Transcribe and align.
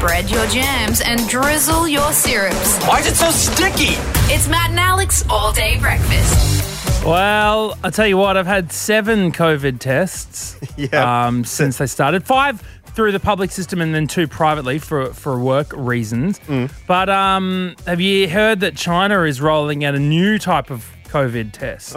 Spread 0.00 0.30
your 0.30 0.46
jams 0.46 1.02
and 1.02 1.28
drizzle 1.28 1.86
your 1.86 2.10
syrups. 2.14 2.78
Why 2.86 3.00
is 3.00 3.06
it 3.06 3.16
so 3.16 3.30
sticky? 3.30 3.96
It's 4.32 4.48
Matt 4.48 4.70
and 4.70 4.80
Alex 4.80 5.22
all 5.28 5.52
day 5.52 5.78
breakfast. 5.78 7.04
Well, 7.04 7.76
I 7.84 7.90
tell 7.90 8.06
you 8.06 8.16
what, 8.16 8.38
I've 8.38 8.46
had 8.46 8.72
seven 8.72 9.30
COVID 9.30 9.78
tests 9.78 10.56
Yeah. 10.78 11.26
um, 11.26 11.44
since 11.44 11.76
they 11.76 11.86
started. 11.86 12.24
Five 12.24 12.62
through 12.94 13.12
the 13.12 13.20
public 13.20 13.50
system 13.50 13.82
and 13.82 13.94
then 13.94 14.06
two 14.06 14.26
privately 14.26 14.78
for 14.78 15.12
for 15.12 15.38
work 15.38 15.70
reasons. 15.76 16.40
But 16.86 17.10
um, 17.10 17.76
have 17.86 18.00
you 18.00 18.26
heard 18.26 18.60
that 18.60 18.76
China 18.76 19.22
is 19.24 19.42
rolling 19.42 19.84
out 19.84 19.94
a 19.94 19.98
new 20.00 20.38
type 20.38 20.70
of 20.70 20.86
COVID 21.08 21.52
test? 21.52 21.96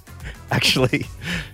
Actually, 0.50 1.06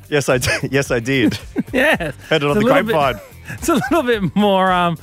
yes, 0.09 0.29
I 0.29 0.39
did. 0.39 0.53
Yes, 0.73 0.93
I 0.93 1.01
did. 1.01 1.37
yeah, 1.73 2.13
Heard 2.29 2.45
it 2.45 2.45
on 2.45 2.57
It's 2.57 2.57
a 2.57 2.61
the 2.61 2.61
little 2.61 2.83
bit- 2.85 2.93
grapevine. 2.95 3.21
it's 3.49 3.69
a 3.69 3.75
little 3.75 4.03
bit 4.05 4.37
more 4.37 4.71
um, 4.71 4.97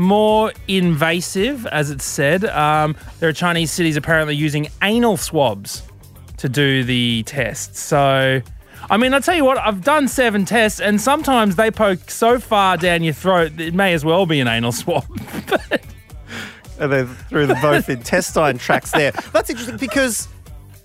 more 0.00 0.52
invasive, 0.66 1.66
as 1.66 1.90
it's 1.90 2.04
said. 2.04 2.44
Um, 2.46 2.96
there 3.20 3.28
are 3.28 3.32
Chinese 3.32 3.70
cities 3.70 3.96
apparently 3.96 4.34
using 4.34 4.68
anal 4.82 5.16
swabs 5.16 5.82
to 6.38 6.48
do 6.48 6.82
the 6.82 7.22
tests. 7.24 7.80
So, 7.80 8.40
I 8.90 8.96
mean, 8.96 9.14
I'll 9.14 9.20
tell 9.20 9.36
you 9.36 9.44
what, 9.44 9.58
I've 9.58 9.84
done 9.84 10.08
seven 10.08 10.44
tests, 10.44 10.80
and 10.80 11.00
sometimes 11.00 11.56
they 11.56 11.70
poke 11.70 12.10
so 12.10 12.40
far 12.40 12.76
down 12.76 13.04
your 13.04 13.14
throat 13.14 13.56
that 13.56 13.68
it 13.68 13.74
may 13.74 13.92
as 13.92 14.04
well 14.04 14.26
be 14.26 14.40
an 14.40 14.48
anal 14.48 14.72
swab. 14.72 15.04
and 16.80 16.90
then 16.90 17.06
through 17.06 17.46
the 17.46 17.58
both 17.62 17.88
intestine 17.88 18.58
tracks 18.58 18.90
there. 18.92 19.12
That's 19.32 19.50
interesting 19.50 19.76
because 19.76 20.28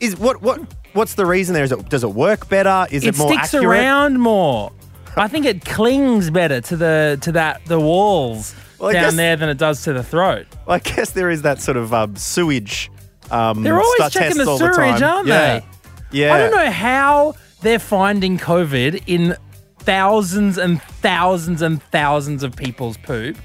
is 0.02 0.18
what 0.18 0.42
what 0.42 0.60
what's 0.94 1.16
the 1.16 1.26
reason 1.26 1.54
there? 1.54 1.64
Is 1.64 1.72
it 1.72 1.88
does 1.90 2.04
it 2.04 2.12
work 2.12 2.50
better? 2.50 2.86
Is 2.92 3.06
it, 3.06 3.16
it 3.16 3.18
more 3.18 3.30
sticks 3.30 3.54
accurate? 3.54 3.66
around 3.66 4.20
more. 4.20 4.72
I 5.16 5.30
think 5.30 5.46
it 5.46 5.64
clings 5.64 6.30
better 6.30 6.60
to 6.60 6.76
the 6.76 7.18
to 7.22 7.32
that 7.32 7.66
the 7.66 7.80
walls 7.80 8.54
Well, 8.86 8.94
down 8.94 9.04
guess- 9.04 9.16
there 9.16 9.36
than 9.36 9.50
it 9.50 9.58
does 9.58 9.84
to 9.84 9.94
the 9.94 10.04
throat. 10.04 10.48
Well, 10.66 10.76
I 10.76 10.80
guess 10.80 11.12
there 11.12 11.30
is 11.30 11.44
that 11.44 11.62
sort 11.62 11.78
of 11.78 11.94
um, 11.94 12.16
sewage. 12.16 12.90
Um, 13.30 13.62
They're 13.62 13.80
always 13.80 14.12
checking 14.12 14.38
the 14.38 14.58
sewage, 14.58 14.76
time. 14.76 15.04
aren't 15.04 15.28
yeah. 15.28 15.60
they? 15.60 15.66
Yeah. 16.12 16.34
I 16.34 16.40
don't 16.40 16.56
know 16.56 16.72
how 16.72 17.36
they're 17.62 17.78
finding 17.78 18.40
COVID 18.40 19.04
in 19.06 19.36
thousands 19.80 20.58
and 20.58 20.82
thousands 20.82 21.62
and 21.62 21.84
thousands 21.84 22.42
of 22.42 22.56
people's 22.56 22.98
poop, 22.98 23.38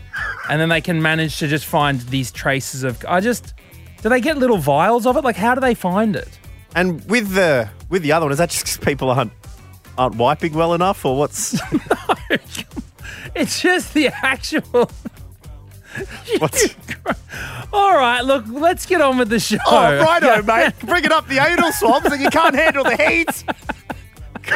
and 0.49 0.61
then 0.61 0.71
they 0.71 0.81
can 0.81 1.03
manage 1.03 1.39
to 1.41 1.47
just 1.47 1.67
find 1.67 2.01
these 2.03 2.33
traces 2.33 2.85
of. 2.85 3.05
I 3.07 3.21
just 3.21 3.53
do 4.03 4.09
they 4.09 4.21
get 4.21 4.39
little 4.39 4.57
vials 4.57 5.07
of 5.07 5.17
it? 5.19 5.25
Like, 5.25 5.37
how 5.37 5.55
do 5.55 5.61
they 5.61 5.75
find 5.75 6.17
it? 6.17 6.39
And 6.75 7.05
with 7.07 7.33
the 7.35 7.69
with 7.91 8.03
the 8.03 8.13
other 8.13 8.27
one, 8.27 8.33
is 8.33 8.39
that 8.39 8.49
just 8.51 8.81
people 8.81 9.11
aren't 9.11 9.33
aren't 9.99 10.17
wiping 10.17 10.55
well 10.55 10.73
enough, 10.73 11.05
or 11.05 11.19
what's 11.19 11.61
It's 13.35 13.61
just 13.61 13.95
the 13.95 14.09
actual. 14.09 14.91
what's? 16.39 16.75
All 17.73 17.95
right, 17.95 18.23
look, 18.23 18.45
let's 18.49 18.87
get 18.87 19.01
on 19.01 19.19
with 19.19 19.29
the 19.29 19.41
show. 19.41 19.59
Oh, 19.67 19.99
righto, 19.99 20.43
mate. 20.43 20.73
Bring 20.81 21.05
it 21.05 21.13
up 21.13 21.29
the 21.29 21.39
anal 21.39 21.73
swabs, 21.73 22.07
and 22.07 22.21
you 22.21 22.31
can't 22.31 22.55
handle 22.55 22.85
the 22.85 22.97
heat. 22.97 23.45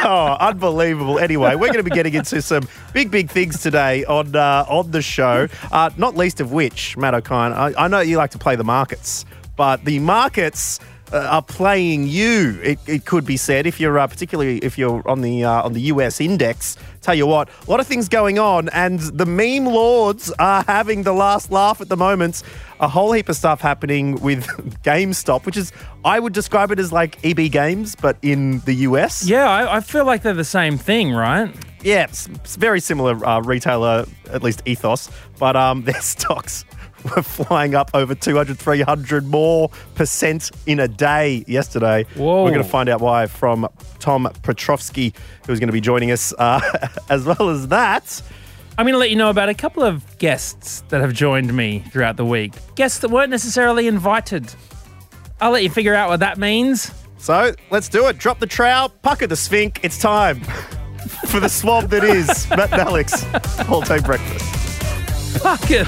Oh, 0.03 0.33
unbelievable. 0.39 1.19
Anyway, 1.19 1.55
we're 1.55 1.67
going 1.67 1.77
to 1.77 1.83
be 1.83 1.91
getting 1.91 2.13
into 2.13 2.41
some 2.41 2.67
big, 2.93 3.11
big 3.11 3.29
things 3.29 3.61
today 3.61 4.03
on 4.05 4.35
uh, 4.35 4.65
on 4.67 4.91
the 4.91 5.01
show. 5.01 5.47
Uh, 5.71 5.89
not 5.97 6.17
least 6.17 6.41
of 6.41 6.51
which, 6.51 6.97
Matt 6.97 7.13
Okine, 7.13 7.53
I, 7.53 7.85
I 7.85 7.87
know 7.87 7.99
you 7.99 8.17
like 8.17 8.31
to 8.31 8.39
play 8.39 8.55
the 8.55 8.63
markets, 8.63 9.25
but 9.55 9.85
the 9.85 9.99
markets 9.99 10.79
are 11.17 11.41
playing 11.41 12.07
you. 12.07 12.59
It, 12.63 12.79
it 12.87 13.05
could 13.05 13.25
be 13.25 13.37
said 13.37 13.65
if 13.65 13.79
you're 13.79 13.97
uh, 13.97 14.07
particularly 14.07 14.59
if 14.59 14.77
you're 14.77 15.07
on 15.07 15.21
the 15.21 15.43
uh, 15.43 15.63
on 15.63 15.73
the 15.73 15.81
US 15.81 16.19
index. 16.19 16.77
Tell 17.01 17.15
you 17.15 17.27
what, 17.27 17.49
a 17.67 17.69
lot 17.69 17.79
of 17.79 17.85
things 17.85 18.09
going 18.09 18.39
on, 18.39 18.69
and 18.69 18.99
the 18.99 19.27
meme 19.27 19.65
lords 19.65 20.31
are 20.39 20.63
having 20.63 21.03
the 21.03 21.13
last 21.13 21.51
laugh 21.51 21.79
at 21.79 21.87
the 21.87 21.97
moment. 21.97 22.41
A 22.79 22.87
whole 22.87 23.11
heap 23.11 23.29
of 23.29 23.35
stuff 23.35 23.61
happening 23.61 24.19
with 24.21 24.45
GameStop, 24.83 25.45
which 25.45 25.55
is 25.55 25.71
I 26.03 26.19
would 26.19 26.33
describe 26.33 26.71
it 26.71 26.79
as 26.79 26.91
like 26.91 27.23
EB 27.23 27.51
Games, 27.51 27.95
but 27.95 28.17
in 28.21 28.59
the 28.61 28.73
US. 28.87 29.25
Yeah, 29.25 29.49
I, 29.49 29.77
I 29.77 29.79
feel 29.81 30.05
like 30.05 30.23
they're 30.23 30.33
the 30.33 30.43
same 30.43 30.77
thing, 30.77 31.13
right? 31.13 31.53
Yeah, 31.83 32.05
it's, 32.05 32.27
it's 32.27 32.55
very 32.55 32.79
similar 32.79 33.23
uh, 33.23 33.39
retailer, 33.41 34.05
at 34.31 34.41
least 34.41 34.63
ethos, 34.65 35.09
but 35.37 35.55
um, 35.55 35.83
their 35.85 36.01
stocks 36.01 36.65
were 37.15 37.21
flying 37.21 37.75
up 37.75 37.91
over 37.93 38.15
200, 38.15 38.57
300 38.57 39.25
more 39.25 39.69
percent 39.95 40.51
in 40.65 40.79
a 40.79 40.87
day 40.87 41.43
yesterday. 41.47 42.05
Whoa. 42.15 42.43
We're 42.43 42.51
going 42.51 42.63
to 42.63 42.69
find 42.69 42.89
out 42.89 43.01
why 43.01 43.27
from 43.27 43.67
Tom 43.99 44.29
Piotrowski, 44.43 45.13
who's 45.45 45.59
going 45.59 45.67
to 45.67 45.73
be 45.73 45.81
joining 45.81 46.11
us, 46.11 46.33
uh, 46.37 46.59
as 47.09 47.25
well 47.25 47.49
as 47.49 47.67
that. 47.69 48.21
I'm 48.77 48.85
going 48.85 48.93
to 48.93 48.99
let 48.99 49.09
you 49.09 49.15
know 49.15 49.29
about 49.29 49.47
a 49.47 49.53
couple 49.53 49.83
of 49.83 50.17
guests 50.17 50.83
that 50.89 50.99
have 50.99 51.13
joined 51.13 51.55
me 51.55 51.79
throughout 51.91 52.17
the 52.17 52.25
week. 52.25 52.53
Guests 52.75 52.99
that 52.99 53.09
weren't 53.09 53.29
necessarily 53.29 53.87
invited. 53.87 54.53
I'll 55.39 55.51
let 55.51 55.63
you 55.63 55.69
figure 55.69 55.93
out 55.93 56.09
what 56.09 56.19
that 56.19 56.37
means. 56.37 56.91
So 57.17 57.53
let's 57.71 57.87
do 57.87 58.07
it. 58.07 58.17
Drop 58.17 58.39
the 58.39 58.47
trowel, 58.47 58.89
pucker 58.89 59.27
the 59.27 59.35
sphinx. 59.35 59.79
It's 59.83 59.97
time 59.97 60.41
for 61.27 61.39
the 61.39 61.49
swab 61.49 61.89
that 61.89 62.03
is 62.03 62.49
Matt 62.49 62.73
and 62.73 62.81
Alex. 62.81 63.25
All 63.69 63.81
day 63.81 63.99
breakfast. 63.99 64.74
Fuck 65.41 65.69
it. 65.69 65.87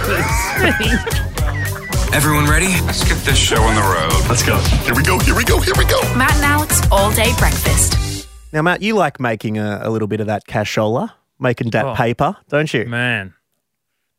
Everyone 2.13 2.45
ready? 2.49 2.67
Let's 2.85 3.03
get 3.07 3.17
this 3.25 3.37
show 3.37 3.61
on 3.61 3.75
the 3.75 3.81
road. 3.81 4.29
Let's 4.29 4.43
go. 4.43 4.57
Here 4.85 4.93
we 4.95 5.03
go, 5.03 5.19
here 5.19 5.35
we 5.35 5.43
go, 5.43 5.59
here 5.59 5.73
we 5.77 5.85
go. 5.85 5.99
Matt 6.15 6.35
and 6.35 6.45
Alex 6.45 6.81
all 6.91 7.11
day 7.11 7.33
breakfast. 7.37 8.27
Now, 8.53 8.61
Matt, 8.61 8.81
you 8.81 8.95
like 8.95 9.19
making 9.19 9.57
a, 9.57 9.79
a 9.83 9.89
little 9.89 10.07
bit 10.07 10.19
of 10.21 10.27
that 10.27 10.45
cashola, 10.47 11.11
making 11.39 11.71
that 11.71 11.85
Oh. 11.85 11.95
paper, 11.95 12.37
don't 12.49 12.73
you? 12.73 12.85
Man, 12.85 13.33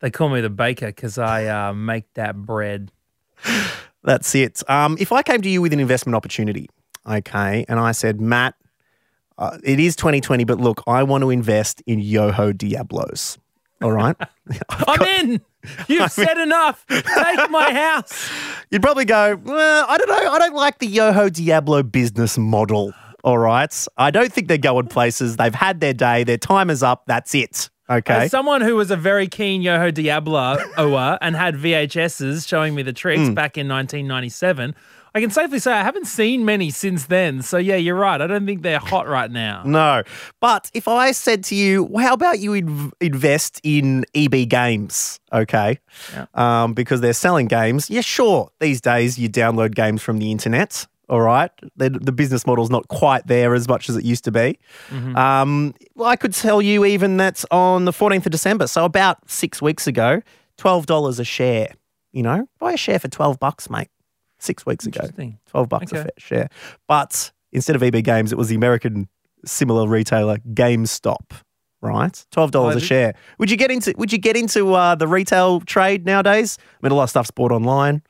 they 0.01 0.11
call 0.11 0.29
me 0.29 0.41
the 0.41 0.49
baker 0.49 0.87
because 0.87 1.17
I 1.17 1.45
uh, 1.47 1.73
make 1.73 2.11
that 2.13 2.35
bread. 2.35 2.91
That's 4.03 4.33
it. 4.35 4.61
Um, 4.69 4.97
if 4.99 5.11
I 5.11 5.23
came 5.23 5.41
to 5.41 5.49
you 5.49 5.61
with 5.61 5.73
an 5.73 5.79
investment 5.79 6.15
opportunity, 6.15 6.69
okay, 7.07 7.65
and 7.67 7.79
I 7.79 7.91
said, 7.91 8.21
Matt, 8.21 8.55
uh, 9.37 9.57
it 9.63 9.79
is 9.79 9.95
2020, 9.95 10.43
but 10.45 10.59
look, 10.59 10.83
I 10.87 11.03
want 11.03 11.23
to 11.23 11.29
invest 11.29 11.81
in 11.85 11.99
Yoho 11.99 12.53
Diablos. 12.53 13.37
All 13.81 13.91
right. 13.91 14.15
I'm 14.69 15.01
in. 15.01 15.41
You've 15.87 16.11
said 16.11 16.37
enough. 16.37 16.85
Take 16.89 17.49
my 17.49 17.71
house. 17.73 18.29
You'd 18.71 18.81
probably 18.81 19.05
go, 19.05 19.35
well, 19.43 19.85
I 19.87 19.97
don't 19.97 20.09
know. 20.09 20.31
I 20.31 20.39
don't 20.39 20.55
like 20.55 20.79
the 20.79 20.87
Yoho 20.87 21.29
Diablo 21.29 21.83
business 21.83 22.37
model. 22.37 22.93
All 23.23 23.37
right. 23.37 23.87
I 23.97 24.11
don't 24.11 24.31
think 24.31 24.47
they're 24.47 24.57
going 24.57 24.87
places. 24.87 25.37
They've 25.37 25.53
had 25.55 25.79
their 25.81 25.93
day. 25.93 26.23
Their 26.23 26.37
time 26.37 26.69
is 26.69 26.81
up. 26.83 27.03
That's 27.07 27.35
it. 27.35 27.69
Okay. 27.89 28.13
As 28.25 28.31
someone 28.31 28.61
who 28.61 28.75
was 28.75 28.91
a 28.91 28.95
very 28.95 29.27
keen 29.27 29.61
Yoho 29.61 29.89
Diablo 29.91 30.57
ower 30.77 31.17
and 31.21 31.35
had 31.35 31.55
VHSs 31.55 32.47
showing 32.47 32.75
me 32.75 32.83
the 32.83 32.93
tricks 32.93 33.27
Hmm. 33.27 33.33
back 33.33 33.57
in 33.57 33.67
1997, 33.67 34.75
I 35.15 35.21
can 35.21 35.31
safely 35.31 35.59
say 35.59 35.71
I 35.73 35.83
haven't 35.83 36.05
seen 36.05 36.45
many 36.45 36.69
since 36.69 37.05
then. 37.07 37.41
So 37.41 37.57
yeah, 37.57 37.75
you're 37.75 37.95
right. 37.95 38.21
I 38.21 38.27
don't 38.27 38.45
think 38.45 38.61
they're 38.61 38.79
hot 38.79 39.07
right 39.07 39.31
now. 39.31 39.63
No. 39.65 40.03
But 40.39 40.69
if 40.73 40.87
I 40.87 41.11
said 41.11 41.43
to 41.45 41.55
you, 41.55 41.83
well, 41.83 42.05
how 42.05 42.13
about 42.13 42.39
you 42.39 42.51
inv- 42.51 42.91
invest 43.01 43.59
in 43.63 44.05
EB 44.13 44.47
Games? 44.47 45.19
Okay. 45.33 45.79
Yeah. 46.13 46.25
Um, 46.35 46.73
because 46.73 47.01
they're 47.01 47.13
selling 47.13 47.47
games. 47.47 47.89
Yeah, 47.89 48.01
sure. 48.01 48.49
These 48.59 48.81
days 48.81 49.17
you 49.17 49.29
download 49.29 49.75
games 49.75 50.01
from 50.01 50.19
the 50.19 50.31
internet. 50.31 50.85
All 51.09 51.21
right. 51.21 51.49
The, 51.75 51.89
the 51.89 52.11
business 52.11 52.45
model's 52.45 52.69
not 52.69 52.87
quite 52.87 53.25
there 53.25 53.55
as 53.55 53.67
much 53.67 53.89
as 53.89 53.95
it 53.97 54.05
used 54.05 54.23
to 54.25 54.31
be. 54.31 54.59
Um, 54.91 55.73
well, 55.95 56.07
I 56.07 56.15
could 56.15 56.33
tell 56.33 56.61
you 56.61 56.85
even 56.85 57.17
that 57.17 57.43
on 57.49 57.85
the 57.85 57.91
14th 57.91 58.27
of 58.27 58.31
December, 58.31 58.67
so 58.67 58.85
about 58.85 59.27
six 59.29 59.59
weeks 59.59 59.87
ago, 59.87 60.21
$12 60.59 61.19
a 61.19 61.23
share. 61.23 61.73
You 62.11 62.23
know, 62.23 62.47
buy 62.59 62.73
a 62.73 62.77
share 62.77 62.99
for 62.99 63.07
12 63.07 63.39
bucks, 63.39 63.69
mate. 63.69 63.89
Six 64.39 64.65
weeks 64.65 64.85
ago. 64.85 65.01
12 65.51 65.69
bucks 65.69 65.91
a 65.91 65.95
Okay. 65.99 66.03
fa- 66.03 66.11
share. 66.21 66.49
But 66.87 67.31
instead 67.51 67.75
of 67.75 67.83
EB 67.83 68.01
Games, 68.03 68.31
it 68.31 68.37
was 68.37 68.47
the 68.49 68.55
American 68.55 69.09
similar 69.45 69.87
retailer 69.87 70.37
GameStop, 70.53 71.31
right? 71.81 72.25
$12 72.31 72.55
Oh, 72.55 72.69
a 72.69 72.79
share. 72.79 73.13
Would 73.37 73.51
you 73.51 73.57
get 73.57 73.71
into 73.71 73.93
would 73.97 74.11
you 74.11 74.17
get 74.17 74.35
into 74.37 74.73
uh, 74.73 74.95
the 74.95 75.07
retail 75.07 75.59
trade 75.61 76.05
nowadays? 76.05 76.57
I 76.61 76.85
mean 76.85 76.91
a 76.91 76.95
lot 76.95 77.03
of 77.03 77.09
stuff's 77.09 77.31
bought 77.31 77.51
online. 77.51 78.01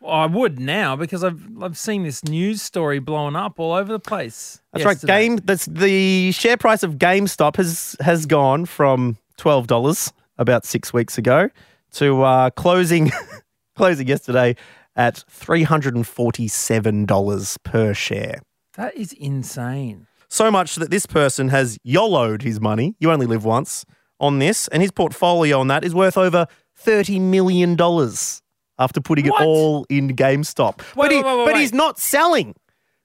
Well, 0.00 0.12
I 0.12 0.26
would 0.26 0.58
now 0.58 0.96
because 0.96 1.22
I've 1.24 1.40
I've 1.62 1.78
seen 1.78 2.02
this 2.02 2.24
news 2.24 2.60
story 2.62 2.98
blowing 2.98 3.36
up 3.36 3.58
all 3.60 3.72
over 3.72 3.92
the 3.92 4.00
place. 4.00 4.60
That's 4.72 4.84
yesterday. 4.84 5.12
right. 5.12 5.20
Game 5.22 5.36
that's 5.44 5.66
the 5.66 6.32
share 6.32 6.56
price 6.56 6.82
of 6.82 6.94
GameStop 6.96 7.56
has 7.56 7.96
has 8.00 8.26
gone 8.26 8.66
from 8.66 9.16
$12 9.38 10.12
about 10.38 10.64
6 10.64 10.92
weeks 10.92 11.18
ago 11.18 11.48
to 11.92 12.22
uh, 12.22 12.50
closing 12.50 13.12
closing 13.76 14.08
yesterday 14.08 14.56
at 14.96 15.22
$347 15.30 17.62
per 17.62 17.94
share. 17.94 18.40
That 18.76 18.96
is 18.96 19.12
insane. 19.12 20.06
So 20.28 20.50
much 20.50 20.76
that 20.76 20.90
this 20.90 21.06
person 21.06 21.48
has 21.50 21.78
YOLO'd 21.84 22.42
his 22.42 22.60
money, 22.60 22.94
you 22.98 23.12
only 23.12 23.26
live 23.26 23.44
once, 23.44 23.84
on 24.18 24.38
this, 24.38 24.66
and 24.68 24.80
his 24.82 24.90
portfolio 24.90 25.60
on 25.60 25.68
that 25.68 25.84
is 25.84 25.94
worth 25.94 26.16
over 26.16 26.46
$30 26.82 27.20
million 27.20 27.76
after 28.78 29.00
putting 29.00 29.26
What? 29.26 29.42
it 29.42 29.44
all 29.44 29.84
in 29.90 30.16
GameStop. 30.16 30.78
but 30.78 30.96
wait, 30.96 31.12
he, 31.12 31.22
wait, 31.22 31.36
wait, 31.38 31.44
but 31.46 31.56
he's 31.56 31.72
not 31.74 31.98
selling 31.98 32.54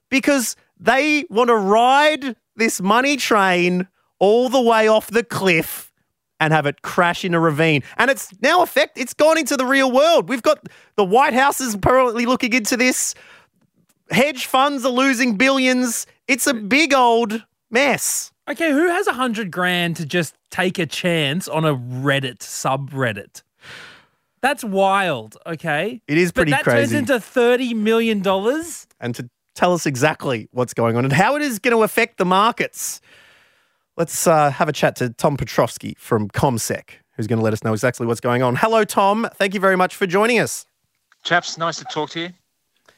because 0.10 0.56
they 0.80 1.25
want 1.30 1.50
to 1.50 1.56
ride 1.56 2.36
this 2.56 2.80
money 2.81 3.18
train 3.18 3.88
all 4.19 4.48
the 4.50 4.62
way 4.62 4.88
off 4.88 5.07
the 5.12 5.24
cliff 5.24 5.87
and 6.39 6.54
have 6.54 6.66
it 6.66 6.81
crash 6.81 7.25
in 7.25 7.34
a 7.34 7.39
ravine. 7.39 7.84
And 7.98 8.10
it's 8.12 8.31
now 8.42 8.62
effect 8.62 8.98
it's 8.98 9.13
gone 9.13 9.38
into 9.38 9.57
the 9.57 9.66
real 9.66 9.92
world. 9.92 10.30
We've 10.30 10.42
got 10.44 10.68
the 10.95 11.04
White 11.04 11.34
House 11.34 11.60
is 11.62 11.74
apparently 11.74 12.25
looking 12.25 12.54
into 12.54 12.78
this. 12.78 13.16
Hedge 14.12 14.45
funds 14.45 14.86
are 14.86 14.92
losing 14.92 15.36
billions. 15.36 16.06
It's 16.28 16.48
a 16.48 16.54
big 16.54 16.94
old 16.94 17.44
mess. 17.69 18.31
Okay, 18.50 18.72
who 18.72 18.88
has 18.88 19.07
a 19.07 19.13
hundred 19.13 19.51
grand 19.51 19.98
to 19.98 20.06
just 20.06 20.34
take 20.50 20.80
a 20.80 20.86
chance 20.86 21.48
on 21.50 21.66
a 21.66 21.75
Reddit 21.75 22.38
subreddit? 22.38 23.42
That's 24.42 24.63
wild. 24.63 25.36
Okay, 25.45 26.01
It 26.07 26.18
is 26.18 26.31
pretty 26.31 26.51
but 26.51 26.57
that 26.57 26.63
crazy. 26.63 26.78
turns 26.78 26.94
into 26.94 27.19
thirty 27.19 27.74
million 27.74 28.22
dollars. 28.22 28.88
and 29.01 29.13
to 29.16 29.30
tell 29.56 29.74
us 29.74 29.86
exactly 29.88 30.48
what's 30.51 30.74
going 30.74 30.95
on 30.95 31.04
and 31.04 31.12
how 31.12 31.36
it 31.36 31.42
is 31.42 31.57
going 31.60 31.75
to 31.75 31.84
affect 31.84 32.18
the 32.18 32.25
markets. 32.25 33.01
Let's 33.97 34.27
uh, 34.27 34.51
have 34.51 34.69
a 34.69 34.73
chat 34.73 34.95
to 34.97 35.09
Tom 35.09 35.38
Piotrowski 35.38 35.97
from 35.97 36.29
CommSec, 36.29 36.89
who's 37.15 37.25
going 37.25 37.39
to 37.39 37.44
let 37.44 37.51
us 37.51 37.63
know 37.63 37.73
exactly 37.73 38.05
what's 38.05 38.19
going 38.19 38.44
on. 38.44 38.55
Hello, 38.55 38.83
Tom. 38.83 39.27
Thank 39.33 39.55
you 39.55 39.59
very 39.59 39.75
much 39.75 39.95
for 39.95 40.05
joining 40.05 40.38
us. 40.38 40.67
Chaps, 41.23 41.57
nice 41.57 41.77
to 41.79 41.85
talk 41.85 42.11
to 42.11 42.19
you. 42.19 42.29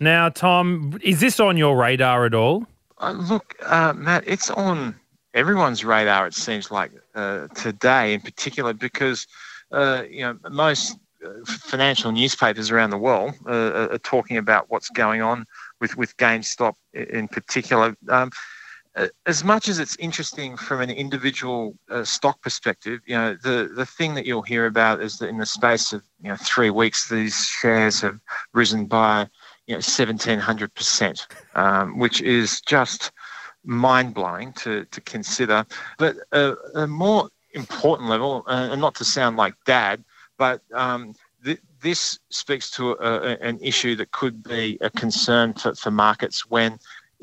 Now, 0.01 0.27
Tom, 0.27 0.99
is 1.01 1.21
this 1.21 1.39
on 1.39 1.55
your 1.55 1.77
radar 1.77 2.25
at 2.25 2.33
all? 2.33 2.67
Uh, 2.97 3.11
look, 3.11 3.55
uh, 3.65 3.93
Matt, 3.93 4.25
it's 4.27 4.49
on 4.49 4.93
everyone's 5.33 5.85
radar. 5.85 6.27
It 6.27 6.33
seems 6.33 6.69
like 6.69 6.91
uh, 7.15 7.47
today, 7.55 8.13
in 8.13 8.19
particular, 8.19 8.73
because 8.73 9.25
uh, 9.71 10.03
you 10.09 10.21
know 10.21 10.37
most 10.49 10.97
uh, 11.25 11.29
financial 11.45 12.11
newspapers 12.11 12.71
around 12.71 12.89
the 12.89 12.97
world 12.97 13.35
uh, 13.47 13.51
are 13.51 13.91
are 13.93 13.99
talking 13.99 14.35
about 14.35 14.69
what's 14.69 14.89
going 14.89 15.21
on 15.21 15.45
with 15.79 15.95
with 15.95 16.15
GameStop 16.17 16.73
in 16.93 17.29
particular. 17.29 17.95
Um, 18.09 18.31
as 19.25 19.43
much 19.43 19.67
as 19.67 19.79
it's 19.79 19.95
interesting 19.97 20.57
from 20.57 20.81
an 20.81 20.89
individual 20.89 21.75
uh, 21.89 22.03
stock 22.03 22.41
perspective, 22.41 23.01
you 23.05 23.15
know 23.15 23.35
the 23.43 23.71
the 23.75 23.85
thing 23.85 24.13
that 24.15 24.25
you'll 24.25 24.41
hear 24.41 24.65
about 24.65 25.01
is 25.01 25.17
that 25.17 25.29
in 25.29 25.37
the 25.37 25.45
space 25.45 25.93
of 25.93 26.03
you 26.21 26.29
know 26.29 26.35
three 26.37 26.69
weeks, 26.69 27.09
these 27.09 27.35
shares 27.45 28.01
have 28.01 28.19
risen 28.53 28.85
by 28.85 29.27
you 29.67 29.75
know 29.75 29.81
seventeen 29.81 30.39
hundred 30.39 30.73
percent, 30.73 31.27
um, 31.55 31.97
which 31.99 32.21
is 32.21 32.61
just 32.61 33.11
mind 33.63 34.13
blowing 34.13 34.53
to 34.53 34.85
to 34.85 35.01
consider. 35.01 35.65
But 35.97 36.17
a, 36.31 36.55
a 36.75 36.87
more 36.87 37.29
important 37.53 38.09
level, 38.09 38.43
uh, 38.47 38.69
and 38.71 38.81
not 38.81 38.95
to 38.95 39.05
sound 39.05 39.37
like 39.37 39.53
dad, 39.65 40.03
but 40.37 40.61
um, 40.73 41.13
th- 41.43 41.61
this 41.81 42.19
speaks 42.29 42.69
to 42.71 42.91
a, 42.91 43.31
a, 43.31 43.37
an 43.41 43.59
issue 43.61 43.95
that 43.95 44.11
could 44.11 44.43
be 44.43 44.77
a 44.81 44.89
concern 44.89 45.53
for, 45.53 45.73
for 45.75 45.91
markets 45.91 46.49
when 46.49 46.79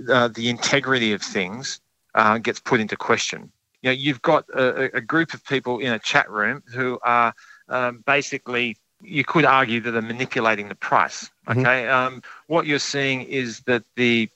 uh, 0.08 0.28
the 0.28 0.48
integrity 0.48 1.12
of 1.12 1.22
things 1.22 1.80
uh, 2.14 2.38
gets 2.38 2.60
put 2.60 2.80
into 2.80 2.96
question. 2.96 3.50
You 3.82 3.90
know, 3.90 3.94
you've 3.94 4.22
got 4.22 4.48
a, 4.50 4.96
a 4.96 5.00
group 5.00 5.34
of 5.34 5.44
people 5.44 5.78
in 5.78 5.92
a 5.92 5.98
chat 5.98 6.30
room 6.30 6.62
who 6.72 6.98
are 7.02 7.34
um, 7.68 8.02
basically, 8.06 8.76
you 9.02 9.24
could 9.24 9.44
argue 9.44 9.80
that 9.80 9.90
they're 9.90 10.02
manipulating 10.02 10.68
the 10.68 10.74
price. 10.74 11.30
Okay, 11.48 11.86
um, 11.88 12.22
what 12.46 12.66
you're 12.66 12.78
seeing 12.78 13.22
is 13.22 13.60
that 13.60 13.84
the 13.96 14.28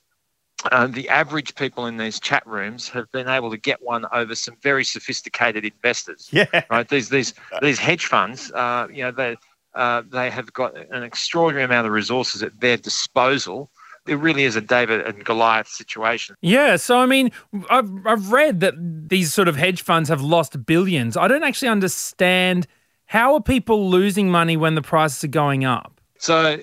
uh, 0.70 0.86
the 0.86 1.08
average 1.08 1.54
people 1.54 1.86
in 1.86 1.96
these 1.96 2.20
chat 2.20 2.46
rooms 2.46 2.88
have 2.90 3.10
been 3.12 3.28
able 3.28 3.50
to 3.50 3.56
get 3.56 3.82
one 3.82 4.04
over 4.12 4.34
some 4.34 4.56
very 4.62 4.84
sophisticated 4.84 5.64
investors 5.64 6.28
Yeah. 6.32 6.44
right? 6.68 6.86
These 6.88 7.08
these 7.08 7.34
these 7.62 7.78
hedge 7.78 8.06
funds, 8.06 8.52
uh, 8.52 8.86
you 8.92 9.02
know, 9.02 9.10
they 9.10 9.36
uh, 9.74 10.02
they 10.10 10.30
have 10.30 10.52
got 10.52 10.76
an 10.76 11.02
extraordinary 11.02 11.64
amount 11.64 11.86
of 11.86 11.92
resources 11.92 12.42
at 12.42 12.60
their 12.60 12.76
disposal. 12.76 13.70
It 14.10 14.16
really 14.16 14.42
is 14.42 14.56
a 14.56 14.60
David 14.60 15.06
and 15.06 15.24
Goliath 15.24 15.68
situation. 15.68 16.34
Yeah, 16.42 16.76
so 16.76 16.98
I 16.98 17.06
mean, 17.06 17.30
I've, 17.70 17.90
I've 18.04 18.32
read 18.32 18.58
that 18.60 18.74
these 18.76 19.32
sort 19.32 19.46
of 19.46 19.56
hedge 19.56 19.82
funds 19.82 20.08
have 20.08 20.20
lost 20.20 20.66
billions. 20.66 21.16
I 21.16 21.28
don't 21.28 21.44
actually 21.44 21.68
understand 21.68 22.66
how 23.06 23.34
are 23.34 23.42
people 23.42 23.88
losing 23.88 24.30
money 24.30 24.56
when 24.56 24.74
the 24.74 24.82
prices 24.82 25.24
are 25.24 25.28
going 25.28 25.64
up? 25.64 26.00
So, 26.18 26.58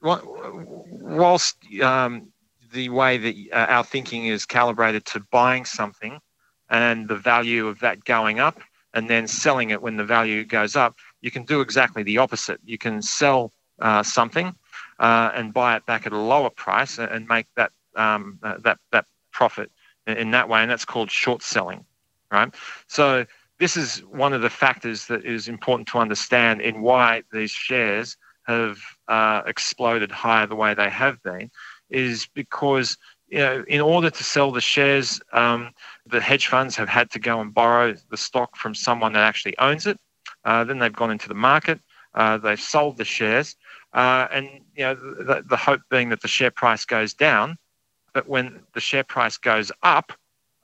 whilst 0.00 1.56
um, 1.80 2.32
the 2.72 2.88
way 2.88 3.18
that 3.18 3.34
uh, 3.52 3.72
our 3.72 3.84
thinking 3.84 4.26
is 4.26 4.46
calibrated 4.46 5.04
to 5.06 5.20
buying 5.30 5.64
something 5.64 6.20
and 6.70 7.08
the 7.08 7.16
value 7.16 7.66
of 7.66 7.80
that 7.80 8.04
going 8.04 8.40
up 8.40 8.60
and 8.94 9.10
then 9.10 9.28
selling 9.28 9.70
it 9.70 9.82
when 9.82 9.96
the 9.96 10.04
value 10.04 10.44
goes 10.44 10.74
up, 10.74 10.96
you 11.20 11.30
can 11.30 11.44
do 11.44 11.60
exactly 11.60 12.02
the 12.02 12.18
opposite. 12.18 12.60
You 12.64 12.78
can 12.78 13.02
sell 13.02 13.52
uh, 13.80 14.02
something 14.02 14.54
uh, 14.98 15.30
and 15.34 15.52
buy 15.52 15.76
it 15.76 15.86
back 15.86 16.06
at 16.06 16.12
a 16.12 16.18
lower 16.18 16.50
price 16.50 16.98
and- 16.98 17.28
make 17.28 17.46
that 17.56 17.72
um, 17.96 18.38
uh, 18.42 18.56
that 18.58 18.78
that 18.92 19.06
profit 19.32 19.70
in- 20.06 20.16
in 20.18 20.30
that 20.32 20.48
way, 20.48 20.60
and 20.62 20.70
that's 20.70 20.84
called 20.84 21.10
short 21.10 21.42
selling, 21.42 21.84
right? 22.30 22.54
So 22.88 23.24
this 23.58 23.76
is 23.76 23.98
one 24.04 24.32
of 24.34 24.42
the 24.42 24.50
factors 24.50 25.06
that 25.06 25.24
is 25.24 25.48
important 25.48 25.88
to 25.88 25.98
understand 25.98 26.60
in 26.60 26.82
why 26.82 27.22
these 27.32 27.50
shares 27.50 28.16
have 28.46 28.78
uh, 29.08 29.42
exploded 29.46 30.10
higher 30.12 30.46
the 30.46 30.54
way 30.54 30.74
they 30.74 30.90
have 30.90 31.22
been, 31.22 31.50
is 31.90 32.26
because 32.34 32.96
you 33.28 33.38
know 33.38 33.64
in 33.66 33.80
order 33.80 34.10
to 34.10 34.24
sell 34.24 34.52
the 34.52 34.60
shares, 34.60 35.20
um, 35.32 35.70
the 36.06 36.20
hedge 36.20 36.46
funds 36.48 36.76
have 36.76 36.88
had 36.88 37.10
to 37.10 37.18
go 37.18 37.40
and 37.40 37.54
borrow 37.54 37.94
the 38.10 38.16
stock 38.16 38.56
from 38.56 38.74
someone 38.74 39.12
that 39.14 39.22
actually 39.22 39.56
owns 39.58 39.86
it. 39.86 39.98
Uh, 40.44 40.64
then 40.64 40.78
they've 40.78 40.92
gone 40.92 41.10
into 41.10 41.28
the 41.28 41.34
market, 41.34 41.80
uh, 42.14 42.38
they've 42.38 42.60
sold 42.60 42.96
the 42.96 43.04
shares, 43.04 43.56
uh, 43.92 44.28
and 44.30 44.48
you 44.74 44.84
know 44.84 44.94
the, 44.94 45.44
the 45.48 45.56
hope 45.56 45.80
being 45.90 46.08
that 46.10 46.22
the 46.22 46.28
share 46.28 46.50
price 46.50 46.84
goes 46.84 47.14
down. 47.14 47.56
But 48.12 48.28
when 48.28 48.60
the 48.72 48.80
share 48.80 49.04
price 49.04 49.36
goes 49.36 49.70
up, 49.82 50.12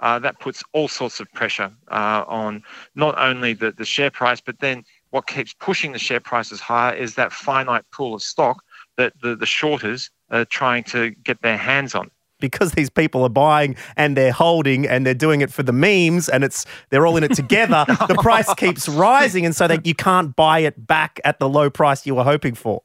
uh, 0.00 0.18
that 0.18 0.40
puts 0.40 0.62
all 0.72 0.88
sorts 0.88 1.20
of 1.20 1.30
pressure 1.32 1.72
uh, 1.88 2.24
on 2.26 2.62
not 2.94 3.16
only 3.18 3.52
the, 3.52 3.72
the 3.72 3.84
share 3.84 4.10
price, 4.10 4.40
but 4.40 4.58
then 4.58 4.84
what 5.10 5.26
keeps 5.26 5.54
pushing 5.54 5.92
the 5.92 5.98
share 5.98 6.20
prices 6.20 6.60
higher 6.60 6.94
is 6.94 7.14
that 7.14 7.32
finite 7.32 7.84
pool 7.92 8.14
of 8.14 8.22
stock 8.22 8.64
that 8.96 9.12
the, 9.22 9.36
the 9.36 9.46
shorters 9.46 10.10
are 10.30 10.44
trying 10.44 10.82
to 10.84 11.10
get 11.10 11.40
their 11.42 11.56
hands 11.56 11.94
on. 11.94 12.10
Because 12.40 12.72
these 12.72 12.90
people 12.90 13.22
are 13.22 13.28
buying 13.28 13.76
and 13.96 14.16
they're 14.16 14.32
holding 14.32 14.88
and 14.88 15.06
they're 15.06 15.14
doing 15.14 15.42
it 15.42 15.52
for 15.52 15.62
the 15.62 15.72
memes 15.72 16.28
and 16.28 16.42
it's 16.42 16.66
they're 16.90 17.06
all 17.06 17.16
in 17.16 17.22
it 17.22 17.34
together, 17.34 17.84
the 18.08 18.18
price 18.20 18.52
keeps 18.54 18.88
rising 18.88 19.46
and 19.46 19.54
so 19.54 19.68
that 19.68 19.86
you 19.86 19.94
can't 19.94 20.34
buy 20.34 20.58
it 20.58 20.86
back 20.86 21.20
at 21.24 21.38
the 21.38 21.48
low 21.48 21.70
price 21.70 22.04
you 22.04 22.16
were 22.16 22.24
hoping 22.24 22.54
for. 22.54 22.82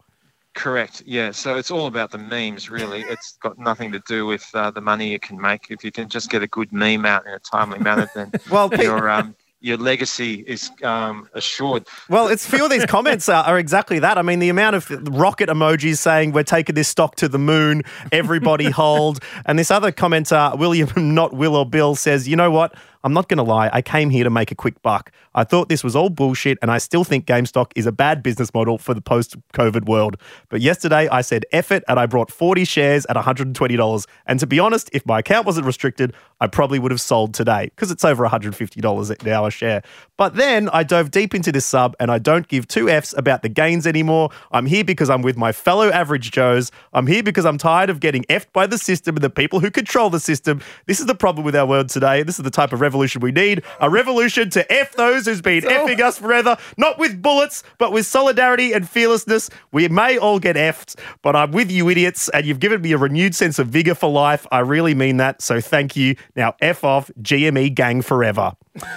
Correct. 0.57 1.03
Yeah. 1.05 1.29
So 1.29 1.55
it's 1.55 1.69
all 1.69 1.85
about 1.85 2.09
the 2.09 2.17
memes, 2.17 2.67
really. 2.67 3.01
It's 3.01 3.37
got 3.43 3.59
nothing 3.59 3.91
to 3.91 3.99
do 4.07 4.25
with 4.25 4.49
uh, 4.55 4.71
the 4.71 4.81
money 4.81 5.11
you 5.11 5.19
can 5.19 5.39
make. 5.39 5.67
If 5.69 5.83
you 5.83 5.91
can 5.91 6.09
just 6.09 6.31
get 6.31 6.41
a 6.41 6.47
good 6.47 6.73
meme 6.73 7.05
out 7.05 7.27
in 7.27 7.33
a 7.33 7.39
timely 7.39 7.77
manner, 7.77 8.09
then 8.15 8.31
Well, 8.51 8.73
your 8.73 9.07
um, 9.07 9.35
your 9.59 9.77
legacy 9.77 10.43
is 10.47 10.71
um, 10.83 11.29
assured. 11.33 11.87
Well, 12.09 12.27
it's 12.27 12.47
few 12.47 12.63
of 12.65 12.71
these 12.71 12.85
comments 12.85 13.29
are, 13.29 13.43
are 13.43 13.59
exactly 13.59 13.99
that. 13.99 14.17
I 14.17 14.23
mean, 14.23 14.39
the 14.39 14.49
amount 14.49 14.75
of 14.75 14.89
rocket 15.15 15.49
emojis 15.49 15.97
saying 15.97 16.31
we're 16.31 16.43
taking 16.43 16.73
this 16.73 16.87
stock 16.87 17.15
to 17.17 17.27
the 17.27 17.39
moon, 17.39 17.83
everybody 18.11 18.71
hold, 18.71 19.19
and 19.45 19.59
this 19.59 19.69
other 19.69 19.91
commenter, 19.91 20.57
William, 20.57 20.89
not 21.13 21.33
Will 21.33 21.55
or 21.55 21.67
Bill, 21.67 21.95
says, 21.95 22.27
you 22.27 22.35
know 22.35 22.49
what? 22.49 22.73
I'm 23.07 23.13
not 23.13 23.29
going 23.29 23.37
to 23.37 23.43
lie. 23.43 23.69
I 23.71 23.81
came 23.81 24.09
here 24.09 24.25
to 24.25 24.29
make 24.29 24.51
a 24.51 24.55
quick 24.55 24.81
buck. 24.81 25.13
I 25.33 25.45
thought 25.45 25.69
this 25.69 25.81
was 25.81 25.95
all 25.95 26.09
bullshit, 26.09 26.57
and 26.61 26.69
I 26.69 26.77
still 26.77 27.05
think 27.05 27.25
GameStop 27.25 27.71
is 27.73 27.85
a 27.85 27.91
bad 27.93 28.21
business 28.21 28.53
model 28.53 28.77
for 28.77 28.93
the 28.93 28.99
post-COVID 28.99 29.87
world. 29.87 30.17
But 30.49 30.59
yesterday, 30.59 31.07
I 31.07 31.21
said 31.21 31.45
F 31.53 31.71
it, 31.71 31.85
and 31.87 32.01
I 32.01 32.05
brought 32.05 32.29
40 32.29 32.65
shares 32.65 33.05
at 33.05 33.15
$120. 33.15 34.07
And 34.25 34.39
to 34.41 34.45
be 34.45 34.59
honest, 34.59 34.89
if 34.91 35.05
my 35.05 35.19
account 35.19 35.45
wasn't 35.45 35.65
restricted, 35.65 36.13
I 36.41 36.47
probably 36.47 36.79
would 36.79 36.91
have 36.91 36.99
sold 36.99 37.33
today 37.33 37.71
because 37.73 37.91
it's 37.91 38.03
over 38.03 38.27
$150 38.27 39.23
now 39.25 39.45
a 39.45 39.51
share. 39.51 39.83
But 40.17 40.35
then 40.35 40.67
I 40.69 40.83
dove 40.83 41.11
deep 41.11 41.35
into 41.35 41.51
this 41.51 41.65
sub, 41.65 41.95
and 41.99 42.09
I 42.09 42.17
don't 42.17 42.47
give 42.47 42.67
two 42.67 42.89
Fs 42.89 43.13
about 43.17 43.43
the 43.43 43.49
gains 43.49 43.85
anymore. 43.85 44.31
I'm 44.51 44.65
here 44.65 44.83
because 44.83 45.09
I'm 45.09 45.21
with 45.21 45.37
my 45.37 45.51
fellow 45.51 45.89
average 45.89 46.31
Joes. 46.31 46.71
I'm 46.91 47.05
here 47.05 47.21
because 47.21 47.45
I'm 47.45 47.59
tired 47.59 47.91
of 47.91 47.99
getting 47.99 48.23
effed 48.23 48.51
by 48.51 48.65
the 48.65 48.79
system 48.79 49.15
and 49.15 49.23
the 49.23 49.29
people 49.29 49.59
who 49.59 49.69
control 49.69 50.09
the 50.09 50.19
system. 50.19 50.61
This 50.87 50.99
is 50.99 51.05
the 51.05 51.15
problem 51.15 51.45
with 51.45 51.55
our 51.55 51.67
world 51.67 51.89
today. 51.89 52.23
This 52.23 52.39
is 52.39 52.43
the 52.43 52.49
type 52.49 52.73
of 52.73 52.81
revolution 52.81 53.21
we 53.21 53.31
need. 53.31 53.63
A 53.79 53.89
revolution 53.89 54.49
to 54.51 54.71
F 54.71 54.93
those 54.93 55.27
who's 55.27 55.41
been 55.41 55.61
effing 55.63 55.99
us 56.01 56.17
forever, 56.17 56.57
not 56.77 56.97
with 56.97 57.21
bullets, 57.21 57.63
but 57.77 57.91
with 57.91 58.07
solidarity 58.07 58.73
and 58.73 58.89
fearlessness. 58.89 59.49
We 59.71 59.87
may 59.87 60.17
all 60.17 60.39
get 60.39 60.55
effed, 60.55 60.99
but 61.21 61.35
I'm 61.35 61.51
with 61.51 61.71
you 61.71 61.89
idiots, 61.89 62.27
and 62.29 62.45
you've 62.45 62.59
given 62.59 62.81
me 62.81 62.91
a 62.93 62.97
renewed 62.97 63.35
sense 63.35 63.59
of 63.59 63.67
vigor 63.67 63.93
for 63.93 64.09
life. 64.09 64.47
I 64.51 64.59
really 64.59 64.95
mean 64.95 65.17
that. 65.17 65.43
So 65.43 65.61
thank 65.61 65.95
you. 65.95 66.15
Now 66.35 66.55
F 66.59 66.83
off 66.83 67.11
GME 67.21 67.75
gang 67.75 68.01
forever. 68.01 68.53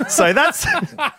So 0.08 0.32
that's 0.32 0.66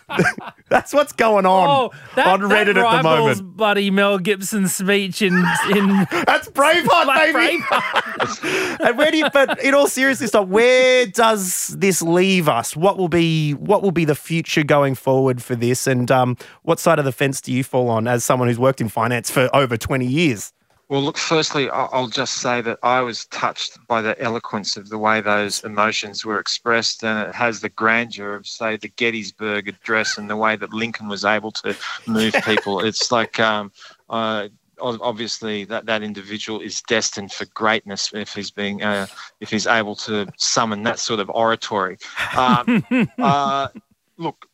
that's 0.70 0.94
what's 0.94 1.12
going 1.14 1.46
on 1.46 1.70
Oh, 1.70 1.92
that, 2.16 2.28
on 2.28 2.42
Reddit 2.42 2.76
that 2.76 2.78
at 2.78 2.98
the 2.98 3.04
moment. 3.04 3.56
bloody 3.58 3.90
Mel 3.92 4.18
Gibson's 4.20 4.76
speech 4.76 5.22
in 5.22 5.34
in 5.70 5.88
That's 6.26 6.50
Braveheart, 6.50 7.34
baby. 7.34 7.62
Braveheart. 7.64 8.80
and 8.88 8.98
where 8.98 9.12
do 9.12 9.18
you, 9.18 9.30
but 9.32 9.62
in 9.64 9.74
all 9.74 9.88
seriousness, 9.88 10.32
Doc, 10.32 10.48
where 10.48 11.06
does 11.06 11.68
this 11.78 12.02
leave 12.02 12.48
us? 12.50 12.76
What 12.76 12.98
will 12.98 13.10
be 13.10 13.54
what 13.54 13.82
will 13.84 13.92
be 13.92 14.06
the 14.06 14.16
future 14.16 14.64
going 14.64 14.96
forward 14.96 15.42
for 15.42 15.56
this? 15.56 15.88
And 15.88 16.10
um, 16.12 16.38
what 16.64 16.80
side 16.80 17.00
of 17.00 17.06
the 17.06 17.12
fence 17.12 17.42
do 17.42 17.52
you 17.52 17.64
fall 17.64 17.90
on 17.90 18.08
as 18.08 18.24
someone 18.24 18.48
who's 18.48 18.60
worked 18.60 18.82
in 18.82 18.90
finance 18.90 19.30
for 19.30 19.50
over 19.56 19.78
twenty 19.78 20.08
years? 20.08 20.54
Well, 20.92 21.04
look, 21.04 21.18
firstly, 21.18 21.70
I'll 21.70 22.10
just 22.10 22.42
say 22.42 22.60
that 22.60 22.78
I 22.84 23.00
was 23.00 23.24
touched 23.28 23.80
by 23.88 24.02
the 24.02 24.22
eloquence 24.22 24.76
of 24.76 24.90
the 24.90 24.98
way 24.98 25.22
those 25.22 25.64
emotions 25.64 26.26
were 26.26 26.38
expressed, 26.38 27.06
and 27.06 27.30
it 27.30 27.34
has 27.34 27.62
the 27.62 27.70
grandeur 27.70 28.36
of, 28.36 28.46
say, 28.46 28.76
the 28.76 28.90
Gettysburg 28.90 29.70
Address 29.70 30.18
and 30.18 30.30
the 30.30 30.36
way 30.36 30.58
that 30.58 30.74
Lincoln 30.74 31.08
was 31.08 31.24
able 31.24 31.54
to 31.54 31.78
move 32.08 32.34
people. 32.44 32.82
it's 32.82 33.10
like, 33.10 33.40
um, 33.40 33.72
uh, 34.10 34.50
obviously, 34.82 35.64
that, 35.64 35.86
that 35.86 36.04
individual 36.04 36.60
is 36.60 36.82
destined 36.82 37.32
for 37.32 37.46
greatness 37.54 38.12
if 38.14 38.34
he's 38.34 38.52
being, 38.52 38.84
uh, 38.84 39.08
if 39.40 39.50
he's 39.50 39.68
able 39.68 39.96
to 39.96 40.28
summon 40.36 40.84
that 40.84 41.00
sort 41.00 41.22
of 41.22 41.30
oratory. 41.30 41.98
Um, 42.36 42.86
uh, 43.18 43.70
look, 44.18 44.46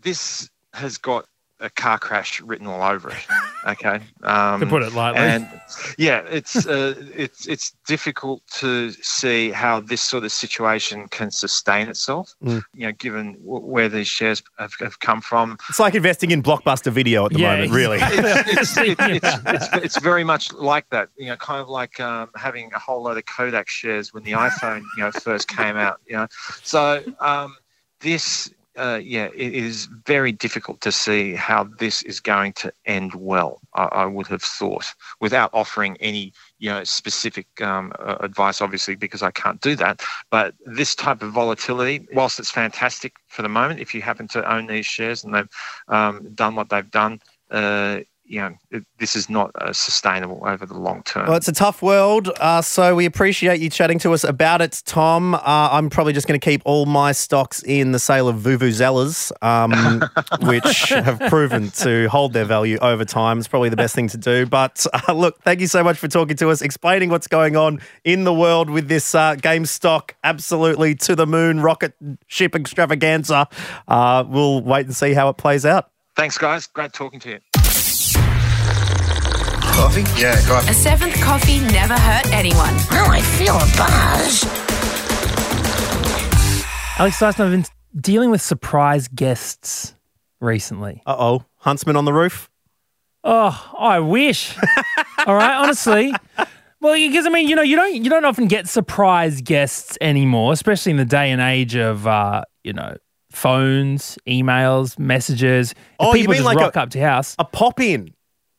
this 0.00 0.48
has 0.72 0.96
got 0.96 1.26
a 1.60 1.70
car 1.70 1.98
crash 1.98 2.40
written 2.42 2.66
all 2.66 2.82
over 2.82 3.10
it. 3.10 3.16
Okay, 3.66 3.98
um, 4.22 4.60
To 4.60 4.66
put 4.66 4.84
it 4.84 4.92
lightly. 4.92 5.18
and 5.18 5.48
yeah, 5.98 6.22
it's 6.30 6.68
uh, 6.68 6.94
it's 7.12 7.48
it's 7.48 7.72
difficult 7.84 8.40
to 8.60 8.92
see 8.92 9.50
how 9.50 9.80
this 9.80 10.00
sort 10.00 10.22
of 10.22 10.30
situation 10.30 11.08
can 11.08 11.32
sustain 11.32 11.88
itself. 11.88 12.32
Mm. 12.44 12.62
You 12.74 12.86
know, 12.86 12.92
given 12.92 13.32
w- 13.44 13.66
where 13.66 13.88
these 13.88 14.06
shares 14.06 14.40
have, 14.60 14.72
have 14.78 15.00
come 15.00 15.20
from, 15.20 15.58
It's 15.68 15.80
like 15.80 15.96
investing 15.96 16.30
in 16.30 16.44
Blockbuster 16.44 16.92
Video 16.92 17.26
at 17.26 17.32
the 17.32 17.40
Yeah, 17.40 17.54
moment, 17.56 17.72
really. 17.72 17.98
it's, 18.00 18.46
it's, 18.46 18.76
it's, 18.78 19.00
it's, 19.00 19.36
it's, 19.46 19.84
it's 19.84 19.98
very 19.98 20.22
much 20.22 20.52
like 20.52 20.88
that. 20.90 21.08
You 21.16 21.26
know, 21.30 21.36
kind 21.36 21.60
of 21.60 21.68
like 21.68 21.98
um, 21.98 22.30
having 22.36 22.70
a 22.72 22.78
whole 22.78 23.02
load 23.02 23.16
of 23.18 23.24
Kodak 23.26 23.68
shares 23.68 24.14
when 24.14 24.22
the 24.22 24.32
iPhone, 24.32 24.82
you 24.96 25.02
know, 25.02 25.10
first 25.10 25.48
came 25.48 25.76
out. 25.76 26.00
You 26.06 26.18
know, 26.18 26.26
so 26.62 27.02
um, 27.18 27.56
this, 27.98 28.48
uh, 28.76 29.00
yeah, 29.02 29.28
it 29.34 29.54
is 29.54 29.88
very 30.06 30.32
difficult 30.32 30.80
to 30.82 30.92
see 30.92 31.34
how 31.34 31.64
this 31.78 32.02
is 32.02 32.20
going 32.20 32.52
to 32.54 32.72
end 32.84 33.14
well. 33.14 33.60
I, 33.74 33.84
I 33.84 34.04
would 34.06 34.26
have 34.28 34.42
thought, 34.42 34.86
without 35.20 35.50
offering 35.52 35.96
any, 35.98 36.32
you 36.58 36.70
know, 36.70 36.84
specific 36.84 37.46
um, 37.62 37.92
uh, 37.98 38.16
advice, 38.20 38.60
obviously, 38.60 38.94
because 38.94 39.22
I 39.22 39.30
can't 39.30 39.60
do 39.60 39.76
that. 39.76 40.02
But 40.30 40.54
this 40.64 40.94
type 40.94 41.22
of 41.22 41.32
volatility, 41.32 42.06
whilst 42.12 42.38
it's 42.38 42.50
fantastic 42.50 43.14
for 43.28 43.42
the 43.42 43.48
moment, 43.48 43.80
if 43.80 43.94
you 43.94 44.02
happen 44.02 44.28
to 44.28 44.52
own 44.52 44.66
these 44.66 44.86
shares 44.86 45.24
and 45.24 45.34
they've 45.34 45.48
um, 45.88 46.32
done 46.34 46.54
what 46.54 46.68
they've 46.68 46.90
done, 46.90 47.20
uh, 47.50 48.00
you 48.26 48.40
know, 48.40 48.54
it, 48.70 48.84
this 48.98 49.14
is 49.14 49.30
not 49.30 49.50
uh, 49.56 49.72
sustainable 49.72 50.42
over 50.44 50.66
the 50.66 50.76
long 50.76 51.02
term. 51.04 51.26
Well, 51.26 51.36
it's 51.36 51.48
a 51.48 51.52
tough 51.52 51.82
world, 51.82 52.30
uh, 52.40 52.60
so 52.62 52.94
we 52.94 53.06
appreciate 53.06 53.60
you 53.60 53.70
chatting 53.70 53.98
to 54.00 54.12
us 54.12 54.24
about 54.24 54.60
it, 54.60 54.82
Tom. 54.84 55.34
Uh, 55.34 55.40
I'm 55.44 55.90
probably 55.90 56.12
just 56.12 56.26
going 56.26 56.38
to 56.38 56.44
keep 56.44 56.62
all 56.64 56.86
my 56.86 57.12
stocks 57.12 57.62
in 57.62 57.92
the 57.92 57.98
sale 57.98 58.28
of 58.28 58.36
Vuvuzelas, 58.36 59.30
um, 59.42 60.04
which 60.48 60.88
have 60.88 61.20
proven 61.28 61.70
to 61.72 62.08
hold 62.08 62.32
their 62.32 62.44
value 62.44 62.78
over 62.78 63.04
time. 63.04 63.38
It's 63.38 63.48
probably 63.48 63.68
the 63.68 63.76
best 63.76 63.94
thing 63.94 64.08
to 64.08 64.18
do. 64.18 64.46
But 64.46 64.84
uh, 64.92 65.12
look, 65.12 65.40
thank 65.42 65.60
you 65.60 65.68
so 65.68 65.84
much 65.84 65.98
for 65.98 66.08
talking 66.08 66.36
to 66.36 66.50
us, 66.50 66.62
explaining 66.62 67.10
what's 67.10 67.28
going 67.28 67.56
on 67.56 67.80
in 68.04 68.24
the 68.24 68.34
world 68.34 68.70
with 68.70 68.88
this 68.88 69.14
uh, 69.14 69.36
game 69.36 69.66
stock, 69.66 70.16
absolutely 70.24 70.94
to 70.96 71.14
the 71.14 71.26
moon 71.26 71.60
rocket 71.60 71.94
ship 72.26 72.54
extravaganza. 72.54 73.48
Uh, 73.86 74.24
we'll 74.26 74.62
wait 74.62 74.86
and 74.86 74.96
see 74.96 75.12
how 75.12 75.28
it 75.28 75.36
plays 75.36 75.64
out. 75.64 75.90
Thanks, 76.16 76.38
guys. 76.38 76.66
Great 76.66 76.92
talking 76.94 77.20
to 77.20 77.28
you. 77.28 77.55
Coffee? 79.76 80.04
Yeah, 80.20 80.40
coffee. 80.46 80.70
A 80.70 80.74
seventh 80.74 81.20
coffee 81.20 81.58
never 81.60 81.94
hurt 81.94 82.32
anyone. 82.32 82.74
Oh, 82.92 83.08
I 83.10 83.20
feel 83.20 83.54
a 83.54 83.66
buzz. 83.76 84.44
Alex 86.98 87.20
Dyson, 87.20 87.44
I've 87.46 87.52
been 87.52 87.64
dealing 88.00 88.30
with 88.30 88.40
surprise 88.40 89.06
guests 89.08 89.94
recently. 90.40 91.02
Uh 91.06 91.16
oh, 91.18 91.44
Huntsman 91.56 91.94
on 91.96 92.06
the 92.06 92.12
roof. 92.12 92.48
Oh, 93.22 93.74
I 93.78 94.00
wish. 94.00 94.56
All 95.26 95.34
right, 95.34 95.56
honestly. 95.56 96.14
Well, 96.80 96.94
because 96.94 97.26
I 97.26 97.28
mean, 97.28 97.46
you 97.48 97.54
know, 97.56 97.62
you 97.62 97.76
don't 97.76 97.94
you 97.94 98.08
don't 98.08 98.24
often 98.24 98.46
get 98.48 98.66
surprise 98.68 99.42
guests 99.42 99.98
anymore, 100.00 100.52
especially 100.54 100.92
in 100.92 100.96
the 100.98 101.04
day 101.04 101.30
and 101.30 101.40
age 101.40 101.76
of 101.76 102.06
uh, 102.06 102.42
you 102.64 102.72
know 102.72 102.96
phones, 103.30 104.16
emails, 104.26 104.98
messages. 104.98 105.72
If 105.72 105.76
Oh, 106.00 106.14
you 106.14 106.20
people 106.22 106.32
mean 106.32 106.38
just 106.42 106.46
like 106.46 106.58
rock 106.58 106.76
a- 106.76 106.80
up 106.80 106.90
to 106.90 106.98
your 106.98 107.08
house. 107.08 107.36
A 107.38 107.44
pop 107.44 107.78
in. 107.80 108.14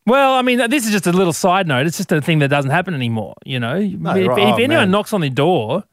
Well, 0.07 0.33
I 0.35 0.41
mean, 0.41 0.57
this 0.69 0.85
is 0.85 0.91
just 0.91 1.05
a 1.05 1.11
little 1.11 1.33
side 1.33 1.67
note. 1.67 1.85
It's 1.85 1.97
just 1.97 2.11
a 2.11 2.21
thing 2.21 2.39
that 2.39 2.47
doesn't 2.47 2.71
happen 2.71 2.93
anymore. 2.95 3.35
You 3.45 3.59
know, 3.59 3.75
if, 3.75 3.93
right. 4.01 4.23
if 4.23 4.29
Oh, 4.29 4.55
anyone 4.55 4.69
man. 4.69 4.91
knocks 4.91 5.11
on 5.13 5.21
the 5.21 5.29
door, 5.29 5.83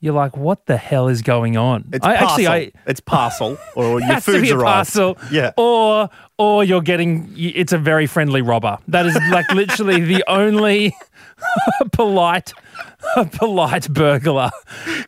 you're 0.00 0.12
like, 0.14 0.36
"What 0.36 0.66
the 0.66 0.76
hell 0.76 1.08
is 1.08 1.22
going 1.22 1.56
on?" 1.56 1.88
It's 1.92 2.04
I 2.04 2.16
parcel. 2.18 2.28
actually, 2.28 2.46
I 2.46 2.72
it's 2.86 3.00
parcel, 3.00 3.56
or 3.74 4.00
your 4.08 4.20
food's 4.20 4.50
a 4.50 4.54
arrived. 4.54 4.64
parcel. 4.66 5.18
Yeah. 5.32 5.52
Or 5.56 6.10
or 6.36 6.62
you're 6.62 6.82
getting 6.82 7.32
it's 7.36 7.72
a 7.72 7.78
very 7.78 8.06
friendly 8.06 8.42
robber. 8.42 8.78
That 8.88 9.06
is 9.06 9.16
like 9.32 9.50
literally 9.52 10.00
the 10.02 10.22
only 10.28 10.94
polite 11.92 12.52
polite 13.32 13.88
burglar. 13.92 14.50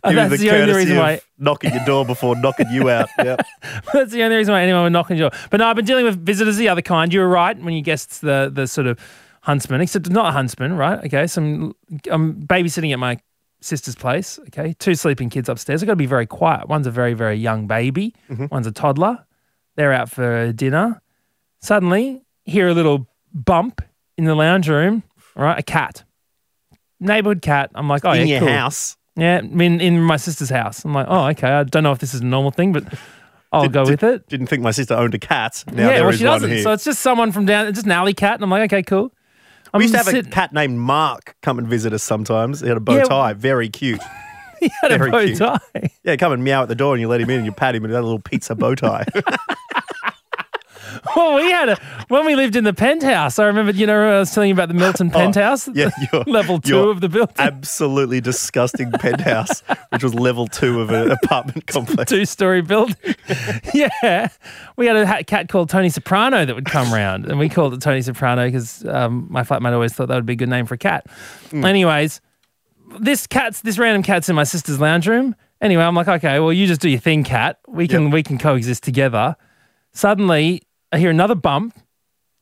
And 0.02 0.16
that's 0.16 0.40
the, 0.40 0.50
only 0.50 0.74
reason 0.74 0.96
why 0.96 1.20
knocking 1.38 1.72
your 1.74 1.84
door 1.84 2.04
before 2.04 2.36
knocking 2.36 2.68
you 2.70 2.88
out. 2.90 3.08
Yeah. 3.18 3.36
that's 3.92 4.12
the 4.12 4.22
only 4.22 4.36
reason 4.36 4.52
why 4.52 4.62
anyone 4.62 4.84
would 4.84 4.92
knock 4.92 5.10
on 5.10 5.16
your 5.16 5.30
door. 5.30 5.38
But 5.50 5.58
no, 5.58 5.66
I've 5.68 5.76
been 5.76 5.84
dealing 5.84 6.04
with 6.04 6.24
visitors 6.24 6.54
of 6.54 6.58
the 6.58 6.68
other 6.68 6.82
kind. 6.82 7.12
You 7.12 7.20
were 7.20 7.28
right 7.28 7.58
when 7.58 7.74
you 7.74 7.82
guessed 7.82 8.20
the 8.20 8.50
the 8.52 8.66
sort 8.66 8.86
of 8.86 8.98
huntsman, 9.42 9.80
except 9.80 10.08
not 10.10 10.28
a 10.28 10.32
huntsman, 10.32 10.76
right? 10.76 11.04
Okay. 11.04 11.26
So 11.26 11.42
I'm, 11.42 11.74
I'm 12.10 12.34
babysitting 12.46 12.92
at 12.92 12.98
my 12.98 13.18
sister's 13.60 13.94
place. 13.94 14.38
Okay. 14.48 14.74
Two 14.78 14.94
sleeping 14.94 15.30
kids 15.30 15.48
upstairs. 15.48 15.82
I've 15.82 15.86
got 15.86 15.92
to 15.92 15.96
be 15.96 16.06
very 16.06 16.26
quiet. 16.26 16.68
One's 16.68 16.86
a 16.86 16.90
very, 16.90 17.14
very 17.14 17.36
young 17.36 17.66
baby. 17.66 18.14
Mm-hmm. 18.30 18.46
One's 18.50 18.66
a 18.66 18.72
toddler. 18.72 19.26
They're 19.76 19.92
out 19.92 20.10
for 20.10 20.52
dinner. 20.52 21.00
Suddenly, 21.60 22.22
hear 22.44 22.68
a 22.68 22.74
little 22.74 23.06
bump 23.32 23.82
in 24.16 24.24
the 24.24 24.34
lounge 24.34 24.68
room. 24.68 25.02
Right, 25.36 25.58
a 25.58 25.62
cat, 25.62 26.04
neighborhood 27.00 27.42
cat. 27.42 27.70
I'm 27.74 27.88
like, 27.88 28.04
oh 28.04 28.12
in 28.12 28.26
yeah, 28.28 28.34
your 28.36 28.40
cool. 28.40 28.48
house. 28.48 28.96
Yeah, 29.16 29.38
I 29.38 29.40
mean, 29.42 29.80
in 29.80 30.00
my 30.02 30.16
sister's 30.16 30.50
house. 30.50 30.84
I'm 30.84 30.94
like, 30.94 31.06
oh 31.08 31.26
okay. 31.30 31.48
I 31.48 31.64
don't 31.64 31.82
know 31.82 31.92
if 31.92 31.98
this 31.98 32.14
is 32.14 32.20
a 32.20 32.24
normal 32.24 32.50
thing, 32.52 32.72
but 32.72 32.84
I'll 33.52 33.62
Did- 33.62 33.72
go 33.72 33.84
did- 33.84 33.90
with 33.90 34.02
it. 34.04 34.28
Didn't 34.28 34.46
think 34.46 34.62
my 34.62 34.70
sister 34.70 34.94
owned 34.94 35.14
a 35.14 35.18
cat. 35.18 35.64
Now 35.72 35.82
yeah, 35.88 35.88
there 35.94 36.00
well, 36.04 36.10
is 36.12 36.18
she 36.18 36.24
one 36.24 36.34
doesn't. 36.34 36.50
here. 36.50 36.62
So 36.62 36.72
it's 36.72 36.84
just 36.84 37.00
someone 37.00 37.32
from 37.32 37.46
down, 37.46 37.72
just 37.74 37.86
an 37.86 37.92
alley 37.92 38.14
cat, 38.14 38.34
and 38.34 38.44
I'm 38.44 38.50
like, 38.50 38.70
okay, 38.72 38.82
cool. 38.82 39.12
I'm 39.72 39.78
we 39.78 39.84
used 39.84 39.94
to 39.94 39.98
have 40.02 40.08
a 40.14 40.22
cat 40.28 40.52
named 40.52 40.78
Mark 40.78 41.36
come 41.42 41.58
and 41.58 41.66
visit 41.68 41.92
us 41.92 42.02
sometimes. 42.02 42.60
He 42.60 42.68
had 42.68 42.76
a 42.76 42.80
bow 42.80 42.96
Yeah. 42.96 43.04
tie, 43.04 43.32
very 43.34 43.68
cute. 43.68 44.00
He 44.60 44.70
had 44.82 44.92
a 44.92 44.98
very 44.98 45.10
bow 45.10 45.24
cute. 45.24 45.38
tie. 45.38 45.58
Yeah, 46.04 46.16
come 46.16 46.32
and 46.32 46.42
meow 46.44 46.62
at 46.62 46.68
the 46.68 46.74
door 46.74 46.92
and 46.94 47.00
you 47.00 47.08
let 47.08 47.20
him 47.20 47.30
in 47.30 47.36
and 47.38 47.46
you 47.46 47.52
pat 47.52 47.74
him 47.74 47.84
and 47.84 47.90
he 47.90 47.94
had 47.94 48.00
a 48.02 48.06
little 48.06 48.18
pizza 48.20 48.54
bow 48.54 48.74
tie. 48.74 49.06
Well, 51.16 51.34
we 51.36 51.50
had 51.50 51.68
a 51.70 51.76
when 52.08 52.24
we 52.26 52.36
lived 52.36 52.56
in 52.56 52.64
the 52.64 52.72
penthouse. 52.72 53.38
I 53.38 53.46
remember, 53.46 53.72
you 53.72 53.86
know, 53.86 54.16
I 54.16 54.18
was 54.20 54.32
telling 54.32 54.48
you 54.48 54.54
about 54.54 54.68
the 54.68 54.74
Milton 54.74 55.10
penthouse, 55.10 55.68
Oh, 55.68 55.72
yeah, 55.74 55.90
level 56.26 56.60
two 56.60 56.88
of 56.90 57.00
the 57.00 57.08
building, 57.08 57.34
Absolutely 57.38 58.20
disgusting 58.20 58.90
penthouse, 58.92 59.62
which 59.90 60.02
was 60.02 60.14
level 60.14 60.46
two 60.46 60.80
of 60.80 60.90
an 60.90 61.10
apartment 61.10 61.66
complex. 61.68 62.10
two 62.10 62.24
story 62.24 62.62
building. 62.62 62.96
yeah, 63.74 64.28
we 64.76 64.86
had 64.86 64.96
a 64.96 65.24
cat 65.24 65.48
called 65.48 65.68
Tony 65.68 65.88
Soprano 65.88 66.44
that 66.44 66.54
would 66.54 66.64
come 66.66 66.92
round, 66.92 67.26
and 67.26 67.38
we 67.38 67.48
called 67.48 67.74
it 67.74 67.80
Tony 67.80 68.02
Soprano 68.02 68.46
because 68.46 68.84
um, 68.86 69.26
my 69.30 69.42
flatmate 69.42 69.72
always 69.72 69.92
thought 69.92 70.08
that 70.08 70.14
would 70.16 70.26
be 70.26 70.34
a 70.34 70.36
good 70.36 70.48
name 70.48 70.66
for 70.66 70.74
a 70.74 70.78
cat. 70.78 71.06
Hmm. 71.50 71.64
Anyways, 71.64 72.20
this 72.98 73.26
cat's 73.26 73.60
this 73.62 73.78
random 73.78 74.02
cat's 74.02 74.28
in 74.28 74.36
my 74.36 74.44
sister's 74.44 74.80
lounge 74.80 75.06
room. 75.06 75.34
Anyway, 75.60 75.82
I'm 75.82 75.94
like, 75.94 76.08
okay, 76.08 76.40
well, 76.40 76.52
you 76.52 76.66
just 76.66 76.80
do 76.80 76.88
your 76.88 77.00
thing, 77.00 77.22
cat. 77.24 77.58
We 77.68 77.86
can 77.86 78.10
we 78.10 78.22
can 78.22 78.38
coexist 78.38 78.82
together. 78.82 79.36
Suddenly, 79.92 80.62
I 80.92 80.98
hear 80.98 81.10
another 81.10 81.34
bump. 81.34 81.74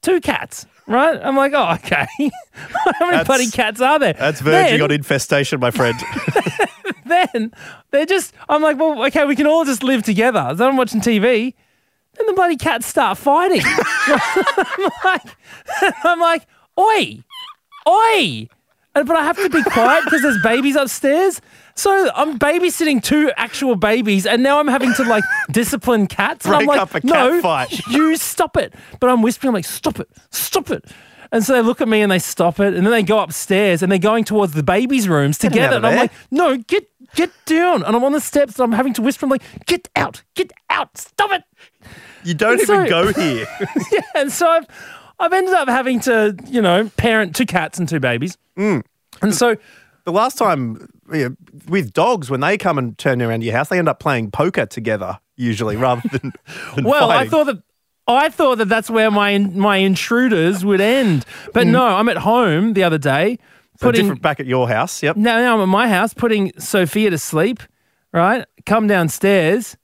Two 0.00 0.21
cats, 0.21 0.64
right? 0.87 1.19
I'm 1.23 1.37
like, 1.37 1.52
oh, 1.55 1.73
okay. 1.75 2.07
How 2.52 2.93
many 3.00 3.11
That's- 3.11 3.26
bloody 3.26 3.50
cats 3.50 3.81
are 3.81 3.99
there? 3.99 4.12
That's 4.12 4.40
verging 4.40 4.78
Then- 4.78 4.83
on 4.83 4.90
infestation, 4.93 5.59
my 5.61 5.71
friend. 5.73 5.99
then 7.07 7.52
they're 7.90 8.07
just, 8.07 8.33
I'm 8.49 8.62
like, 8.62 8.78
well, 8.78 9.05
okay, 9.07 9.25
we 9.25 9.35
can 9.35 9.47
all 9.47 9.64
just 9.64 9.83
live 9.83 10.05
together. 10.05 10.55
So 10.57 10.69
I'm 10.69 10.76
watching 10.76 11.00
TV. 11.00 11.55
Then 12.17 12.26
the 12.26 12.33
bloody 12.33 12.57
cats 12.57 12.87
start 12.87 13.19
fighting. 13.19 13.61
I'm 13.67 14.90
like, 15.05 15.23
I'm 16.05 16.21
like, 16.21 16.47
oi, 16.78 17.23
oi. 17.88 18.49
And- 18.95 19.07
But 19.07 19.17
I 19.17 19.25
have 19.25 19.37
to 19.37 19.50
be 19.50 19.62
quiet 19.64 20.05
because 20.05 20.23
there's 20.23 20.43
babies 20.43 20.76
upstairs. 20.76 21.40
So 21.79 22.11
I'm 22.15 22.41
babysitting 22.41 23.01
two 23.03 23.31
actual 23.37 23.77
babies, 23.77 24.27
and 24.27 24.43
now 24.43 24.59
I'm 24.59 24.67
having 24.67 24.93
to 24.95 25.05
like 25.05 25.23
discipline 25.53 26.09
cats. 26.09 26.45
And 26.45 26.55
I'm 26.55 26.67
Break 26.67 26.69
like, 26.71 26.81
up 26.81 26.91
a 26.97 27.01
cat 27.01 27.05
no, 27.05 27.41
fight." 27.41 27.87
you 27.91 28.17
stop 28.17 28.57
it. 28.57 28.75
But 28.99 29.11
I'm 29.11 29.23
whispering, 29.23 29.51
I'm 29.51 29.55
like, 29.55 29.65
stop 29.65 30.01
it, 30.01 30.09
stop 30.31 30.71
it. 30.71 30.85
And 31.31 31.45
so 31.45 31.53
they 31.53 31.61
look 31.61 31.81
at 31.81 31.87
me 31.89 32.01
and 32.01 32.11
they 32.11 32.19
stop 32.19 32.59
it, 32.59 32.75
and 32.75 32.85
then 32.85 32.91
they 32.91 33.03
go 33.05 33.21
upstairs 33.21 33.83
and 33.83 33.93
they're 33.93 33.99
going 34.01 34.25
towards 34.25 34.55
the 34.55 34.63
babies' 34.65 35.09
rooms 35.09 35.39
together. 35.39 35.77
And 35.77 35.87
I'm 35.87 35.93
there. 35.93 36.01
like, 36.03 36.13
no, 36.33 36.57
get 36.57 36.89
get 37.15 37.31
down. 37.47 37.85
And 37.85 37.95
I'm 37.95 38.03
on 38.03 38.11
the 38.13 38.21
steps 38.21 38.59
and 38.59 38.65
I'm 38.65 38.73
having 38.77 38.93
to 38.95 39.03
whisper, 39.03 39.27
I'm 39.27 39.31
like, 39.31 39.43
get 39.67 39.89
out, 39.95 40.25
get 40.35 40.53
out, 40.71 40.99
stop 40.99 41.31
it. 41.33 41.45
You 42.25 42.35
don't 42.35 42.61
So- 42.61 42.75
even 42.75 42.89
go 42.91 43.13
here. 43.23 43.47
Yeah, 43.93 44.01
and 44.17 44.33
so 44.33 44.49
I've 44.49 44.67
I've 45.21 45.33
ended 45.33 45.55
up 45.55 45.69
having 45.69 46.01
to, 46.01 46.37
you 46.47 46.61
know, 46.61 46.91
parent 46.97 47.37
two 47.37 47.47
cats 47.47 47.79
and 47.79 47.89
two 47.89 48.01
babies. 48.01 48.37
Mm. 48.57 48.83
And 49.23 49.33
so 49.35 49.57
The 50.05 50.13
last 50.13 50.39
time 50.39 50.89
with 51.69 51.93
dogs, 51.93 52.31
when 52.31 52.41
they 52.41 52.59
come 52.59 52.79
and 52.79 52.97
turn 52.99 53.21
around 53.23 53.43
your 53.43 53.55
house, 53.55 53.69
they 53.69 53.79
end 53.79 53.88
up 53.88 54.00
playing 54.00 54.31
poker 54.31 54.67
together 54.67 55.19
usually, 55.37 55.77
rather 55.88 56.03
than, 56.09 56.33
than 56.75 56.85
well, 56.85 57.11
I 57.11 57.27
thought 57.29 57.47
that 57.47 57.62
I 58.07 58.31
thought 58.31 58.59
that 58.59 58.69
that's 58.69 58.88
where 58.88 59.11
my 59.11 59.38
my 59.38 59.77
intruders 59.77 60.65
would 60.65 60.81
end, 60.81 61.25
but 61.53 61.67
mm. 61.67 61.71
no, 61.71 61.87
I'm 61.87 62.09
at 62.09 62.19
home 62.19 62.73
the 62.73 62.85
other 62.85 62.99
day 62.99 63.38
So 63.77 63.88
putting 63.88 64.03
different 64.03 64.23
back 64.23 64.41
at 64.41 64.47
your 64.47 64.69
house. 64.69 65.03
Yep. 65.03 65.17
now, 65.17 65.38
now 65.38 65.55
I'm 65.57 65.61
at 65.62 65.69
my 65.69 65.88
house 65.88 66.15
putting 66.15 66.59
Sophia 66.59 67.11
to 67.11 67.19
sleep. 67.19 67.61
Right, 68.12 68.47
come 68.65 68.87
downstairs. 68.87 69.77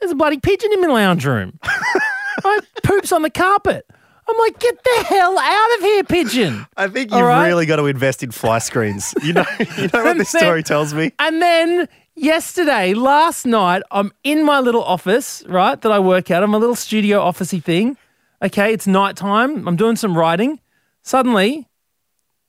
There's 0.00 0.12
a 0.12 0.14
bloody 0.14 0.38
pigeon 0.38 0.72
in 0.72 0.80
my 0.80 0.86
lounge 0.86 1.26
room. 1.26 1.58
right, 2.44 2.60
poops 2.82 3.12
on 3.12 3.20
the 3.20 3.28
carpet. 3.28 3.84
I'm 4.28 4.38
like, 4.38 4.58
get 4.58 4.82
the 4.82 5.04
hell 5.08 5.38
out 5.38 5.78
of 5.78 5.80
here, 5.80 6.04
pigeon. 6.04 6.66
I 6.76 6.88
think 6.88 7.10
you've 7.10 7.20
right. 7.20 7.48
really 7.48 7.66
got 7.66 7.76
to 7.76 7.86
invest 7.86 8.22
in 8.22 8.30
fly 8.30 8.58
screens. 8.58 9.14
You 9.22 9.32
know, 9.32 9.44
you 9.76 9.88
know 9.92 10.04
what 10.04 10.18
this 10.18 10.32
then- 10.32 10.42
story 10.42 10.62
tells 10.62 10.94
me. 10.94 11.12
And 11.18 11.42
then 11.42 11.88
yesterday, 12.14 12.94
last 12.94 13.46
night, 13.46 13.82
I'm 13.90 14.12
in 14.22 14.44
my 14.44 14.60
little 14.60 14.84
office, 14.84 15.42
right, 15.48 15.80
that 15.80 15.90
I 15.90 15.98
work 15.98 16.30
out. 16.30 16.42
I'm 16.42 16.54
a 16.54 16.58
little 16.58 16.76
studio 16.76 17.20
officey 17.20 17.62
thing. 17.62 17.96
Okay, 18.42 18.72
it's 18.72 18.86
nighttime. 18.86 19.66
I'm 19.66 19.76
doing 19.76 19.96
some 19.96 20.16
writing. 20.16 20.60
Suddenly, 21.02 21.68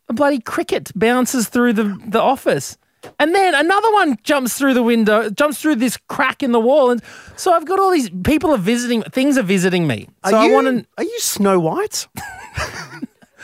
a 0.07 0.13
bloody 0.13 0.39
cricket 0.39 0.91
bounces 0.95 1.49
through 1.49 1.73
the, 1.73 1.99
the 2.05 2.21
office. 2.21 2.77
And 3.19 3.33
then 3.33 3.55
another 3.55 3.91
one 3.93 4.17
jumps 4.23 4.57
through 4.57 4.73
the 4.73 4.83
window, 4.83 5.29
jumps 5.29 5.61
through 5.61 5.75
this 5.75 5.97
crack 6.07 6.43
in 6.43 6.51
the 6.51 6.59
wall. 6.59 6.91
And 6.91 7.01
so 7.35 7.53
I've 7.53 7.65
got 7.65 7.79
all 7.79 7.91
these 7.91 8.09
people 8.23 8.51
are 8.51 8.57
visiting, 8.57 9.01
things 9.03 9.37
are 9.37 9.43
visiting 9.43 9.87
me. 9.87 10.07
So 10.25 10.35
are 10.35 10.41
I 10.41 10.47
you, 10.47 10.53
want 10.53 10.67
to. 10.67 10.85
Are 10.97 11.03
you 11.03 11.19
Snow 11.19 11.59
White? 11.59 12.07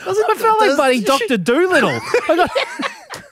I 0.08 0.36
felt 0.38 0.60
like 0.60 0.76
bloody 0.76 1.02
Doctor 1.02 1.38
Dolittle. 1.38 1.90
I 2.30 2.36
got, 2.36 2.52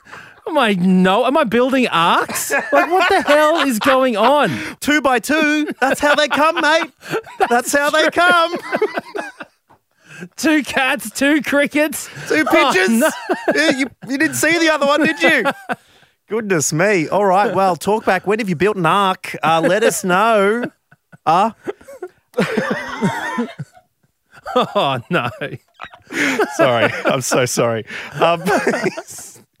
am 0.48 0.58
I 0.58 0.74
no? 0.74 1.24
Am 1.24 1.36
I 1.36 1.44
building 1.44 1.86
arks? 1.88 2.50
Like 2.50 2.90
what 2.90 3.08
the 3.08 3.22
hell 3.22 3.66
is 3.66 3.78
going 3.78 4.16
on? 4.16 4.50
two 4.80 5.00
by 5.00 5.18
two. 5.18 5.68
That's 5.80 6.00
how 6.00 6.14
they 6.14 6.28
come, 6.28 6.60
mate. 6.60 6.90
That's 7.48 7.72
how 7.72 7.90
they 7.90 8.10
come. 8.10 8.56
Two 10.36 10.62
cats, 10.62 11.10
two 11.10 11.42
crickets, 11.42 12.08
two 12.28 12.44
oh, 12.48 12.72
pigeons. 12.72 13.00
no. 13.00 13.08
Yeah, 13.54 13.70
you, 13.70 13.86
you 14.08 14.18
didn't 14.18 14.36
see 14.36 14.58
the 14.58 14.70
other 14.70 14.86
one, 14.86 15.04
did 15.04 15.20
you? 15.20 15.44
Goodness 16.28 16.72
me. 16.72 17.08
All 17.08 17.24
right. 17.24 17.54
Well, 17.54 17.76
talk 17.76 18.04
back. 18.04 18.26
When 18.26 18.38
have 18.40 18.48
you 18.48 18.56
built 18.56 18.76
an 18.76 18.86
ark? 18.86 19.36
Uh, 19.42 19.60
let 19.66 19.82
us 19.84 20.02
know. 20.04 20.64
Uh, 21.24 21.50
Oh 24.54 25.00
no! 25.10 25.28
sorry. 26.54 26.84
I'm 27.04 27.20
so 27.20 27.44
sorry. 27.46 27.84
Um, 28.14 28.42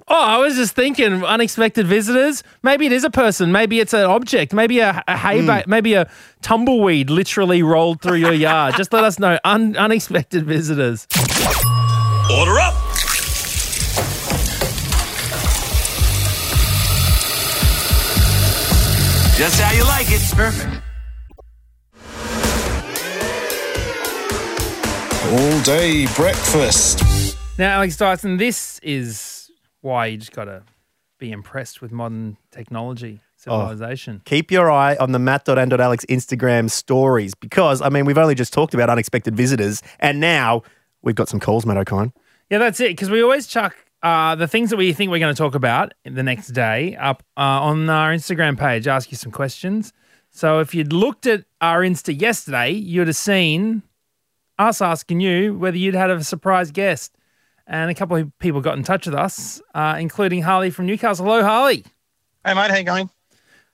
Oh, 0.08 0.14
I 0.14 0.38
was 0.38 0.54
just 0.54 0.76
thinking, 0.76 1.24
unexpected 1.24 1.84
visitors. 1.88 2.44
Maybe 2.62 2.86
it 2.86 2.92
is 2.92 3.02
a 3.02 3.10
person. 3.10 3.50
Maybe 3.50 3.80
it's 3.80 3.92
an 3.92 4.04
object. 4.04 4.54
Maybe 4.54 4.78
a, 4.78 5.02
a 5.08 5.16
hay 5.16 5.44
ba- 5.44 5.64
Maybe 5.66 5.94
a 5.94 6.08
tumbleweed 6.42 7.10
literally 7.10 7.64
rolled 7.64 8.00
through 8.00 8.18
your 8.18 8.32
yard. 8.32 8.76
just 8.76 8.92
let 8.92 9.02
us 9.02 9.18
know. 9.18 9.36
Un- 9.44 9.76
unexpected 9.76 10.46
visitors. 10.46 11.08
Order 12.38 12.60
up. 12.60 12.74
Just 19.36 19.60
how 19.60 19.70
you 19.76 19.84
like 19.84 20.06
it. 20.08 20.22
Perfect. 20.34 20.82
All 25.30 25.60
day 25.62 26.06
breakfast. 26.14 27.36
Now, 27.58 27.74
Alex 27.74 27.98
Dyson, 27.98 28.38
this 28.38 28.78
is 28.78 29.50
why 29.82 30.06
you 30.06 30.16
just 30.16 30.32
got 30.32 30.44
to 30.46 30.62
be 31.18 31.32
impressed 31.32 31.82
with 31.82 31.92
modern 31.92 32.38
technology, 32.50 33.20
oh, 33.46 33.68
civilization. 33.68 34.22
keep 34.24 34.50
your 34.50 34.70
eye 34.70 34.96
on 34.96 35.12
the 35.12 35.18
matt.and.alex 35.18 36.06
Instagram 36.06 36.70
stories 36.70 37.34
because, 37.34 37.82
I 37.82 37.90
mean, 37.90 38.06
we've 38.06 38.16
only 38.16 38.34
just 38.34 38.54
talked 38.54 38.72
about 38.72 38.88
unexpected 38.88 39.36
visitors 39.36 39.82
and 40.00 40.18
now 40.18 40.62
we've 41.02 41.14
got 41.14 41.28
some 41.28 41.40
calls, 41.40 41.66
Matt 41.66 41.76
Okine. 41.86 42.12
Yeah, 42.48 42.56
that's 42.56 42.80
it. 42.80 42.88
Because 42.88 43.10
we 43.10 43.22
always 43.22 43.46
chuck 43.46 43.76
uh, 44.06 44.36
the 44.36 44.46
things 44.46 44.70
that 44.70 44.76
we 44.76 44.92
think 44.92 45.10
we're 45.10 45.18
going 45.18 45.34
to 45.34 45.36
talk 45.36 45.56
about 45.56 45.92
the 46.04 46.22
next 46.22 46.48
day 46.48 46.94
up 46.94 47.24
uh, 47.36 47.40
on 47.40 47.90
our 47.90 48.12
Instagram 48.12 48.56
page, 48.56 48.86
ask 48.86 49.10
you 49.10 49.16
some 49.16 49.32
questions. 49.32 49.92
So 50.30 50.60
if 50.60 50.76
you'd 50.76 50.92
looked 50.92 51.26
at 51.26 51.44
our 51.60 51.80
Insta 51.80 52.18
yesterday, 52.20 52.70
you'd 52.70 53.08
have 53.08 53.16
seen 53.16 53.82
us 54.60 54.80
asking 54.80 55.18
you 55.18 55.58
whether 55.58 55.76
you'd 55.76 55.96
had 55.96 56.10
a 56.10 56.22
surprise 56.22 56.70
guest. 56.70 57.16
And 57.66 57.90
a 57.90 57.94
couple 57.96 58.16
of 58.16 58.38
people 58.38 58.60
got 58.60 58.78
in 58.78 58.84
touch 58.84 59.06
with 59.06 59.16
us, 59.16 59.60
uh, 59.74 59.96
including 59.98 60.42
Harley 60.42 60.70
from 60.70 60.86
Newcastle. 60.86 61.26
Hello, 61.26 61.42
Harley. 61.42 61.84
Hey 62.44 62.54
mate, 62.54 62.70
how 62.70 62.76
you 62.76 62.84
going? 62.84 63.10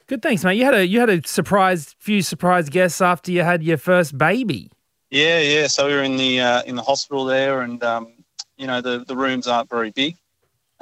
Good, 0.07 0.23
thanks, 0.23 0.43
mate. 0.45 0.57
You 0.57 0.65
had 0.65 0.75
a 0.75 0.87
you 0.87 0.99
had 0.99 1.11
a 1.11 1.21
surprise 1.29 1.95
few 1.99 2.23
surprise 2.23 2.71
guests 2.71 3.03
after 3.03 3.31
you 3.31 3.43
had 3.43 3.63
your 3.63 3.77
first 3.77 4.17
baby. 4.17 4.71
Yeah, 5.11 5.41
yeah. 5.41 5.67
So 5.67 5.89
we 5.89 5.93
were 5.93 6.03
in 6.03 6.17
the 6.17 6.41
uh, 6.41 6.63
in 6.63 6.75
the 6.75 6.83
hospital 6.83 7.27
there, 7.27 7.61
and 7.61 7.85
um, 7.85 8.15
you 8.57 8.67
know 8.67 8.81
the, 8.81 9.05
the 9.07 9.15
rooms 9.15 9.47
aren't 9.47 9.69
very 9.69 9.91
big. 9.91 10.17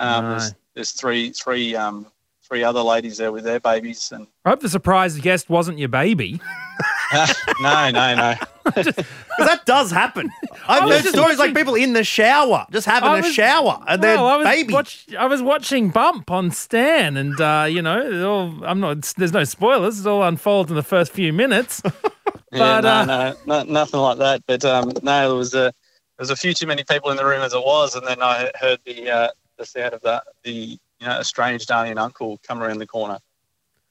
Um, 0.01 0.25
No. 0.25 0.31
There's 0.39 0.55
there's 0.75 0.91
three 0.93 1.31
three 1.31 1.77
um, 1.77 2.07
three 2.49 2.65
other 2.65 2.81
ladies 2.83 3.19
there 3.19 3.33
with 3.33 3.45
their 3.45 3.61
babies, 3.61 4.11
and 4.13 4.27
I 4.45 4.51
hope 4.51 4.61
the 4.61 4.69
surprise 4.69 5.19
guest 5.19 5.49
wasn't 5.51 5.79
your 5.79 5.89
baby. 5.89 6.41
no, 7.61 7.91
no, 7.91 8.15
no. 8.15 8.35
Because 8.65 8.95
that 9.39 9.67
does 9.67 9.91
happen. 9.91 10.31
I've 10.69 10.89
heard 10.89 11.03
stories 11.05 11.17
watching- 11.17 11.39
like 11.39 11.55
people 11.57 11.75
in 11.75 11.93
the 11.93 12.05
shower, 12.05 12.67
just 12.71 12.87
having 12.87 13.09
I 13.09 13.19
a 13.19 13.23
was- 13.23 13.35
shower 13.35 13.83
and 13.89 14.01
their 14.03 14.17
Well, 14.17 14.27
I 14.27 14.37
was 14.37 14.47
baby. 14.47 14.73
watch- 14.73 15.07
I 15.19 15.27
was 15.27 15.43
watching 15.43 15.91
Bump 15.91 16.31
on 16.31 16.53
Stan, 16.53 17.17
and 17.17 17.39
uh, 17.41 17.67
you 17.69 17.83
know, 17.83 18.29
all, 18.31 18.65
I'm 18.65 18.79
not. 18.81 19.03
There's 19.17 19.33
no 19.33 19.43
spoilers. 19.45 19.99
It 20.01 20.07
all 20.07 20.23
unfolds 20.23 20.71
in 20.71 20.77
the 20.77 20.83
first 20.85 21.13
few 21.13 21.33
minutes. 21.33 21.83
Yeah, 22.53 22.81
no, 22.81 22.89
uh, 22.89 23.05
no, 23.05 23.35
no, 23.47 23.63
nothing 23.63 24.01
like 24.01 24.19
that. 24.19 24.43
But 24.45 24.65
um, 24.65 24.91
no, 25.05 25.29
there 25.29 25.35
was 25.37 25.55
a 25.55 25.59
there 25.59 25.73
was 26.19 26.31
a 26.31 26.37
few 26.37 26.53
too 26.53 26.67
many 26.67 26.83
people 26.83 27.11
in 27.13 27.17
the 27.17 27.25
room 27.25 27.43
as 27.43 27.53
it 27.55 27.63
was, 27.65 27.95
and 27.95 28.05
then 28.05 28.21
I 28.23 28.51
heard 28.61 28.81
the 28.85 29.09
uh, 29.09 29.29
the 29.61 29.67
sound 29.67 29.95
of 29.95 30.01
that 30.03 30.25
the 30.43 30.53
you 30.53 30.79
know 31.07 31.19
estranged 31.21 31.71
auntie 31.71 31.91
and 31.91 31.99
uncle 31.99 32.41
come 32.47 32.63
around 32.63 32.79
the 32.79 32.87
corner, 32.87 33.19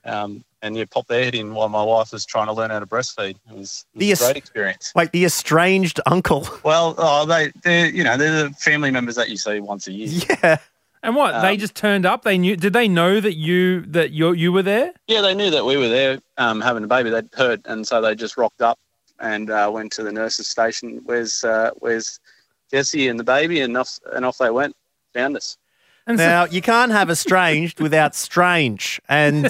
um, 0.06 0.44
and 0.62 0.76
you 0.76 0.86
pop 0.88 1.08
their 1.08 1.24
head 1.24 1.36
in 1.36 1.54
while 1.54 1.70
my 1.70 1.84
wife 1.84 2.12
was 2.12 2.26
trying 2.26 2.48
to 2.48 2.54
learn 2.54 2.70
how 2.72 2.80
to 2.80 2.86
breastfeed. 2.86 3.36
It 3.50 3.56
was, 3.56 3.56
it 3.56 3.58
was 3.58 3.86
The 3.96 4.10
a 4.10 4.12
es- 4.14 4.20
great 4.22 4.38
experience. 4.38 4.92
Wait, 4.96 5.12
the 5.12 5.26
estranged 5.26 6.00
uncle. 6.06 6.48
Well, 6.64 6.96
oh, 6.98 7.26
they 7.26 7.52
they're 7.64 7.88
you 7.90 8.04
know 8.04 8.18
they're 8.18 8.50
the 8.50 8.54
family 8.56 8.92
members 8.92 9.16
that 9.16 9.30
you 9.30 9.38
see 9.38 9.60
once 9.60 9.88
a 9.88 9.92
year. 9.94 10.26
Yeah. 10.44 10.58
And 11.02 11.16
what 11.16 11.42
they 11.42 11.54
Um, 11.54 11.58
just 11.58 11.76
turned 11.76 12.06
up. 12.06 12.24
They 12.24 12.38
knew. 12.38 12.58
Did 12.58 12.74
they 12.74 12.90
know 12.90 13.22
that 13.22 13.36
you 13.38 13.82
that 13.88 14.12
you 14.12 14.34
you 14.34 14.52
were 14.52 14.64
there? 14.64 14.92
Yeah, 15.08 15.22
they 15.22 15.34
knew 15.34 15.50
that 15.50 15.64
we 15.64 15.78
were 15.78 15.88
there 15.88 16.20
um, 16.38 16.60
having 16.60 16.84
a 16.84 16.88
baby. 16.88 17.10
They'd 17.10 17.30
heard, 17.34 17.62
and 17.66 17.88
so 17.88 18.02
they 18.02 18.16
just 18.16 18.36
rocked 18.36 18.62
up 18.62 18.78
and 19.22 19.50
uh, 19.50 19.70
went 19.74 19.94
to 19.94 20.04
the 20.04 20.12
nurse's 20.12 20.50
station. 20.50 21.00
Where's 21.06 21.42
uh, 21.46 21.72
Where's 21.76 22.20
Jesse 22.70 23.08
and 23.08 23.18
the 23.18 23.24
baby? 23.24 23.62
And 23.62 23.78
off 23.78 23.98
and 24.14 24.26
off 24.26 24.40
they 24.40 24.50
went. 24.50 24.76
Found 25.14 25.38
us. 25.38 25.58
And 26.08 26.18
Now, 26.18 26.46
you 26.46 26.62
can't 26.62 26.92
have 26.92 27.10
estranged 27.12 27.80
without 27.80 28.16
strange. 28.16 29.00
And 29.08 29.46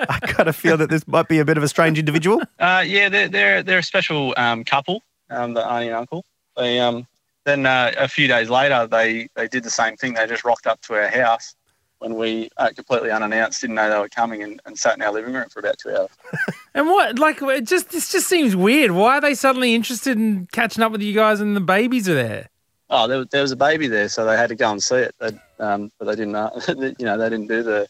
I 0.00 0.18
kind 0.20 0.48
of 0.48 0.54
feel 0.54 0.76
that 0.76 0.90
this 0.90 1.08
might 1.08 1.26
be 1.26 1.38
a 1.38 1.44
bit 1.44 1.56
of 1.56 1.62
a 1.62 1.68
strange 1.68 1.98
individual. 1.98 2.42
Uh, 2.58 2.84
yeah, 2.86 3.08
they're 3.08 3.28
they're 3.28 3.62
they're 3.62 3.78
a 3.78 3.82
special 3.82 4.34
um, 4.36 4.62
couple, 4.62 5.02
um, 5.30 5.54
the 5.54 5.66
auntie 5.66 5.86
and 5.86 5.96
uncle. 5.96 6.24
They 6.56 6.80
um, 6.80 7.06
then 7.44 7.64
uh, 7.64 7.92
a 7.96 8.08
few 8.08 8.28
days 8.28 8.50
later 8.50 8.86
they 8.86 9.28
they 9.36 9.48
did 9.48 9.62
the 9.62 9.70
same 9.70 9.96
thing. 9.96 10.14
They 10.14 10.26
just 10.26 10.44
rocked 10.44 10.66
up 10.66 10.82
to 10.82 10.94
our 10.94 11.08
house 11.08 11.54
when 12.00 12.14
we 12.14 12.48
uh, 12.56 12.70
completely 12.74 13.10
unannounced, 13.10 13.60
didn't 13.60 13.76
know 13.76 13.88
they 13.88 13.98
were 13.98 14.08
coming, 14.08 14.42
and, 14.42 14.60
and 14.64 14.78
sat 14.78 14.96
in 14.96 15.02
our 15.02 15.12
living 15.12 15.34
room 15.34 15.48
for 15.50 15.60
about 15.60 15.78
two 15.78 15.90
hours. 15.90 16.08
and 16.74 16.86
what? 16.86 17.18
Like, 17.18 17.40
it 17.42 17.66
just 17.66 17.90
this 17.90 18.10
just 18.10 18.26
seems 18.26 18.56
weird. 18.56 18.90
Why 18.90 19.18
are 19.18 19.20
they 19.20 19.34
suddenly 19.34 19.74
interested 19.74 20.16
in 20.18 20.46
catching 20.52 20.82
up 20.82 20.92
with 20.92 21.02
you 21.02 21.14
guys 21.14 21.40
and 21.40 21.54
the 21.54 21.60
babies 21.60 22.08
are 22.08 22.14
there? 22.14 22.48
Oh, 22.90 23.06
there, 23.06 23.24
there 23.24 23.42
was 23.42 23.52
a 23.52 23.56
baby 23.56 23.86
there, 23.86 24.08
so 24.08 24.24
they 24.24 24.36
had 24.36 24.48
to 24.48 24.56
go 24.56 24.70
and 24.70 24.82
see 24.82 24.96
it. 24.96 25.14
Um, 25.58 25.90
but 25.98 26.06
they 26.06 26.16
didn't, 26.16 26.34
uh, 26.34 26.50
you 26.68 26.94
know, 27.06 27.16
they 27.16 27.28
didn't 27.30 27.46
do 27.46 27.62
the, 27.62 27.86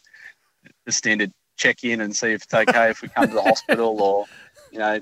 the 0.85 0.91
standard 0.91 1.31
check 1.57 1.83
in 1.83 2.01
and 2.01 2.15
see 2.15 2.31
if 2.33 2.43
it's 2.43 2.53
okay 2.53 2.91
if 2.91 3.01
we 3.01 3.07
come 3.09 3.27
to 3.27 3.33
the 3.33 3.41
hospital 3.41 4.01
or, 4.01 4.25
you 4.71 4.79
know, 4.79 4.99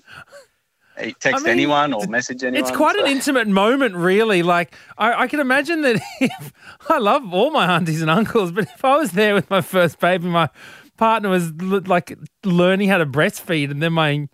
text 1.19 1.43
mean, 1.45 1.51
anyone 1.51 1.93
or 1.93 2.05
message 2.07 2.43
anyone. 2.43 2.67
It's 2.67 2.75
quite 2.75 2.95
so- 2.95 3.05
an 3.05 3.11
intimate 3.11 3.47
moment, 3.47 3.95
really. 3.95 4.41
Like, 4.43 4.73
I, 4.97 5.23
I 5.23 5.27
can 5.27 5.39
imagine 5.39 5.81
that 5.81 6.01
if 6.21 6.53
I 6.89 6.97
love 6.97 7.33
all 7.33 7.51
my 7.51 7.75
aunties 7.75 8.01
and 8.01 8.09
uncles, 8.11 8.51
but 8.51 8.65
if 8.65 8.83
I 8.85 8.97
was 8.97 9.11
there 9.11 9.33
with 9.33 9.49
my 9.49 9.61
first 9.61 9.99
baby, 9.99 10.27
my 10.27 10.49
partner 10.97 11.29
was 11.29 11.51
l- 11.61 11.81
like 11.85 12.17
learning 12.45 12.89
how 12.89 12.97
to 12.97 13.05
breastfeed, 13.05 13.71
and 13.71 13.81
then 13.81 13.93
my 13.93 14.27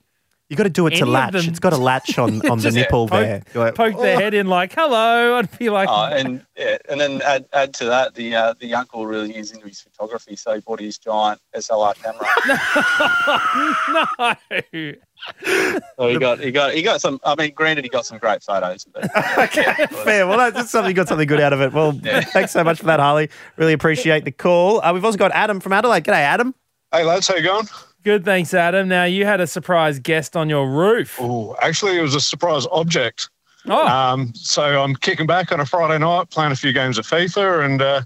you 0.49 0.55
got 0.55 0.63
to 0.63 0.69
do 0.69 0.85
it 0.87 0.91
Any 0.93 0.99
to 0.99 1.05
latch. 1.07 1.31
them- 1.33 1.45
It's 1.47 1.59
got 1.59 1.73
a 1.73 1.77
latch 1.77 2.17
on, 2.19 2.47
on 2.49 2.57
the 2.59 2.63
Just 2.63 2.75
nipple 2.75 3.07
poke- 3.07 3.19
there. 3.21 3.41
You're 3.53 3.63
like, 3.65 3.75
poke 3.75 3.97
their 3.99 4.19
head 4.19 4.33
in, 4.33 4.47
like, 4.47 4.73
hello, 4.73 5.35
I'd 5.37 5.57
be 5.57 5.69
like, 5.69 5.89
Oh, 5.89 6.05
and 6.05 6.45
yeah, 6.55 6.77
and 6.89 6.99
then 6.99 7.21
add, 7.23 7.45
add 7.53 7.73
to 7.75 7.85
that 7.85 8.13
the 8.15 8.35
uh, 8.35 8.53
the 8.59 8.73
uncle 8.75 9.05
really 9.07 9.35
is 9.35 9.51
into 9.51 9.67
his 9.67 9.81
photography, 9.81 10.35
so 10.35 10.53
he 10.53 10.61
bought 10.61 10.79
his 10.79 10.97
giant 10.97 11.41
SLR 11.55 11.95
camera. 11.95 12.27
no. 13.89 14.95
so 15.97 16.07
he 16.09 16.19
got 16.19 16.39
he 16.39 16.51
got 16.51 16.73
he 16.73 16.81
got 16.81 17.01
some. 17.01 17.19
I 17.23 17.35
mean, 17.35 17.53
granted, 17.53 17.83
he 17.85 17.89
got 17.89 18.05
some 18.05 18.17
great 18.17 18.43
photos. 18.43 18.85
But, 18.85 19.05
okay, 19.37 19.85
fair. 20.03 20.27
Well, 20.27 20.51
that's 20.51 20.69
something. 20.71 20.89
You 20.89 20.95
got 20.95 21.07
something 21.07 21.27
good 21.27 21.39
out 21.39 21.53
of 21.53 21.61
it. 21.61 21.73
Well, 21.73 21.93
Yeah. 22.03 22.21
thanks 22.21 22.51
so 22.51 22.63
much 22.63 22.79
for 22.79 22.85
that, 22.85 22.99
Harley. 22.99 23.29
Really 23.57 23.73
appreciate 23.73 24.25
the 24.25 24.31
call. 24.31 24.81
Uh, 24.83 24.93
we've 24.93 25.05
also 25.05 25.17
got 25.17 25.31
Adam 25.33 25.59
from 25.59 25.73
Adelaide. 25.73 26.03
G'day, 26.03 26.13
Adam. 26.13 26.53
Hey 26.91 27.03
lads, 27.03 27.27
how 27.27 27.35
you 27.35 27.43
going? 27.43 27.67
Good, 28.05 28.23
thanks, 28.23 28.53
Adam. 28.53 28.87
Now 28.87 29.05
you 29.05 29.25
had 29.25 29.41
a 29.41 29.47
surprise 29.47 29.97
guest 29.97 30.37
on 30.37 30.47
your 30.47 30.69
roof. 30.69 31.17
Oh, 31.19 31.55
actually, 31.59 31.97
it 31.97 32.03
was 32.03 32.13
a 32.13 32.21
surprise 32.21 32.67
object. 32.71 33.29
Oh, 33.67 33.87
Um, 33.87 34.31
so 34.35 34.83
I'm 34.83 34.95
kicking 34.95 35.25
back 35.25 35.51
on 35.51 35.59
a 35.59 35.65
Friday 35.65 35.97
night, 35.97 36.29
playing 36.29 36.51
a 36.51 36.55
few 36.55 36.71
games 36.71 36.99
of 36.99 37.07
FIFA, 37.07 37.65
and 37.65 37.81
uh, 37.81 38.01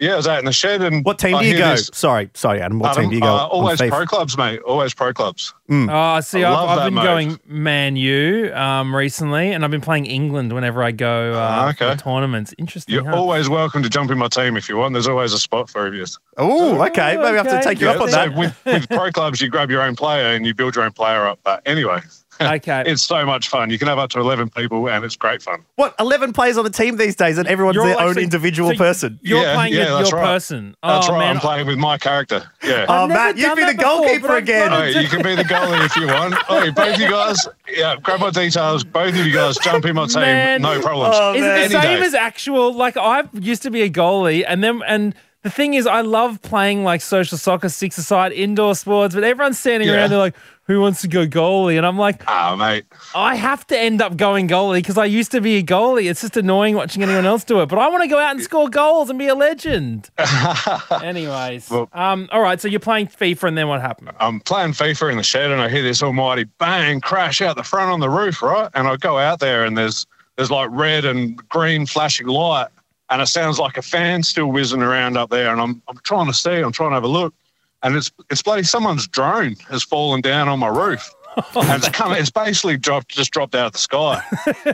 yeah, 0.00 0.14
I 0.14 0.16
was 0.16 0.26
out 0.26 0.38
in 0.40 0.44
the 0.44 0.52
shed. 0.52 0.82
And 0.82 1.04
What 1.04 1.18
team 1.18 1.34
I 1.36 1.42
do 1.42 1.48
you 1.48 1.54
hear 1.56 1.64
go? 1.64 1.70
this- 1.70 1.90
Sorry, 1.94 2.28
sorry, 2.34 2.60
Adam. 2.60 2.78
What 2.78 2.90
Adam, 2.92 3.04
team 3.04 3.10
do 3.10 3.16
you 3.16 3.22
go? 3.22 3.28
uh, 3.34 3.46
always 3.46 3.80
FIFA? 3.80 3.90
pro 3.90 4.06
clubs, 4.06 4.36
mate. 4.36 4.60
Always 4.60 4.92
pro 4.94 5.12
clubs. 5.12 5.54
oh 5.70 6.20
see, 6.20 6.44
I 6.44 6.52
I've, 6.52 6.78
I've 6.78 6.84
been 6.86 6.94
mode. 6.94 7.04
going 7.04 7.40
Man 7.46 7.96
U 7.96 8.52
um, 8.54 8.94
recently, 8.94 9.52
and 9.52 9.64
I've 9.64 9.70
been 9.70 9.80
playing 9.80 10.06
England 10.06 10.52
whenever 10.52 10.82
I 10.82 10.90
go 10.90 11.34
uh, 11.34 11.38
Ah, 11.38 11.68
okay. 11.70 11.92
for 11.92 12.02
tournaments. 12.02 12.52
Interesting. 12.58 12.94
You're 12.94 13.04
huh? 13.08 13.16
always 13.16 13.48
welcome 13.48 13.82
to 13.82 13.88
jump 13.88 14.10
in 14.10 14.18
my 14.18 14.28
team 14.28 14.56
if 14.56 14.68
you 14.68 14.76
want. 14.76 14.92
There's 14.92 15.08
always 15.08 15.32
a 15.32 15.38
spot 15.38 15.70
for 15.70 15.92
you. 15.94 16.04
Oh, 16.36 16.82
okay. 16.86 17.16
Maybe 17.16 17.38
I 17.38 17.42
have 17.44 17.48
to 17.48 17.62
take 17.62 17.80
you 17.80 17.88
up 17.88 18.00
on 18.00 18.08
so 18.10 18.16
that. 18.16 18.34
with, 18.36 18.60
with 18.66 18.88
pro 18.88 19.10
clubs, 19.12 19.40
you 19.40 19.48
grab 19.48 19.70
your 19.70 19.82
own 19.82 19.94
player 19.96 20.34
and 20.34 20.44
you 20.44 20.54
build 20.54 20.74
your 20.74 20.84
own 20.84 20.92
player 20.92 21.26
up. 21.26 21.38
But 21.44 21.62
anyway, 21.66 22.00
okay. 22.40 22.82
it's 22.86 23.02
so 23.02 23.24
much 23.24 23.48
fun. 23.48 23.70
You 23.70 23.78
can 23.78 23.88
have 23.88 23.98
up 23.98 24.10
to 24.10 24.20
11 24.20 24.50
people, 24.50 24.88
and 24.88 25.04
it's 25.04 25.16
great 25.16 25.42
fun. 25.42 25.64
What? 25.76 25.94
Eleven 25.98 26.32
players 26.32 26.56
on 26.58 26.64
the 26.64 26.70
team 26.70 26.96
these 26.96 27.16
days, 27.16 27.38
and 27.38 27.46
everyone's 27.48 27.76
You're 27.76 27.86
their 27.86 28.00
own 28.00 28.18
individual 28.18 28.70
so 28.70 28.76
person. 28.76 29.18
You're 29.22 29.42
Yeah, 29.42 29.54
playing 29.54 29.74
yeah, 29.74 29.88
your, 29.88 29.98
that's 29.98 30.10
your 30.10 30.20
right. 30.20 30.26
person. 30.26 30.76
That's 30.82 31.08
oh, 31.08 31.12
right. 31.12 31.18
man. 31.20 31.36
I'm 31.36 31.40
playing 31.40 31.66
with 31.66 31.78
my 31.78 31.98
character. 31.98 32.42
Yeah. 32.62 32.86
Oh, 32.88 33.06
Matt, 33.06 33.36
you'd 33.36 33.54
be 33.56 33.62
the 33.62 33.66
that 33.66 33.74
a 33.74 33.76
before, 33.76 33.98
goalkeeper 33.98 34.36
again. 34.36 34.72
Oh, 34.72 34.84
you 34.84 35.08
can 35.08 35.22
be 35.22 35.34
the 35.34 35.44
goalie 35.44 35.84
if 35.84 35.96
you 35.96 36.06
want. 36.06 36.34
Oh, 36.48 36.70
both 36.72 36.94
of 36.94 37.00
you 37.00 37.08
guys, 37.08 37.48
yeah, 37.74 37.96
grab 38.02 38.20
my 38.20 38.30
details. 38.30 38.84
Both 38.84 39.10
of 39.18 39.26
you 39.26 39.32
guys 39.32 39.56
jump 39.58 39.84
in 39.86 39.94
my 39.94 40.06
team. 40.06 40.20
Man. 40.22 40.62
No 40.62 40.80
problems. 40.80 41.14
Oh, 41.18 41.34
Is 41.34 41.40
it 41.42 41.44
the 41.44 41.52
Any 41.54 41.68
same 41.68 42.00
day. 42.00 42.06
as 42.06 42.14
actual? 42.14 42.72
Like 42.72 42.96
I 42.96 43.24
used 43.32 43.62
to 43.62 43.70
be 43.70 43.82
a 43.82 43.90
goalie, 43.90 44.44
and 44.46 44.62
then 44.62 44.82
and 44.86 45.14
the 45.42 45.50
thing 45.50 45.74
is, 45.74 45.86
I 45.86 46.00
love 46.00 46.40
playing 46.42 46.84
like 46.84 47.00
social 47.02 47.36
soccer, 47.38 47.68
six 47.68 47.98
aside, 47.98 48.32
indoor 48.32 48.74
sports. 48.74 49.14
But 49.14 49.24
everyone's 49.24 49.58
standing 49.58 49.88
Yeah. 49.88 49.96
around, 49.96 50.10
they're 50.10 50.18
like, 50.18 50.36
"Who 50.66 50.80
wants 50.80 51.02
to 51.02 51.08
go 51.08 51.26
goalie?" 51.26 51.76
And 51.76 51.86
I'm 51.86 51.98
like, 51.98 52.22
Ah, 52.26 52.56
mate. 52.56 52.84
I 53.14 53.34
have 53.36 53.66
to 53.68 53.78
end 53.78 54.00
up 54.02 54.16
going 54.16 54.48
goalie 54.48 54.78
because 54.78 54.98
I 54.98 55.04
used 55.04 55.30
to 55.32 55.40
be 55.40 55.56
a 55.56 55.62
goalie. 55.62 56.10
It's 56.10 56.20
just 56.22 56.36
annoying 56.36 56.74
watching 56.74 57.02
anyone 57.02 57.26
else 57.26 57.44
do 57.44 57.60
it. 57.60 57.66
But 57.66 57.78
I 57.78 57.88
want 57.88 58.02
to 58.02 58.08
go 58.08 58.18
out 58.18 58.32
and 58.34 58.42
score 58.42 58.68
goals 58.68 59.10
and 59.10 59.18
be 59.18 59.28
a 59.28 59.34
legend. 59.34 60.10
Anyways, 61.02 61.70
Well- 61.70 61.88
um, 61.92 62.28
all 62.32 62.40
right. 62.40 62.60
So 62.60 62.68
you're 62.68 62.80
playing 62.80 63.08
FIFA, 63.08 63.48
and 63.48 63.58
then 63.58 63.68
what 63.68 63.80
happened? 63.80 64.10
I'm 64.20 64.40
playing 64.40 64.72
FIFA 64.72 65.10
in 65.12 65.16
the 65.16 65.22
shed 65.22 65.50
and 65.50 65.60
I 65.60 65.68
hear 65.68 65.82
this 65.82 66.02
almighty 66.02 66.44
bang 66.58 67.00
crash 67.00 67.40
out 67.40 67.56
the 67.56 67.62
front 67.62 67.90
on 67.90 68.00
the 68.00 68.10
roof, 68.10 68.42
right? 68.42 68.68
And 68.74 68.88
I 68.88 68.96
go 68.96 69.18
out 69.18 69.40
there 69.40 69.64
and 69.64 69.76
there's 69.76 70.06
there's 70.36 70.50
like 70.50 70.68
red 70.72 71.04
and 71.04 71.36
green 71.48 71.86
flashing 71.86 72.26
light 72.26 72.68
and 73.10 73.22
it 73.22 73.26
sounds 73.26 73.58
like 73.58 73.76
a 73.76 73.82
fan 73.82 74.22
still 74.22 74.46
whizzing 74.46 74.82
around 74.82 75.16
up 75.16 75.30
there 75.30 75.52
and 75.52 75.60
I'm 75.60 75.82
I'm 75.88 75.98
trying 76.04 76.26
to 76.26 76.34
see, 76.34 76.50
I'm 76.50 76.72
trying 76.72 76.90
to 76.90 76.94
have 76.94 77.04
a 77.04 77.08
look. 77.08 77.34
And 77.84 77.96
it's 77.96 78.10
it's 78.30 78.42
bloody 78.42 78.64
someone's 78.64 79.06
drone 79.06 79.56
has 79.70 79.82
fallen 79.82 80.20
down 80.20 80.48
on 80.48 80.58
my 80.58 80.68
roof. 80.68 81.14
and 81.56 81.82
it's 81.82 81.88
come 81.88 82.12
it's 82.12 82.30
basically 82.30 82.76
dropped 82.76 83.08
just 83.08 83.32
dropped 83.32 83.54
out 83.54 83.66
of 83.66 83.72
the 83.72 83.78
sky. 83.78 84.22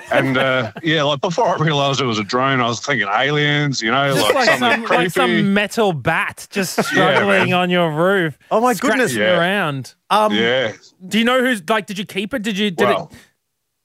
and 0.12 0.36
uh, 0.36 0.72
yeah, 0.82 1.02
like 1.02 1.20
before 1.20 1.48
I 1.48 1.56
realised 1.56 2.00
it 2.00 2.04
was 2.04 2.18
a 2.18 2.24
drone, 2.24 2.60
I 2.60 2.68
was 2.68 2.80
thinking 2.80 3.08
aliens, 3.08 3.80
you 3.80 3.90
know, 3.90 4.14
like, 4.14 4.34
like 4.34 4.44
something 4.44 4.70
some, 4.70 4.84
creepy. 4.84 5.02
like 5.04 5.10
some 5.10 5.54
metal 5.54 5.92
bat 5.92 6.46
just 6.50 6.82
struggling 6.84 7.50
man. 7.50 7.52
on 7.54 7.70
your 7.70 7.90
roof. 7.90 8.38
Oh, 8.50 8.60
my 8.60 8.74
goodness. 8.74 9.14
Yeah. 9.14 9.38
around. 9.38 9.94
Um, 10.10 10.34
yeah. 10.34 10.72
Do 11.06 11.18
you 11.18 11.24
know 11.24 11.40
who's 11.40 11.62
like? 11.68 11.86
Did 11.86 11.98
you 11.98 12.04
keep 12.04 12.34
it? 12.34 12.42
Did 12.42 12.58
you? 12.58 12.70
Did 12.70 12.88
well, 12.88 13.10
it? 13.10 13.18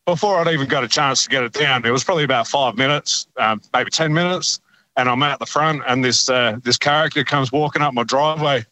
before 0.05 0.38
I'd 0.39 0.53
even 0.53 0.67
got 0.67 0.83
a 0.83 0.88
chance 0.88 1.23
to 1.23 1.29
get 1.29 1.43
it 1.43 1.53
down, 1.53 1.85
it 1.85 1.91
was 1.91 2.03
probably 2.03 2.23
about 2.23 2.47
five 2.47 2.75
minutes, 2.75 3.27
um, 3.38 3.61
maybe 3.73 3.89
ten 3.89 4.13
minutes, 4.13 4.59
and 4.97 5.07
I'm 5.07 5.23
out 5.23 5.39
the 5.39 5.45
front, 5.45 5.81
and 5.88 6.03
this 6.03 6.29
uh, 6.29 6.57
this 6.63 6.77
character 6.77 7.23
comes 7.23 7.51
walking 7.51 7.81
up 7.81 7.93
my 7.93 8.03
driveway, 8.03 8.65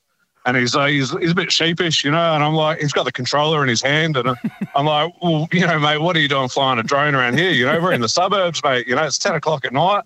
and 0.46 0.58
he's, 0.58 0.76
uh, 0.76 0.86
he's 0.86 1.12
he's 1.18 1.32
a 1.32 1.36
bit 1.36 1.52
sheepish, 1.52 2.04
you 2.04 2.12
know, 2.12 2.34
and 2.34 2.44
I'm 2.44 2.54
like, 2.54 2.80
he's 2.80 2.92
got 2.94 3.04
the 3.04 3.12
controller 3.12 3.64
in 3.64 3.70
his 3.70 3.82
hand, 3.82 4.18
and 4.18 4.36
I'm 4.76 4.86
like, 4.86 5.14
well, 5.22 5.48
you 5.52 5.66
know, 5.66 5.80
mate, 5.80 6.00
what 6.00 6.16
are 6.16 6.20
you 6.20 6.28
doing 6.28 6.50
flying 6.50 6.80
a 6.80 6.84
drone 6.84 7.16
around 7.16 7.38
here? 7.38 7.52
You 7.52 7.66
know, 7.66 7.80
we're 7.82 7.94
in 7.94 8.02
the 8.02 8.10
suburbs, 8.10 8.62
mate. 8.64 8.88
You 8.88 8.96
know, 8.96 9.04
it's 9.04 9.18
ten 9.18 9.36
o'clock 9.36 9.66
at 9.66 9.74
night. 9.74 10.04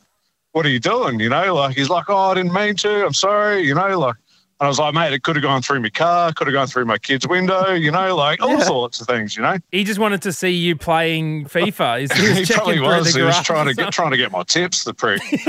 What 0.51 0.65
are 0.65 0.69
you 0.69 0.79
doing? 0.79 1.19
You 1.19 1.29
know, 1.29 1.55
like 1.55 1.75
he's 1.75 1.89
like, 1.89 2.05
oh, 2.09 2.31
I 2.31 2.35
didn't 2.35 2.53
mean 2.53 2.75
to. 2.77 3.05
I'm 3.05 3.13
sorry. 3.13 3.61
You 3.61 3.75
know, 3.75 3.99
like. 3.99 4.15
And 4.59 4.65
I 4.65 4.69
was 4.69 4.79
like, 4.79 4.95
mate, 4.95 5.13
it 5.13 5.21
could 5.21 5.35
have 5.35 5.43
gone 5.43 5.61
through 5.61 5.81
my 5.81 5.89
car, 5.89 6.33
could 6.33 6.47
have 6.47 6.53
gone 6.55 6.65
through 6.65 6.85
my 6.85 6.97
kid's 6.97 7.27
window, 7.27 7.73
you 7.73 7.91
know, 7.91 8.15
like 8.15 8.41
all 8.41 8.59
sorts 8.61 8.99
of 8.99 9.05
things, 9.05 9.35
you 9.37 9.43
know. 9.43 9.57
He 9.71 9.83
just 9.83 9.99
wanted 9.99 10.23
to 10.23 10.33
see 10.33 10.49
you 10.49 10.75
playing 10.75 11.45
FIFA. 11.45 11.99
He's, 11.99 12.11
he 12.11 12.27
was 12.27 12.37
he 12.39 12.45
checking 12.45 12.63
probably 12.63 12.79
was. 12.79 13.13
the 13.13 13.19
He 13.19 13.23
was 13.25 13.39
trying 13.43 13.67
to 13.67 13.75
get 13.75 13.91
trying 13.93 14.09
to 14.11 14.17
get 14.17 14.31
my 14.31 14.41
tips, 14.43 14.83
the 14.83 14.93
prick. 14.95 15.21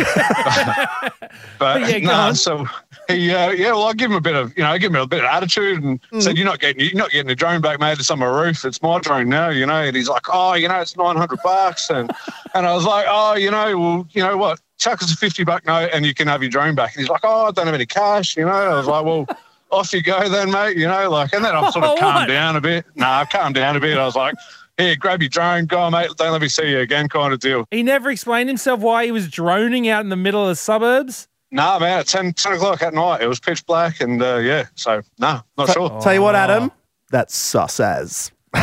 But 1.59 1.81
but 1.81 1.81
yeah, 1.91 1.99
go 1.99 2.07
nah, 2.07 2.33
so 2.35 2.67
he, 3.09 3.33
uh, 3.35 3.51
yeah, 3.51 3.73
well, 3.73 3.85
I 3.89 3.93
give 3.93 4.11
him 4.11 4.17
a 4.17 4.21
bit 4.21 4.37
of, 4.37 4.57
you 4.57 4.63
know, 4.63 4.71
I 4.71 4.79
give 4.79 4.93
him 4.95 5.01
a 5.01 5.07
bit 5.07 5.21
of 5.21 5.31
attitude 5.31 5.83
and 5.83 6.01
Mm. 6.13 6.23
said, 6.23 6.37
"You're 6.37 6.47
not 6.47 6.61
getting, 6.61 6.85
you're 6.85 6.95
not 6.95 7.11
getting 7.11 7.27
the 7.27 7.35
drone 7.35 7.61
back, 7.61 7.81
mate. 7.81 7.99
It's 7.99 8.11
on 8.11 8.21
my 8.21 8.27
roof. 8.27 8.65
It's 8.65 8.81
my 8.81 8.99
drone 9.01 9.29
now, 9.29 9.49
you 9.49 9.67
know." 9.67 9.83
And 9.83 9.97
he's 9.97 10.09
like, 10.09 10.27
"Oh, 10.33 10.55
you 10.55 10.69
know, 10.69 10.81
it's 10.81 10.97
nine 10.97 11.17
hundred 11.17 11.41
bucks," 11.43 11.91
and 11.91 12.11
and 12.55 12.67
I 12.67 12.75
was 12.75 12.85
like, 12.85 13.07
"Oh, 13.09 13.35
you 13.35 13.51
know, 13.51 13.79
well, 13.79 14.09
you 14.13 14.23
know 14.23 14.37
what." 14.37 14.61
Chuck 14.79 15.03
us 15.03 15.13
a 15.13 15.17
50 15.17 15.45
buck 15.45 15.67
note 15.67 15.91
and 15.93 16.07
you 16.07 16.15
can 16.15 16.29
have 16.29 16.43
your 16.43 16.51
drone 16.51 16.75
back. 16.75 16.95
And 16.95 17.01
he's 17.01 17.11
like, 17.11 17.21
Oh, 17.25 17.47
I 17.47 17.51
don't 17.51 17.67
have 17.67 17.75
any 17.75 17.87
cash, 17.87 18.37
you 18.37 18.45
know. 18.45 18.51
I 18.51 18.75
was 18.77 18.87
like, 18.87 19.05
Well, 19.05 19.27
off 19.71 19.93
you 19.93 20.03
go 20.03 20.29
then, 20.29 20.51
mate, 20.51 20.77
you 20.77 20.87
know, 20.87 21.11
like, 21.11 21.33
and 21.33 21.45
then 21.45 21.55
I've 21.55 21.73
sort 21.73 21.85
of 21.85 21.91
What? 21.95 22.01
calmed 22.01 22.29
down 22.29 22.57
a 22.57 22.61
bit. 22.61 22.87
No, 22.95 23.07
I've 23.07 23.29
calmed 23.29 23.55
down 23.57 23.77
a 23.77 23.81
bit. 23.81 23.99
I 23.99 24.05
was 24.05 24.17
like, 24.17 24.35
Here, 24.79 24.97
grab 24.97 25.21
your 25.21 25.29
drone, 25.29 25.67
go 25.67 25.81
on, 25.81 25.93
mate, 25.93 26.09
don't 26.17 26.33
let 26.33 26.41
me 26.41 26.49
see 26.49 26.71
you 26.71 26.79
again, 26.79 27.09
kind 27.09 27.33
of 27.33 27.41
deal. 27.41 27.67
He 27.71 27.83
never 27.83 28.11
explained 28.11 28.49
himself 28.49 28.81
why 28.81 29.05
he 29.05 29.11
was 29.13 29.29
droning 29.29 29.89
out 29.89 30.03
in 30.03 30.09
the 30.09 30.17
middle 30.17 30.43
of 30.43 30.49
the 30.49 30.57
suburbs. 30.57 31.29
Nah, 31.51 31.79
man, 31.79 32.01
at 32.01 32.07
10, 32.07 32.35
10 32.35 32.53
o'clock 32.53 32.83
at 32.83 32.93
night, 32.95 33.23
it 33.23 33.27
was 33.27 33.41
pitch 33.41 33.65
black, 33.67 34.01
and 34.01 34.23
uh, 34.23 34.37
yeah, 34.37 34.67
so 34.75 35.01
nah, 35.19 35.41
not 35.57 35.71
sure. 35.71 35.99
Tell 36.01 36.13
you 36.15 36.23
what, 36.23 36.35
Adam, 36.35 36.71
that's 37.11 37.35
sus 37.35 37.81
as. 37.81 38.31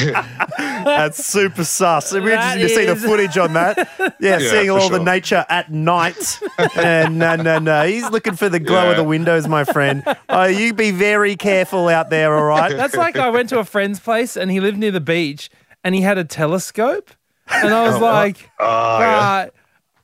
That's 0.00 1.24
super 1.26 1.64
sus. 1.64 2.12
It'd 2.12 2.24
be 2.24 2.30
That 2.30 2.56
interesting 2.56 2.68
to 2.68 2.68
see 2.74 2.86
the 2.86 2.92
is- 2.92 3.04
footage 3.04 3.38
on 3.38 3.52
that. 3.54 3.88
Yeah, 4.20 4.38
Yeah, 4.38 4.50
seeing 4.50 4.66
for 4.66 4.72
all 4.78 4.88
the 4.90 4.96
sure. 4.96 5.04
nature 5.04 5.46
at 5.48 5.70
night. 5.72 6.38
And 6.76 7.18
no, 7.18 7.36
no, 7.36 7.58
no. 7.58 7.86
He's 7.86 8.08
looking 8.10 8.34
for 8.36 8.48
the 8.48 8.60
glow 8.60 8.82
of 8.90 8.90
Yeah. 8.92 8.94
the 9.02 9.04
windows, 9.04 9.48
my 9.48 9.64
friend. 9.64 10.02
Oh, 10.28 10.44
you 10.44 10.74
be 10.74 10.90
very 10.90 11.36
careful 11.36 11.88
out 11.88 12.10
there, 12.10 12.34
all 12.36 12.44
right? 12.44 12.76
That's 12.76 12.96
like 12.96 13.16
I 13.16 13.30
went 13.30 13.48
to 13.50 13.58
a 13.58 13.64
friend's 13.64 13.98
place 14.00 14.36
and 14.36 14.50
he 14.50 14.60
lived 14.60 14.78
near 14.78 14.90
the 14.90 15.00
beach 15.00 15.50
and 15.84 15.94
he 15.94 16.00
had 16.02 16.18
a 16.18 16.24
telescope. 16.24 17.10
And 17.48 17.72
I 17.72 17.88
was 17.90 18.00
like, 18.00 18.50
Oh, 18.60 18.98
yeah. 19.00 19.18
uh, 19.46 19.48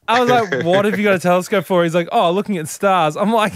I 0.09 0.21
was 0.21 0.31
like, 0.31 0.65
what 0.65 0.85
have 0.85 0.97
you 0.99 1.05
got 1.05 1.15
a 1.17 1.19
telescope 1.19 1.65
for? 1.67 1.83
He's 1.85 1.95
like, 1.95 2.09
oh, 2.13 2.31
looking 2.31 2.57
at 2.59 2.69
stars. 2.69 3.17
I'm 3.17 3.33
like, 3.33 3.53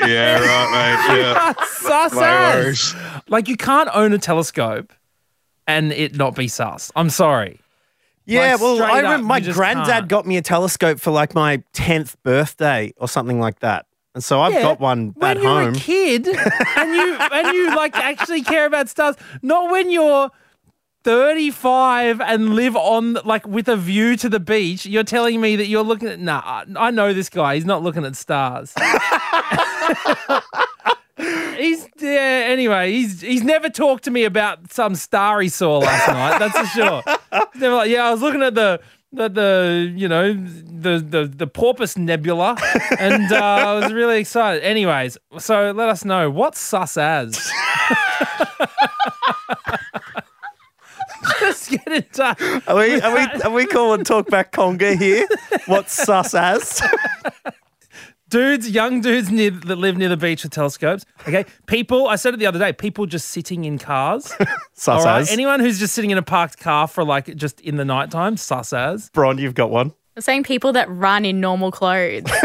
yeah, 0.00 0.38
right, 0.40 1.08
mate. 1.08 1.18
Yeah. 1.20 1.52
sus 1.66 2.12
No 2.14 2.20
as. 2.20 2.94
Like, 3.28 3.48
you 3.48 3.56
can't 3.56 3.88
own 3.92 4.12
a 4.12 4.18
telescope 4.18 4.92
and 5.66 5.92
it 5.92 6.14
not 6.16 6.34
be 6.34 6.48
sus. 6.48 6.90
I'm 6.96 7.10
sorry. 7.10 7.60
Yeah, 8.24 8.52
Like, 8.52 8.60
well, 8.60 8.74
straight 8.76 8.90
I 8.90 8.98
up, 8.98 9.02
remember 9.04 9.26
my 9.26 9.38
you 9.38 9.44
just 9.44 9.56
granddad 9.56 9.86
can't. 9.88 10.08
got 10.08 10.26
me 10.26 10.36
a 10.36 10.42
telescope 10.42 10.98
for 11.00 11.12
like 11.12 11.34
my 11.34 11.62
10th 11.74 12.16
birthday 12.24 12.92
or 12.96 13.08
something 13.08 13.38
like 13.38 13.60
that. 13.60 13.86
And 14.14 14.24
so 14.24 14.40
I've 14.40 14.52
Yeah, 14.52 14.62
got 14.62 14.80
one 14.80 15.12
when 15.16 15.36
at 15.36 15.42
you're 15.42 15.62
home. 15.62 15.74
a 15.74 15.78
kid 15.78 16.26
and 16.76 16.94
you 16.94 17.14
and 17.16 17.54
you 17.54 17.76
like 17.76 17.94
actually 17.96 18.42
care 18.42 18.64
about 18.66 18.88
stars, 18.88 19.14
not 19.42 19.70
when 19.70 19.90
you're 19.90 20.30
35 21.04 22.20
and 22.20 22.54
live 22.56 22.74
on 22.74 23.14
like 23.24 23.46
with 23.46 23.68
a 23.68 23.76
view 23.76 24.16
to 24.16 24.28
the 24.28 24.40
beach. 24.40 24.86
You're 24.86 25.04
telling 25.04 25.40
me 25.40 25.54
that 25.56 25.66
you're 25.68 25.84
looking 25.84 26.08
at 26.08 26.18
nah, 26.18 26.64
I 26.76 26.90
know 26.90 27.12
this 27.12 27.28
guy. 27.28 27.54
He's 27.54 27.64
not 27.64 27.82
looking 27.82 28.04
at 28.04 28.16
stars. 28.16 28.72
he's 31.56 31.88
yeah, 31.98 32.46
anyway, 32.48 32.92
he's 32.92 33.20
he's 33.20 33.42
never 33.42 33.68
talked 33.68 34.04
to 34.04 34.10
me 34.10 34.24
about 34.24 34.72
some 34.72 34.94
star 34.94 35.40
he 35.40 35.48
saw 35.48 35.78
last 35.78 36.08
night, 36.08 36.38
that's 36.38 36.58
for 36.58 36.66
sure. 36.66 37.02
He's 37.52 37.62
never 37.62 37.76
like, 37.76 37.90
yeah, 37.90 38.04
I 38.04 38.10
was 38.10 38.22
looking 38.22 38.42
at 38.42 38.54
the 38.54 38.80
the, 39.12 39.28
the 39.28 39.92
you 39.96 40.08
know 40.08 40.34
the 40.34 40.98
the 40.98 41.26
the 41.34 41.46
Porpoise 41.46 41.96
Nebula, 41.96 42.56
and 42.98 43.32
uh, 43.32 43.36
I 43.36 43.74
was 43.74 43.92
really 43.92 44.20
excited. 44.20 44.62
Anyways, 44.62 45.16
so 45.38 45.72
let 45.72 45.88
us 45.88 46.04
know 46.04 46.30
what's 46.30 46.60
sus 46.60 46.96
as. 46.96 47.36
Just 51.40 51.70
get 51.70 51.86
in 51.88 52.04
touch. 52.12 52.40
Are 52.66 52.76
we, 52.76 53.00
are 53.00 53.14
we, 53.14 53.42
are 53.42 53.50
we 53.50 53.66
calling 53.66 54.04
Talkback 54.04 54.52
Conga 54.52 54.96
here? 54.98 55.26
What's 55.66 55.92
sus 55.92 56.34
as? 56.34 56.82
dudes, 58.28 58.70
young 58.70 59.00
dudes 59.00 59.30
near, 59.30 59.50
that 59.50 59.76
live 59.76 59.96
near 59.96 60.08
the 60.08 60.16
beach 60.16 60.42
with 60.42 60.52
telescopes. 60.52 61.04
Okay, 61.22 61.44
people. 61.66 62.08
I 62.08 62.16
said 62.16 62.34
it 62.34 62.38
the 62.38 62.46
other 62.46 62.58
day. 62.58 62.72
People 62.72 63.06
just 63.06 63.28
sitting 63.28 63.64
in 63.64 63.78
cars. 63.78 64.32
Sus 64.74 65.00
All 65.00 65.04
right, 65.04 65.20
as. 65.20 65.30
anyone 65.30 65.60
who's 65.60 65.78
just 65.78 65.94
sitting 65.94 66.10
in 66.10 66.18
a 66.18 66.22
parked 66.22 66.58
car 66.58 66.86
for 66.86 67.04
like 67.04 67.34
just 67.36 67.60
in 67.60 67.76
the 67.76 67.84
nighttime, 67.84 68.36
sus 68.36 68.72
as. 68.72 69.10
Bron, 69.10 69.38
you've 69.38 69.54
got 69.54 69.70
one. 69.70 69.92
I'm 70.16 70.22
saying 70.22 70.44
people 70.44 70.72
that 70.72 70.88
run 70.88 71.24
in 71.26 71.40
normal 71.40 71.70
clothes. 71.70 72.30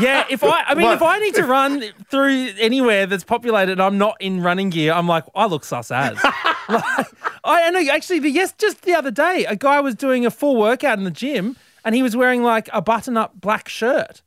Yeah, 0.00 0.26
if 0.28 0.42
I, 0.42 0.62
I 0.64 0.74
mean, 0.74 0.84
What? 0.84 0.94
if 0.96 1.02
I 1.02 1.18
need 1.20 1.34
to 1.36 1.44
run 1.44 1.82
through 2.10 2.50
anywhere 2.58 3.06
that's 3.06 3.24
populated 3.24 3.72
and 3.72 3.82
I'm 3.82 3.96
not 3.98 4.16
in 4.20 4.42
running 4.42 4.68
gear, 4.68 4.92
I'm 4.92 5.06
like, 5.06 5.24
I 5.34 5.46
look 5.46 5.64
sus 5.64 5.90
as. 5.90 6.22
like, 6.68 7.06
I 7.44 7.70
know, 7.70 7.80
actually, 7.92 8.18
the, 8.18 8.30
yes, 8.30 8.52
just 8.58 8.82
the 8.82 8.94
other 8.94 9.10
day, 9.10 9.46
a 9.46 9.56
guy 9.56 9.80
was 9.80 9.94
doing 9.94 10.26
a 10.26 10.30
full 10.30 10.56
workout 10.56 10.98
in 10.98 11.04
the 11.04 11.10
gym 11.10 11.56
and 11.84 11.94
he 11.94 12.02
was 12.02 12.16
wearing 12.16 12.42
like 12.42 12.68
a 12.72 12.82
button 12.82 13.16
up 13.16 13.40
black 13.40 13.68
shirt. 13.68 14.22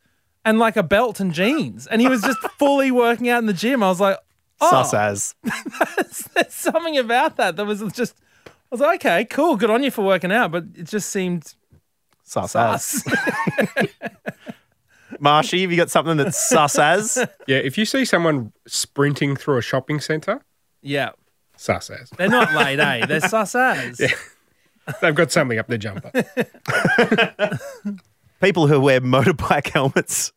And 0.46 0.60
like 0.60 0.78
a 0.78 0.84
belt 0.84 1.20
and 1.20 1.34
jeans, 1.34 1.88
and 1.88 2.02
he 2.02 2.08
was 2.08 2.22
just 2.22 2.40
fully 2.58 2.92
working 2.92 3.30
out 3.30 3.40
in 3.40 3.46
the 3.46 3.54
gym. 3.54 3.84
I 3.84 3.90
was 3.90 4.00
like, 4.00 4.18
oh, 4.62 4.70
Sus 4.70 4.94
as. 4.94 5.36
there's 6.34 6.54
something 6.54 6.98
about 6.98 7.38
that 7.38 7.56
that 7.56 7.66
was 7.66 7.82
just. 7.94 8.16
I 8.48 8.52
was 8.72 8.82
like, 8.82 9.02
okay, 9.02 9.26
cool, 9.26 9.56
good 9.56 9.72
on 9.72 9.82
you 9.82 9.90
for 9.90 10.06
working 10.06 10.32
out, 10.32 10.52
but 10.52 10.66
it 10.76 10.84
just 10.84 11.10
seemed 11.10 11.56
Sus 12.24 12.56
as. 12.56 12.86
sus. 13.04 13.88
Marshy, 15.20 15.62
have 15.62 15.72
you 15.72 15.78
got 15.78 15.90
something 15.90 16.18
that's 16.18 16.50
sus 16.50 16.78
as? 16.78 17.18
Yeah, 17.48 17.58
if 17.58 17.78
you 17.78 17.86
see 17.86 18.06
someone 18.06 18.54
sprinting 18.68 19.36
through 19.36 19.58
a 19.58 19.62
shopping 19.62 20.00
centre, 20.00 20.42
yeah, 20.82 21.10
sus 21.58 21.90
as. 21.90 22.12
they're 22.12 22.30
not 22.30 22.54
late, 22.54 22.80
eh? 22.80 23.06
They're 23.08 23.20
sus 23.20 23.56
as. 23.56 24.00
They've 25.02 25.16
got 25.16 25.32
something 25.32 25.58
up 25.58 25.68
their 25.68 25.78
jumper. 25.80 26.12
People 28.42 28.68
who 28.68 28.80
wear 28.80 29.02
motorbike 29.16 29.70
helmets 29.70 30.32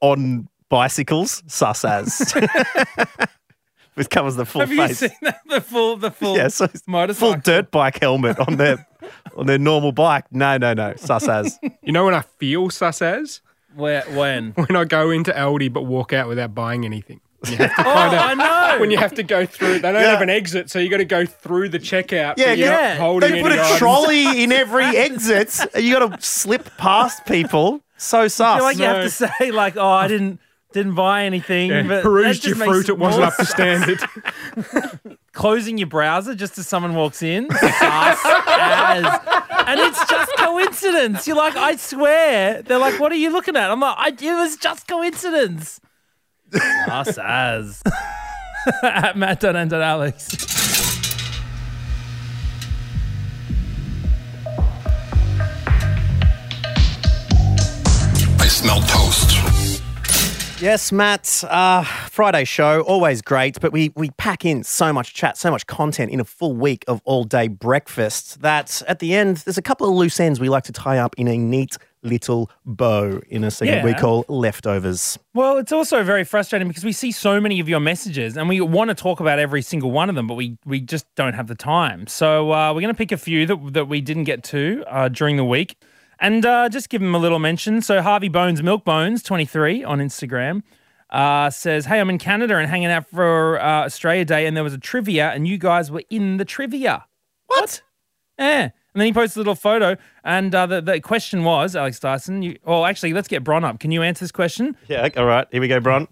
on 0.00 0.48
bicycles, 0.68 1.42
sus 1.46 1.84
as. 1.84 2.34
Which 3.94 4.10
covers 4.10 4.36
the 4.36 4.46
full 4.46 4.60
Have 4.60 4.70
you 4.70 4.86
face. 4.86 4.98
seen 4.98 5.10
that? 5.22 5.40
The 5.48 5.60
full, 5.60 5.96
the 5.96 6.12
full 6.12 6.36
yeah, 6.36 6.46
so 6.48 6.66
it's 6.66 6.86
motorcycle. 6.86 7.32
full 7.32 7.40
dirt 7.40 7.72
bike 7.72 7.98
helmet 8.00 8.38
on 8.38 8.56
their 8.56 8.86
on 9.36 9.46
their 9.46 9.58
normal 9.58 9.90
bike. 9.90 10.24
No, 10.30 10.56
no, 10.56 10.72
no. 10.72 10.94
Sus 10.96 11.28
as. 11.28 11.58
You 11.82 11.92
know 11.92 12.04
when 12.04 12.14
I 12.14 12.20
feel 12.20 12.70
sus 12.70 13.02
as? 13.02 13.40
Where, 13.74 14.02
when? 14.10 14.52
When 14.52 14.76
I 14.76 14.84
go 14.84 15.10
into 15.10 15.32
Aldi 15.32 15.72
but 15.72 15.82
walk 15.82 16.12
out 16.12 16.28
without 16.28 16.54
buying 16.54 16.84
anything. 16.84 17.20
You 17.46 17.56
have 17.56 17.74
to 17.76 17.80
Oh, 17.82 17.84
kind 17.84 18.14
of, 18.14 18.20
I 18.20 18.34
know. 18.74 18.80
When 18.80 18.90
you 18.90 18.98
have 18.98 19.14
to 19.14 19.22
go 19.22 19.46
through, 19.46 19.74
they 19.80 19.92
don't 19.92 19.94
Yeah. 20.02 20.10
have 20.10 20.22
an 20.22 20.30
exit, 20.30 20.70
so 20.70 20.78
you 20.78 20.88
got 20.88 20.96
to 20.98 21.04
go 21.04 21.24
through 21.24 21.68
the 21.68 21.78
checkout. 21.78 22.34
Yeah, 22.36 22.46
but 22.46 22.58
you're 22.58 22.70
not 22.70 22.80
yeah. 22.80 22.94
holding 22.96 23.30
They 23.32 23.42
put 23.42 23.52
any 23.52 23.60
a 23.60 23.64
items. 23.64 23.78
trolley 23.78 24.42
in 24.42 24.50
every 24.64 24.84
exit. 24.84 25.58
and 25.74 25.84
You 25.84 25.94
got 25.98 26.18
to 26.20 26.26
slip 26.26 26.68
past 26.78 27.24
people. 27.26 27.80
So 27.96 28.22
I 28.22 28.26
sus. 28.28 28.56
feel 28.56 28.64
like 28.64 28.78
you 28.78 28.84
have 28.84 29.02
to 29.04 29.10
say 29.10 29.50
like, 29.52 29.76
oh, 29.76 29.88
I 29.88 30.08
didn't 30.08 30.40
didn't 30.72 30.94
buy 30.96 31.24
anything. 31.24 31.70
Yeah, 31.70 31.82
but 31.82 32.02
perused 32.02 32.44
your 32.44 32.54
fruit, 32.56 32.88
it 32.88 32.98
wasn't 32.98 33.24
up 33.24 33.36
to 33.36 33.44
standard. 33.46 34.00
Closing 35.32 35.78
your 35.78 35.86
browser 35.86 36.34
just 36.34 36.58
as 36.58 36.66
someone 36.68 36.94
walks 36.94 37.22
in, 37.22 37.48
sus 37.50 37.62
as. 37.82 39.04
and 39.66 39.80
it's 39.80 40.04
just 40.06 40.32
coincidence. 40.36 41.26
You're 41.26 41.36
like, 41.36 41.56
I 41.56 41.76
swear. 41.76 42.62
They're 42.62 42.78
like, 42.78 42.98
what 43.00 43.12
are 43.12 43.16
you 43.16 43.30
looking 43.30 43.56
at? 43.56 43.70
I'm 43.70 43.80
like, 43.80 43.94
I, 43.98 44.08
it 44.08 44.34
was 44.34 44.56
just 44.56 44.86
coincidence. 44.88 45.80
Sus 46.86 47.18
as. 47.18 47.82
at 48.82 49.16
Matt 49.16 49.40
Dunn 49.40 49.56
and 49.56 49.72
Alex. 49.72 50.28
I 58.40 58.46
smell 58.48 58.80
toast. 58.82 59.38
Yes, 60.60 60.90
Matt. 60.90 61.44
Uh, 61.48 61.84
Friday 61.84 62.44
show, 62.44 62.80
always 62.80 63.22
great, 63.22 63.60
but 63.60 63.72
we, 63.72 63.92
we 63.94 64.10
pack 64.10 64.44
in 64.44 64.64
so 64.64 64.92
much 64.92 65.14
chat, 65.14 65.36
so 65.36 65.52
much 65.52 65.68
content 65.68 66.10
in 66.10 66.18
a 66.18 66.24
full 66.24 66.56
week 66.56 66.84
of 66.88 67.00
all 67.04 67.22
day 67.22 67.46
breakfast 67.46 68.42
that 68.42 68.82
at 68.88 68.98
the 68.98 69.14
end, 69.14 69.36
there's 69.38 69.58
a 69.58 69.62
couple 69.62 69.88
of 69.88 69.94
loose 69.94 70.18
ends 70.18 70.40
we 70.40 70.48
like 70.48 70.64
to 70.64 70.72
tie 70.72 70.98
up 70.98 71.14
in 71.16 71.28
a 71.28 71.38
neat 71.38 71.76
little 72.02 72.50
bow 72.64 73.20
in 73.28 73.44
a 73.44 73.50
segment 73.50 73.84
we 73.84 73.94
call 73.94 74.24
leftovers. 74.28 75.18
Well, 75.34 75.58
it's 75.58 75.72
also 75.72 76.02
very 76.02 76.24
frustrating 76.24 76.68
because 76.68 76.84
we 76.84 76.92
see 76.92 77.12
so 77.12 77.40
many 77.40 77.60
of 77.60 77.68
your 77.68 77.80
messages 77.80 78.36
and 78.36 78.48
we 78.48 78.60
want 78.60 78.88
to 78.88 78.94
talk 78.94 79.20
about 79.20 79.38
every 79.38 79.62
single 79.62 79.90
one 79.90 80.08
of 80.08 80.14
them, 80.14 80.26
but 80.26 80.34
we, 80.34 80.58
we 80.64 80.80
just 80.80 81.06
don't 81.14 81.34
have 81.34 81.46
the 81.46 81.54
time. 81.54 82.06
So 82.06 82.52
uh, 82.52 82.72
we're 82.72 82.80
going 82.80 82.94
to 82.94 82.98
pick 82.98 83.12
a 83.12 83.16
few 83.16 83.46
that, 83.46 83.72
that 83.72 83.88
we 83.88 84.00
didn't 84.00 84.24
get 84.24 84.42
to 84.44 84.84
uh, 84.86 85.08
during 85.08 85.36
the 85.36 85.44
week 85.44 85.76
and 86.20 86.44
uh, 86.44 86.68
just 86.68 86.88
give 86.88 87.00
them 87.00 87.14
a 87.14 87.18
little 87.18 87.38
mention. 87.38 87.82
So 87.82 88.02
Harvey 88.02 88.28
Bones, 88.28 88.62
Milk 88.62 88.84
Bones, 88.84 89.22
23 89.22 89.84
on 89.84 89.98
Instagram, 89.98 90.62
uh, 91.10 91.50
says, 91.50 91.86
Hey, 91.86 92.00
I'm 92.00 92.10
in 92.10 92.18
Canada 92.18 92.56
and 92.56 92.68
hanging 92.68 92.88
out 92.88 93.08
for 93.08 93.60
uh, 93.60 93.84
Australia 93.84 94.24
Day 94.24 94.46
and 94.46 94.56
there 94.56 94.64
was 94.64 94.74
a 94.74 94.78
trivia 94.78 95.30
and 95.30 95.46
you 95.46 95.58
guys 95.58 95.90
were 95.90 96.02
in 96.10 96.36
the 96.36 96.44
trivia. 96.44 97.06
What? 97.46 97.82
Yeah. 98.38 98.70
And 98.98 99.02
then 99.02 99.06
he 99.06 99.12
posts 99.12 99.36
a 99.36 99.38
little 99.38 99.54
photo, 99.54 99.96
and 100.24 100.52
uh, 100.52 100.66
the, 100.66 100.80
the 100.80 101.00
question 101.00 101.44
was, 101.44 101.76
Alex 101.76 102.00
Dyson, 102.00 102.42
you, 102.42 102.58
well, 102.64 102.84
actually, 102.84 103.12
let's 103.12 103.28
get 103.28 103.44
Bron 103.44 103.62
up. 103.62 103.78
Can 103.78 103.92
you 103.92 104.02
answer 104.02 104.24
this 104.24 104.32
question? 104.32 104.76
Yeah, 104.88 105.08
all 105.16 105.24
right. 105.24 105.46
Here 105.52 105.60
we 105.60 105.68
go, 105.68 105.78
Bron. 105.78 106.08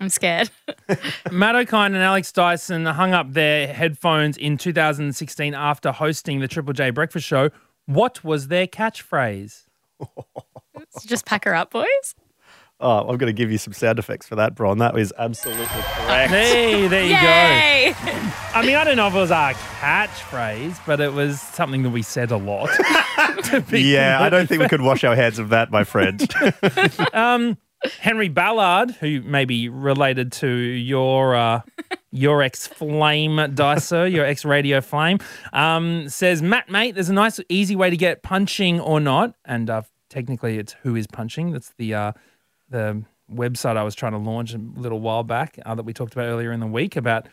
I'm 0.00 0.08
scared. 0.08 0.50
Matt 1.32 1.56
Okine 1.56 1.86
and 1.86 1.96
Alex 1.96 2.30
Dyson 2.30 2.86
hung 2.86 3.12
up 3.12 3.32
their 3.32 3.74
headphones 3.74 4.36
in 4.36 4.56
2016 4.56 5.52
after 5.52 5.90
hosting 5.90 6.38
the 6.38 6.46
Triple 6.46 6.74
J 6.74 6.90
Breakfast 6.90 7.26
Show. 7.26 7.50
What 7.86 8.22
was 8.22 8.46
their 8.46 8.68
catchphrase? 8.68 9.64
Just 11.04 11.26
pack 11.26 11.44
her 11.44 11.56
up, 11.56 11.72
boys. 11.72 12.14
Oh, 12.82 13.00
I'm 13.00 13.18
going 13.18 13.26
to 13.26 13.34
give 13.34 13.52
you 13.52 13.58
some 13.58 13.74
sound 13.74 13.98
effects 13.98 14.26
for 14.26 14.36
that, 14.36 14.54
Bron. 14.54 14.78
That 14.78 14.94
was 14.94 15.12
absolutely 15.18 15.66
correct. 15.66 16.30
Hey, 16.30 16.88
there 16.88 17.04
you 17.04 17.10
Yay! 17.10 17.92
go. 17.92 18.10
I 18.54 18.62
mean, 18.64 18.74
I 18.74 18.84
don't 18.84 18.96
know 18.96 19.06
if 19.06 19.14
it 19.14 19.18
was 19.18 19.30
our 19.30 19.52
catchphrase, 19.52 20.80
but 20.86 20.98
it 20.98 21.12
was 21.12 21.40
something 21.40 21.82
that 21.82 21.90
we 21.90 22.00
said 22.00 22.30
a 22.30 22.38
lot. 22.38 22.70
to 23.44 23.60
be 23.68 23.82
yeah, 23.82 24.22
I 24.22 24.30
don't 24.30 24.48
think 24.48 24.62
we 24.62 24.68
could 24.68 24.80
wash 24.80 25.04
our 25.04 25.14
hands 25.14 25.38
of 25.38 25.50
that, 25.50 25.70
my 25.70 25.84
friend. 25.84 26.26
um, 27.12 27.58
Henry 28.00 28.28
Ballard, 28.28 28.92
who 28.92 29.20
may 29.22 29.44
be 29.44 29.68
related 29.68 30.32
to 30.32 30.48
your 30.48 31.34
uh, 31.36 31.60
your 32.10 32.42
ex 32.42 32.66
Flame 32.66 33.36
Dicer, 33.54 34.06
your 34.06 34.24
ex 34.24 34.44
Radio 34.44 34.80
Flame, 34.80 35.18
um, 35.52 36.08
says, 36.08 36.40
Matt, 36.40 36.70
mate, 36.70 36.94
there's 36.94 37.10
a 37.10 37.14
nice, 37.14 37.40
easy 37.50 37.76
way 37.76 37.90
to 37.90 37.96
get 37.96 38.22
punching 38.22 38.80
or 38.80 39.00
not. 39.00 39.34
And 39.44 39.68
uh, 39.68 39.82
technically, 40.08 40.58
it's 40.58 40.74
who 40.82 40.96
is 40.96 41.06
punching. 41.06 41.52
That's 41.52 41.72
the 41.76 41.94
uh, 41.94 42.12
the 42.70 43.02
website 43.32 43.76
I 43.76 43.82
was 43.82 43.94
trying 43.94 44.12
to 44.12 44.18
launch 44.18 44.54
a 44.54 44.58
little 44.58 45.00
while 45.00 45.22
back 45.22 45.58
uh, 45.64 45.74
that 45.74 45.84
we 45.84 45.92
talked 45.92 46.12
about 46.12 46.24
earlier 46.26 46.52
in 46.52 46.60
the 46.60 46.66
week 46.66 46.96
about 46.96 47.26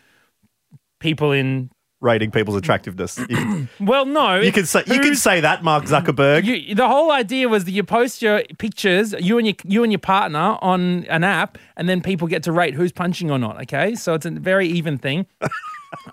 people 1.00 1.32
in. 1.32 1.70
Rating 2.00 2.30
people's 2.30 2.56
attractiveness. 2.56 3.18
You, 3.28 3.66
Well, 3.80 4.06
no, 4.06 4.40
you 4.40 4.52
can 4.52 4.66
say 4.66 4.84
you 4.86 5.00
can 5.00 5.16
say 5.16 5.40
that, 5.40 5.64
Mark 5.64 5.84
Zuckerberg. 5.84 6.44
You, 6.44 6.76
the 6.76 6.86
whole 6.86 7.10
idea 7.10 7.48
was 7.48 7.64
that 7.64 7.72
you 7.72 7.82
post 7.82 8.22
your 8.22 8.44
pictures, 8.58 9.16
you 9.18 9.36
and 9.36 9.48
your 9.48 9.56
you 9.64 9.82
and 9.82 9.90
your 9.90 9.98
partner, 9.98 10.58
on 10.62 11.06
an 11.06 11.24
app, 11.24 11.58
and 11.76 11.88
then 11.88 12.00
people 12.00 12.28
get 12.28 12.44
to 12.44 12.52
rate 12.52 12.74
who's 12.74 12.92
punching 12.92 13.32
or 13.32 13.38
not. 13.38 13.60
Okay, 13.62 13.96
so 13.96 14.14
it's 14.14 14.26
a 14.26 14.30
very 14.30 14.68
even 14.68 14.96
thing. 14.96 15.26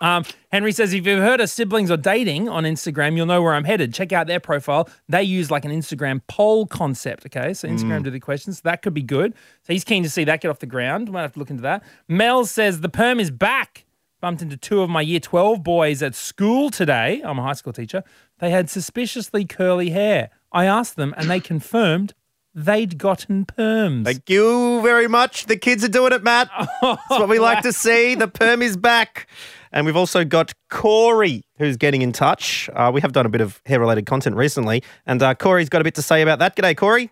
um, 0.01 0.23
Henry 0.51 0.71
says, 0.71 0.93
if 0.93 1.05
you've 1.05 1.19
heard 1.19 1.41
of 1.41 1.49
siblings 1.49 1.91
or 1.91 1.97
dating 1.97 2.49
on 2.49 2.63
Instagram, 2.63 3.15
you'll 3.15 3.25
know 3.25 3.41
where 3.41 3.53
I'm 3.53 3.63
headed. 3.63 3.93
Check 3.93 4.11
out 4.11 4.27
their 4.27 4.39
profile. 4.39 4.89
They 5.09 5.23
use 5.23 5.51
like 5.51 5.65
an 5.65 5.71
Instagram 5.71 6.21
poll 6.27 6.65
concept. 6.65 7.25
Okay, 7.25 7.53
so 7.53 7.67
Instagram 7.67 8.03
do 8.03 8.09
the 8.09 8.19
questions. 8.19 8.57
So 8.57 8.61
That 8.65 8.81
could 8.81 8.93
be 8.93 9.01
good. 9.01 9.33
So 9.63 9.73
he's 9.73 9.83
keen 9.83 10.03
to 10.03 10.09
see 10.09 10.23
that 10.25 10.41
get 10.41 10.49
off 10.49 10.59
the 10.59 10.65
ground. 10.65 11.11
Might 11.11 11.21
have 11.21 11.33
to 11.33 11.39
look 11.39 11.49
into 11.49 11.63
that. 11.63 11.83
Mel 12.07 12.45
says 12.45 12.81
the 12.81 12.89
perm 12.89 13.19
is 13.19 13.31
back. 13.31 13.85
Bumped 14.21 14.41
into 14.41 14.57
two 14.57 14.81
of 14.81 14.89
my 14.89 15.01
year 15.01 15.19
12 15.19 15.63
boys 15.63 16.01
at 16.01 16.15
school 16.15 16.69
today. 16.69 17.21
I'm 17.23 17.37
a 17.37 17.43
high 17.43 17.53
school 17.53 17.73
teacher. 17.73 18.03
They 18.39 18.49
had 18.49 18.69
suspiciously 18.69 19.45
curly 19.45 19.89
hair. 19.91 20.29
I 20.51 20.65
asked 20.65 20.95
them 20.95 21.13
and 21.17 21.29
they 21.29 21.39
confirmed 21.39 22.13
they'd 22.55 22.97
gotten 22.97 23.45
perms. 23.45 24.05
Thank 24.05 24.29
you 24.29 24.81
very 24.81 25.07
much. 25.07 25.45
The 25.45 25.57
kids 25.57 25.83
are 25.83 25.89
doing 25.89 26.13
it, 26.13 26.23
Matt. 26.23 26.49
That's 26.81 27.09
what 27.09 27.27
we 27.29 27.37
like 27.37 27.61
to 27.63 27.73
see. 27.73 28.15
The 28.15 28.29
perm 28.29 28.61
is 28.61 28.77
back. 28.77 29.27
And 29.75 29.85
we've 29.85 29.97
also 29.97 30.23
got 30.23 30.53
Corey, 30.69 31.43
who's 31.57 31.75
getting 31.75 32.01
in 32.01 32.13
touch. 32.13 32.69
Uh, 32.73 32.89
we 32.93 33.01
have 33.01 33.11
done 33.11 33.25
a 33.25 33.29
bit 33.29 33.41
of 33.41 33.61
hair 33.65 33.79
related 33.81 34.05
content 34.05 34.37
recently, 34.37 34.81
and 35.05 35.21
uh, 35.21 35.35
Corey's 35.35 35.67
got 35.67 35.81
a 35.81 35.83
bit 35.83 35.95
to 35.95 36.01
say 36.01 36.21
about 36.21 36.39
that. 36.39 36.55
G'day, 36.55 36.77
Corey. 36.77 37.11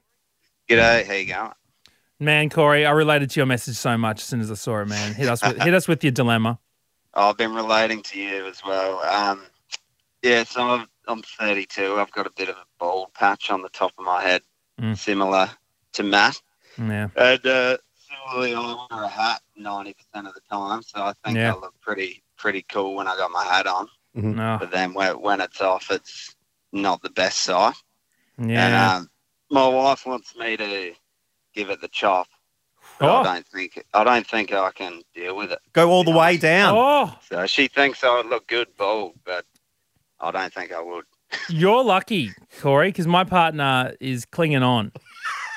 G'day, 0.70 1.06
how 1.06 1.14
you 1.14 1.26
going? 1.26 1.52
Man, 2.22 2.50
Corey, 2.50 2.86
I 2.86 2.92
related 2.92 3.30
to 3.32 3.40
your 3.42 3.46
message 3.48 3.76
so 3.76 3.98
much 3.98 4.20
as 4.22 4.24
soon 4.24 4.40
as 4.40 4.50
I 4.50 4.54
saw 4.54 4.80
it, 4.80 4.86
man. 4.88 5.14
Hit 5.14 5.28
us 5.28 5.44
with, 5.44 5.62
hit 5.62 5.74
us 5.74 5.90
with 5.90 6.06
your 6.06 6.12
dilemma. 6.12 6.58
I've 7.14 7.36
been 7.36 7.54
relating 7.54 8.02
to 8.02 8.20
you 8.20 8.48
as 8.48 8.64
well. 8.66 9.00
Um, 9.02 9.42
yeah, 10.22 10.46
so 10.46 10.62
I'm, 10.62 10.88
I'm 11.10 11.22
32. 11.22 11.96
I've 11.98 12.12
got 12.12 12.26
a 12.28 12.32
bit 12.32 12.48
of 12.48 12.56
a 12.56 12.64
bald 12.80 13.14
patch 13.14 13.52
on 13.52 13.62
the 13.62 13.70
top 13.70 13.92
of 14.00 14.06
my 14.06 14.22
head, 14.24 14.42
Mm. 14.82 14.98
similar 14.98 15.52
to 15.92 16.02
Matt. 16.04 16.42
Yeah. 16.80 17.10
And 17.16 17.46
uh, 17.46 17.78
similarly, 18.10 18.56
I 18.56 18.88
wear 18.90 19.04
a 19.04 19.08
hat 19.08 19.42
90% 19.60 19.94
of 20.16 20.34
the 20.34 20.42
time, 20.50 20.82
so 20.82 21.00
I 21.04 21.14
think 21.24 21.38
Yeah. 21.38 21.52
I 21.54 21.56
look 21.60 21.76
pretty 21.82 22.23
pretty 22.44 22.64
cool 22.64 22.96
when 22.96 23.08
I 23.08 23.16
got 23.16 23.32
my 23.32 23.46
hat 23.46 23.66
on. 23.68 23.88
No. 24.14 24.58
But 24.60 24.70
then 24.72 24.94
when, 24.94 25.20
when 25.22 25.40
it's 25.40 25.62
off, 25.62 25.90
it's 25.90 26.36
not 26.74 27.02
the 27.02 27.10
best 27.10 27.38
sight. 27.40 27.74
And 28.38 28.52
Yeah. 28.52 28.96
um, 28.98 29.10
my 29.50 29.66
wife 29.66 30.06
wants 30.06 30.36
me 30.36 30.58
to 30.58 30.92
give 31.56 31.70
it 31.70 31.80
the 31.80 31.88
chop. 31.88 32.28
Oh. 33.00 33.22
I 33.22 33.24
don't 33.24 33.48
think 33.48 33.82
I 33.94 34.04
don't 34.04 34.28
think 34.28 34.52
I 34.52 34.72
can 34.72 35.02
deal 35.16 35.38
with 35.38 35.52
it. 35.54 35.60
Go 35.72 35.90
all 35.90 36.04
the 36.04 36.12
way 36.12 36.36
down. 36.36 36.76
Oh, 36.78 37.18
So 37.30 37.46
she 37.48 37.68
thinks 37.70 38.04
I 38.04 38.18
would 38.18 38.26
look 38.28 38.46
good 38.48 38.68
bald, 38.78 39.14
but 39.26 39.46
I 40.20 40.32
don't 40.32 40.54
think 40.54 40.74
I 40.74 40.82
would. 40.82 41.06
you're 41.50 41.84
lucky, 41.84 42.32
Corey, 42.60 42.90
because 42.90 43.08
my 43.08 43.24
partner 43.24 43.94
is 44.02 44.26
clinging 44.26 44.64
on 44.64 44.92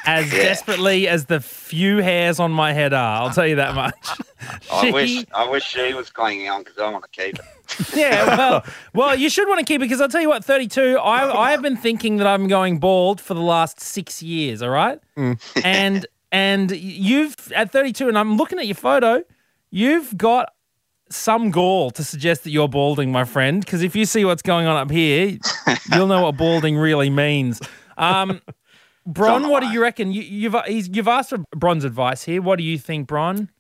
as 0.07 0.33
Yeah. 0.33 0.43
desperately 0.43 1.09
as 1.09 1.27
the 1.27 1.41
few 1.41 1.99
hairs 1.99 2.39
on 2.41 2.53
my 2.53 2.73
head 2.73 2.93
are. 2.93 3.23
I'll 3.23 3.31
tell 3.35 3.47
you 3.47 3.57
that 3.57 3.75
much. 3.75 3.95
I 4.73 4.81
She- 4.87 4.93
wish 4.93 5.25
I 5.35 5.49
wish 5.49 5.65
she 5.65 5.93
was 5.95 6.11
clinging 6.11 6.49
on 6.49 6.63
because 6.63 6.79
I 6.79 6.89
want 6.91 7.05
to 7.05 7.11
keep 7.11 7.35
it. 7.39 7.45
Yeah, 7.97 8.37
well, 8.37 8.65
well, 8.95 9.17
you 9.19 9.29
should 9.29 9.49
want 9.49 9.59
to 9.59 9.65
keep 9.67 9.81
it 9.81 9.85
because 9.85 10.01
I'll 10.01 10.09
tell 10.09 10.21
you 10.21 10.29
what, 10.29 10.45
32, 10.45 10.99
I, 10.99 11.37
I 11.47 11.51
have 11.51 11.63
been 11.63 11.77
thinking 11.77 12.19
that 12.19 12.27
I'm 12.27 12.47
going 12.47 12.79
bald 12.79 13.21
for 13.21 13.35
the 13.35 13.41
last 13.41 13.81
six 13.81 14.23
years, 14.23 14.63
all 14.63 14.71
right? 14.71 15.01
And 15.65 16.07
and 16.33 16.71
you've 16.71 17.35
at 17.55 17.73
32, 17.73 18.09
and 18.09 18.17
I'm 18.19 18.37
looking 18.37 18.59
at 18.59 18.67
your 18.67 18.75
photo. 18.77 19.23
You've 19.71 20.17
got 20.17 20.53
some 21.11 21.51
gall 21.51 21.91
to 21.93 22.03
suggest 22.05 22.45
that 22.45 22.51
you're 22.51 22.69
balding, 22.69 23.11
my 23.13 23.25
friend. 23.25 23.65
Because 23.65 23.83
if 23.83 23.95
you 23.97 24.05
see 24.07 24.25
what's 24.25 24.43
going 24.43 24.67
on 24.67 24.77
up 24.77 24.91
here, 24.91 25.39
you'll 25.93 26.07
know 26.09 26.23
what 26.23 26.37
balding 26.37 26.77
really 26.77 27.11
means. 27.11 27.61
Um, 27.97 28.41
Bron, 29.07 29.49
what 29.49 29.61
do 29.61 29.69
you 29.69 29.81
reckon? 29.81 30.13
You, 30.13 30.23
you've 30.23 30.57
he's, 30.67 30.89
you've 30.89 31.09
asked 31.09 31.31
for 31.31 31.39
Bron's 31.55 31.85
advice 31.85 32.25
here. 32.25 32.43
What 32.43 32.57
do 32.57 32.65
you 32.65 32.77
think, 32.79 33.07
Bron? 33.07 33.51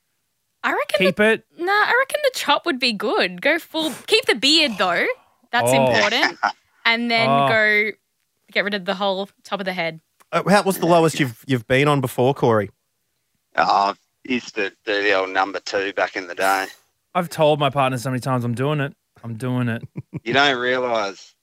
I 0.64 0.72
reckon. 0.72 1.06
Keep 1.06 1.20
it. 1.20 1.44
Nah, 1.58 1.70
I 1.72 1.94
reckon 2.00 2.20
the 2.24 2.32
chop 2.34 2.66
would 2.66 2.80
be 2.80 2.92
good. 2.92 3.40
Go 3.40 3.58
full. 3.58 3.92
Keep 4.08 4.26
the 4.26 4.34
beard 4.34 4.72
though. 4.78 5.06
That's 5.52 5.70
Oh. 5.72 5.86
important. 5.86 6.38
And 6.88 7.10
then 7.10 7.28
Oh. 7.28 7.48
go 7.48 7.90
get 8.52 8.62
rid 8.62 8.74
of 8.74 8.84
the 8.84 8.94
whole 8.94 9.28
top 9.42 9.58
of 9.58 9.64
the 9.66 9.72
head. 9.72 10.00
Uh, 10.30 10.42
how, 10.48 10.62
what's 10.62 10.78
the 10.78 10.86
lowest 10.86 11.18
you've 11.18 11.44
you've 11.46 11.66
been 11.66 11.88
on 11.88 12.00
before, 12.00 12.32
Corey? 12.32 12.70
Oh, 13.56 13.92
I 13.92 13.94
used 14.32 14.54
to 14.54 14.70
do 14.84 15.02
the 15.02 15.12
old 15.14 15.30
number 15.30 15.58
two 15.58 15.92
back 15.94 16.14
in 16.14 16.28
the 16.28 16.36
day. 16.36 16.66
I've 17.12 17.28
told 17.28 17.58
my 17.58 17.70
partner 17.70 17.98
so 17.98 18.10
many 18.10 18.20
times 18.20 18.44
I'm 18.44 18.54
doing 18.54 18.78
it. 18.78 18.94
I'm 19.24 19.34
doing 19.34 19.68
it. 19.68 19.82
You 20.24 20.32
don't 20.32 20.56
realise. 20.58 21.34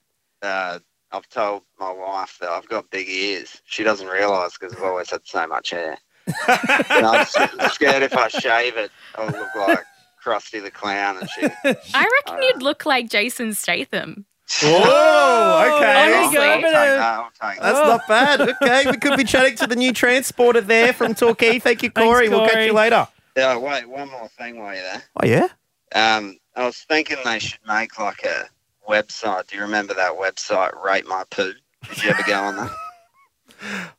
Uh, 0.41 0.79
I've 1.13 1.29
told 1.29 1.61
my 1.79 1.91
wife 1.91 2.37
that 2.41 2.49
I've 2.49 2.67
got 2.67 2.89
big 2.89 3.07
ears. 3.07 3.61
She 3.65 3.83
doesn't 3.83 4.07
realise 4.07 4.57
because 4.57 4.75
I've 4.75 4.83
always 4.83 5.11
had 5.11 5.21
so 5.23 5.45
much 5.45 5.69
hair. 5.69 5.97
and 6.47 7.05
I'm 7.05 7.25
scared 7.69 8.01
if 8.01 8.17
I 8.17 8.29
shave 8.29 8.77
it, 8.77 8.91
I'll 9.15 9.27
look 9.27 9.55
like 9.55 9.83
Krusty 10.23 10.61
the 10.61 10.71
Clown 10.71 11.17
and 11.19 11.29
shit. 11.29 11.51
I 11.93 12.21
reckon 12.25 12.41
you'd 12.43 12.63
look 12.63 12.85
like 12.85 13.09
Jason 13.09 13.53
Statham. 13.53 14.25
Oh, 14.63 15.75
okay. 15.77 16.15
Honestly. 16.15 16.39
I'll 16.39 16.55
take 16.55 16.71
that. 16.71 16.99
I'll 17.01 17.51
take 17.51 17.61
That's 17.61 17.79
that. 17.79 17.87
not 17.87 18.07
bad. 18.07 18.41
Okay, 18.41 18.89
we 18.89 18.97
could 18.97 19.17
be 19.17 19.23
chatting 19.23 19.55
to 19.57 19.67
the 19.67 19.75
new 19.75 19.93
transporter 19.93 20.61
there 20.61 20.93
from 20.93 21.13
Torquay. 21.13 21.59
Thank 21.59 21.83
you, 21.83 21.91
Corey. 21.91 22.27
We'll 22.29 22.47
catch 22.47 22.65
you 22.65 22.73
later. 22.73 23.07
Yeah, 23.37 23.57
wait, 23.57 23.87
one 23.87 24.09
more 24.09 24.29
thing 24.37 24.59
while 24.59 24.73
you're 24.73 24.83
there. 24.83 25.03
Oh 25.21 25.25
yeah. 25.25 25.47
Um, 25.95 26.37
I 26.55 26.65
was 26.65 26.77
thinking 26.87 27.17
they 27.23 27.39
should 27.39 27.59
make 27.67 27.97
like 27.99 28.23
a 28.23 28.45
website. 28.89 29.47
Do 29.47 29.55
you 29.57 29.61
remember 29.63 29.93
that 29.93 30.13
website, 30.13 30.81
Rate 30.83 31.07
My 31.07 31.23
Poo? 31.29 31.53
Did 31.89 32.03
you 32.03 32.09
ever 32.11 32.23
go 32.23 32.35
on 32.41 32.55
that? 32.57 32.71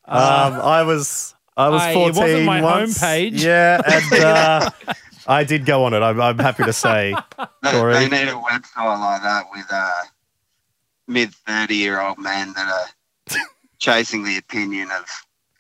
Um, 0.07 0.61
I 0.61 0.83
was 0.83 1.35
I 1.57 1.71
was 1.71 1.81
I- 1.81 1.91
it 1.91 1.95
fourteen. 1.95 2.23
wasn't 2.23 2.45
my 2.45 2.61
once. 2.61 2.99
homepage. 2.99 3.43
Yeah, 3.43 3.81
and 3.87 4.13
uh, 4.23 4.71
I 5.27 5.45
did 5.45 5.65
go 5.65 5.85
on 5.85 5.95
it. 5.95 6.01
I'm, 6.01 6.21
I'm 6.21 6.39
happy 6.39 6.65
to 6.65 6.73
say, 6.75 7.15
They, 7.63 7.71
Corey. 7.71 7.95
they 7.95 8.09
need 8.11 8.29
a 8.29 8.33
website 8.33 9.01
like 9.01 9.23
that 9.23 9.45
with 9.55 9.65
uh, 9.71 9.91
mid 11.09 11.33
30 11.35 11.77
year 11.77 11.99
old 12.01 12.19
men 12.19 12.53
that 12.53 12.69
are 12.69 13.39
chasing 13.79 14.25
the 14.25 14.37
opinion 14.37 14.91
of 14.91 15.07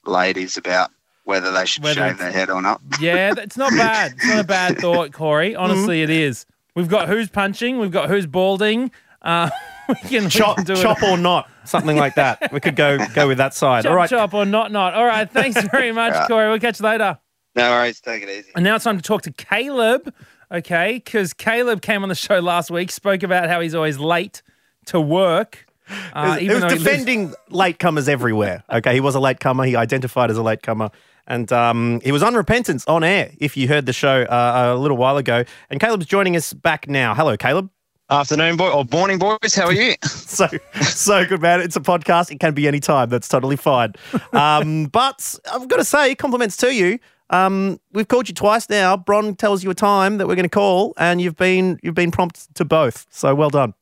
ladies 0.04 0.58
about 0.58 0.90
whether 1.24 1.50
they 1.50 1.64
should 1.64 1.82
Whether 1.84 2.08
shave 2.08 2.18
their 2.18 2.30
head 2.32 2.50
or 2.50 2.60
not. 2.60 2.82
Yeah, 3.00 3.32
it's 3.38 3.56
not 3.56 3.70
bad. 3.70 4.12
It's 4.16 4.26
not 4.26 4.40
a 4.40 4.44
bad 4.44 4.78
thought, 4.80 5.12
Corey. 5.12 5.56
Honestly, 5.56 6.02
it 6.02 6.10
is. 6.10 6.44
We've 6.74 6.88
got 6.88 7.08
who's 7.08 7.30
punching. 7.30 7.78
We've 7.78 7.90
got 7.90 8.10
who's 8.10 8.26
balding. 8.26 8.90
Uh, 9.24 9.50
we 9.88 9.94
can, 10.08 10.24
we 10.24 10.30
Chop, 10.30 10.56
can 10.56 10.64
do 10.66 10.76
chop 10.76 11.02
it. 11.02 11.08
or 11.08 11.16
not, 11.16 11.48
something 11.64 11.96
like 11.96 12.14
that. 12.14 12.52
We 12.52 12.60
could 12.60 12.76
go 12.76 12.98
go 13.14 13.26
with 13.26 13.38
that 13.38 13.54
side. 13.54 13.82
Chop, 13.82 13.90
All 13.90 13.96
right. 13.96 14.08
chop 14.10 14.32
or 14.34 14.44
not, 14.44 14.70
not. 14.70 14.94
All 14.94 15.04
right. 15.06 15.28
Thanks 15.30 15.60
very 15.72 15.90
much, 15.92 16.12
Right. 16.14 16.28
Corey. 16.28 16.48
We'll 16.50 16.60
catch 16.60 16.78
you 16.80 16.84
later. 16.86 17.18
No 17.56 17.70
worries, 17.70 18.00
take 18.00 18.22
it 18.22 18.28
easy. 18.28 18.50
And 18.54 18.64
now 18.64 18.74
it's 18.76 18.84
time 18.84 18.96
to 18.96 19.02
talk 19.02 19.22
to 19.22 19.32
Caleb, 19.32 20.12
okay? 20.52 20.94
Because 20.94 21.32
Caleb 21.32 21.82
came 21.82 22.02
on 22.02 22.08
the 22.08 22.14
show 22.14 22.40
last 22.40 22.70
week, 22.70 22.90
spoke 22.90 23.22
about 23.22 23.48
how 23.48 23.60
he's 23.60 23.74
always 23.74 23.98
late 23.98 24.42
to 24.86 25.00
work. 25.00 25.66
It 25.88 25.94
Uh, 26.14 26.24
was, 26.30 26.42
it 26.42 26.48
was 26.48 26.60
though 26.60 26.68
he 26.68 26.74
lives- 26.74 26.82
defending 26.84 27.34
latecomers 27.50 28.08
everywhere. 28.08 28.64
Okay, 28.72 28.94
he 28.94 29.00
was 29.00 29.14
a 29.14 29.20
latecomer. 29.20 29.64
He 29.64 29.76
identified 29.76 30.30
as 30.30 30.36
a 30.36 30.42
latecomer. 30.42 30.90
And 31.26 31.50
um, 31.52 32.00
he 32.02 32.10
was 32.12 32.22
on 32.22 32.34
repentance 32.34 32.84
on 32.86 33.04
air, 33.04 33.30
if 33.38 33.56
you 33.56 33.68
heard 33.68 33.86
the 33.86 33.92
show 33.92 34.22
uh, 34.24 34.74
a 34.74 34.78
little 34.78 34.96
while 34.96 35.16
ago. 35.16 35.44
And 35.70 35.78
Caleb's 35.80 36.06
joining 36.06 36.36
us 36.36 36.52
back 36.52 36.88
now. 36.88 37.14
Hello, 37.14 37.36
Caleb. 37.36 37.70
Afternoon, 38.10 38.58
boy, 38.58 38.70
or 38.70 38.84
morning, 38.92 39.18
boys. 39.18 39.54
How 39.54 39.64
are 39.64 39.72
you? 39.72 39.94
so, 40.02 40.46
so 40.82 41.24
good, 41.24 41.40
man. 41.40 41.62
It's 41.62 41.74
a 41.74 41.80
podcast. 41.80 42.30
It 42.30 42.38
can 42.38 42.52
be 42.52 42.68
any 42.68 42.78
time. 42.78 43.08
That's 43.08 43.28
totally 43.28 43.56
fine. 43.56 43.94
Um, 44.34 44.86
but 44.92 45.34
I've 45.50 45.68
got 45.68 45.78
to 45.78 45.84
say, 45.84 46.14
compliments 46.14 46.58
to 46.58 46.74
you. 46.74 46.98
Um, 47.30 47.80
we've 47.92 48.06
called 48.06 48.28
you 48.28 48.34
twice 48.34 48.68
now. 48.68 48.98
Bron 48.98 49.34
tells 49.34 49.64
you 49.64 49.70
a 49.70 49.74
time 49.74 50.18
that 50.18 50.28
we're 50.28 50.34
going 50.34 50.44
to 50.44 50.50
call, 50.50 50.92
and 50.98 51.18
you've 51.18 51.36
been 51.36 51.80
you've 51.82 51.94
been 51.94 52.10
prompt 52.10 52.54
to 52.56 52.64
both. 52.66 53.06
So 53.08 53.34
well 53.34 53.48
done. 53.48 53.72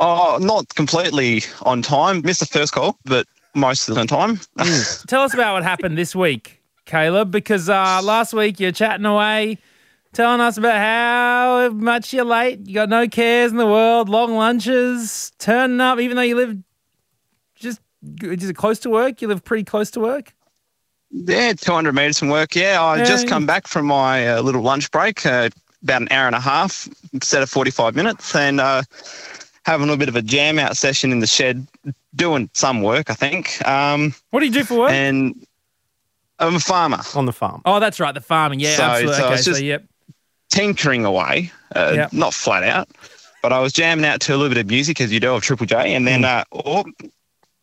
Oh, 0.00 0.38
not 0.40 0.74
completely 0.74 1.42
on 1.62 1.80
time. 1.80 2.22
Missed 2.22 2.40
the 2.40 2.46
first 2.46 2.72
call, 2.72 2.98
but 3.04 3.28
most 3.54 3.88
of 3.88 3.94
the 3.94 4.04
time. 4.04 4.40
Tell 5.06 5.22
us 5.22 5.32
about 5.32 5.54
what 5.54 5.62
happened 5.62 5.96
this 5.96 6.16
week, 6.16 6.60
Caleb, 6.86 7.30
because 7.30 7.68
uh, 7.68 8.00
last 8.02 8.34
week 8.34 8.58
you're 8.58 8.72
chatting 8.72 9.06
away, 9.06 9.58
telling 10.14 10.40
us 10.40 10.56
about 10.56 10.78
how 10.78 11.68
much 11.70 12.12
you're 12.12 12.24
late. 12.24 12.60
You 12.66 12.74
got 12.74 12.88
no 12.88 13.06
cares 13.08 13.50
in 13.50 13.58
the 13.58 13.66
world, 13.66 14.08
long 14.08 14.34
lunches, 14.34 15.32
turning 15.38 15.80
up, 15.80 15.98
even 16.00 16.16
though 16.16 16.22
you 16.22 16.36
live 16.36 16.56
just 17.56 17.80
is 18.22 18.48
it 18.48 18.54
close 18.56 18.78
to 18.80 18.90
work. 18.90 19.20
You 19.20 19.28
live 19.28 19.44
pretty 19.44 19.64
close 19.64 19.90
to 19.92 20.00
work. 20.00 20.32
Yeah, 21.10 21.52
200 21.52 21.94
metres 21.94 22.18
from 22.18 22.28
work. 22.28 22.54
Yeah, 22.54 22.82
I 22.82 22.98
Yeah, 22.98 23.04
just 23.04 23.28
come 23.28 23.46
back 23.46 23.66
from 23.66 23.86
my 23.86 24.28
uh, 24.28 24.42
little 24.42 24.62
lunch 24.62 24.90
break, 24.90 25.24
uh, 25.26 25.50
about 25.82 26.02
an 26.02 26.08
hour 26.10 26.26
and 26.26 26.34
a 26.34 26.40
half 26.40 26.88
instead 27.12 27.42
of 27.42 27.50
45 27.50 27.94
minutes, 27.94 28.34
and 28.34 28.60
uh, 28.60 28.82
having 29.64 29.84
a 29.84 29.86
little 29.86 29.98
bit 29.98 30.08
of 30.08 30.16
a 30.16 30.22
jam 30.22 30.58
out 30.58 30.76
session 30.76 31.12
in 31.12 31.20
the 31.20 31.26
shed, 31.26 31.66
doing 32.16 32.48
some 32.54 32.82
work, 32.82 33.10
I 33.10 33.14
think. 33.14 33.66
Um, 33.66 34.14
what 34.30 34.40
do 34.40 34.46
you 34.46 34.52
do 34.52 34.64
for 34.64 34.78
work? 34.78 34.90
And 34.90 35.46
I'm 36.40 36.56
a 36.56 36.60
farmer. 36.60 37.00
On 37.14 37.26
the 37.26 37.32
farm. 37.32 37.62
Oh, 37.64 37.78
that's 37.80 38.00
right, 38.00 38.12
the 38.12 38.20
farming. 38.20 38.60
Yeah, 38.60 38.76
So- 38.76 38.82
absolutely. 38.82 39.14
so 39.16 39.24
okay, 39.26 39.34
it's 39.34 39.44
so 39.44 39.50
just- 39.52 39.62
yep. 39.62 39.84
Tinkering 40.50 41.04
away, 41.04 41.50
uh, 41.74 41.92
Yep. 41.94 42.12
not 42.12 42.34
flat 42.34 42.62
out, 42.62 42.88
but 43.42 43.52
I 43.52 43.58
was 43.60 43.72
jamming 43.72 44.04
out 44.04 44.20
to 44.22 44.34
a 44.34 44.36
little 44.36 44.48
bit 44.48 44.58
of 44.58 44.66
music 44.66 45.00
as 45.00 45.12
you 45.12 45.20
do 45.20 45.34
of 45.34 45.42
Triple 45.42 45.66
J, 45.66 45.94
and 45.94 46.06
then 46.06 46.24
uh, 46.24 46.44
oh, 46.52 46.84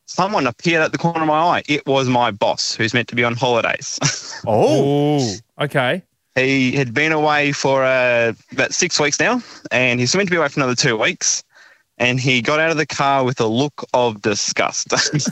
someone 0.05 0.45
appeared 0.47 0.81
at 0.83 0.91
the 0.91 0.97
corner 0.97 1.21
of 1.21 1.27
my 1.27 1.39
eye. 1.39 1.63
It 1.67 1.85
was 1.85 2.07
my 2.09 2.31
boss, 2.31 2.75
who's 2.75 2.93
meant 2.93 3.07
to 3.09 3.15
be 3.15 3.23
on 3.23 3.35
holidays. 3.35 3.99
Oh, 4.47 5.35
okay. 5.59 6.01
he 6.33 6.71
had 6.71 6.95
been 6.95 7.11
away 7.11 7.51
for 7.51 7.83
uh, 7.83 8.33
about 8.51 8.73
six 8.73 8.99
weeks 8.99 9.19
now, 9.19 9.39
and 9.69 9.99
he's 9.99 10.15
meant 10.15 10.29
to 10.29 10.31
be 10.31 10.37
away 10.37 10.47
for 10.47 10.59
another 10.59 10.73
two 10.73 10.97
weeks. 10.97 11.43
And 11.99 12.19
he 12.19 12.41
got 12.41 12.59
out 12.59 12.71
of 12.71 12.77
the 12.77 12.87
car 12.87 13.23
with 13.23 13.39
a 13.39 13.45
look 13.45 13.85
of 13.93 14.23
disgust. 14.23 14.87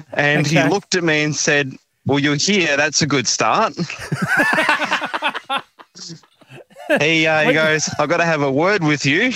and 0.14 0.46
he 0.46 0.62
looked 0.62 0.94
at 0.94 1.04
me 1.04 1.22
and 1.22 1.36
said, 1.36 1.74
Well, 2.06 2.18
you're 2.20 2.36
here. 2.36 2.76
That's 2.76 3.02
a 3.02 3.06
good 3.06 3.26
start. 3.26 3.74
he, 7.00 7.26
uh, 7.26 7.42
he 7.42 7.52
goes, 7.52 7.90
I've 7.98 8.08
got 8.08 8.18
to 8.18 8.24
have 8.24 8.42
a 8.42 8.50
word 8.50 8.84
with 8.84 9.04
you. 9.04 9.32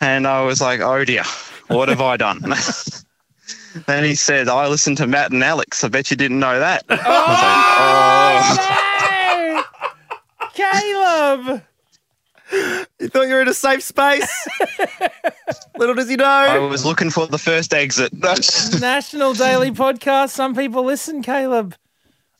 and 0.00 0.26
I 0.26 0.42
was 0.42 0.60
like, 0.62 0.80
Oh 0.80 1.04
dear, 1.04 1.24
what 1.68 1.90
have 1.90 2.00
I 2.00 2.16
done? 2.16 2.40
then 3.86 4.04
he 4.04 4.14
said, 4.14 4.48
I 4.48 4.68
listened 4.68 4.96
to 4.98 5.06
Matt 5.06 5.32
and 5.32 5.44
Alex. 5.44 5.84
I 5.84 5.88
bet 5.88 6.10
you 6.10 6.16
didn't 6.16 6.40
know 6.40 6.58
that. 6.58 6.84
I 6.88 6.94
was 8.40 8.56
like, 8.58 9.64
oh. 10.42 11.62
Caleb. 12.50 12.85
You 12.98 13.08
thought 13.08 13.28
you 13.28 13.34
were 13.34 13.42
in 13.42 13.48
a 13.48 13.54
safe 13.54 13.82
space? 13.82 14.26
Little 15.76 15.94
does 15.94 16.08
he 16.08 16.16
know. 16.16 16.24
I 16.24 16.58
was 16.58 16.84
looking 16.86 17.10
for 17.10 17.26
the 17.26 17.36
first 17.38 17.74
exit. 17.74 18.12
National 18.80 19.34
Daily 19.34 19.70
Podcast. 19.70 20.30
Some 20.30 20.54
people 20.54 20.82
listen, 20.84 21.22
Caleb. 21.22 21.74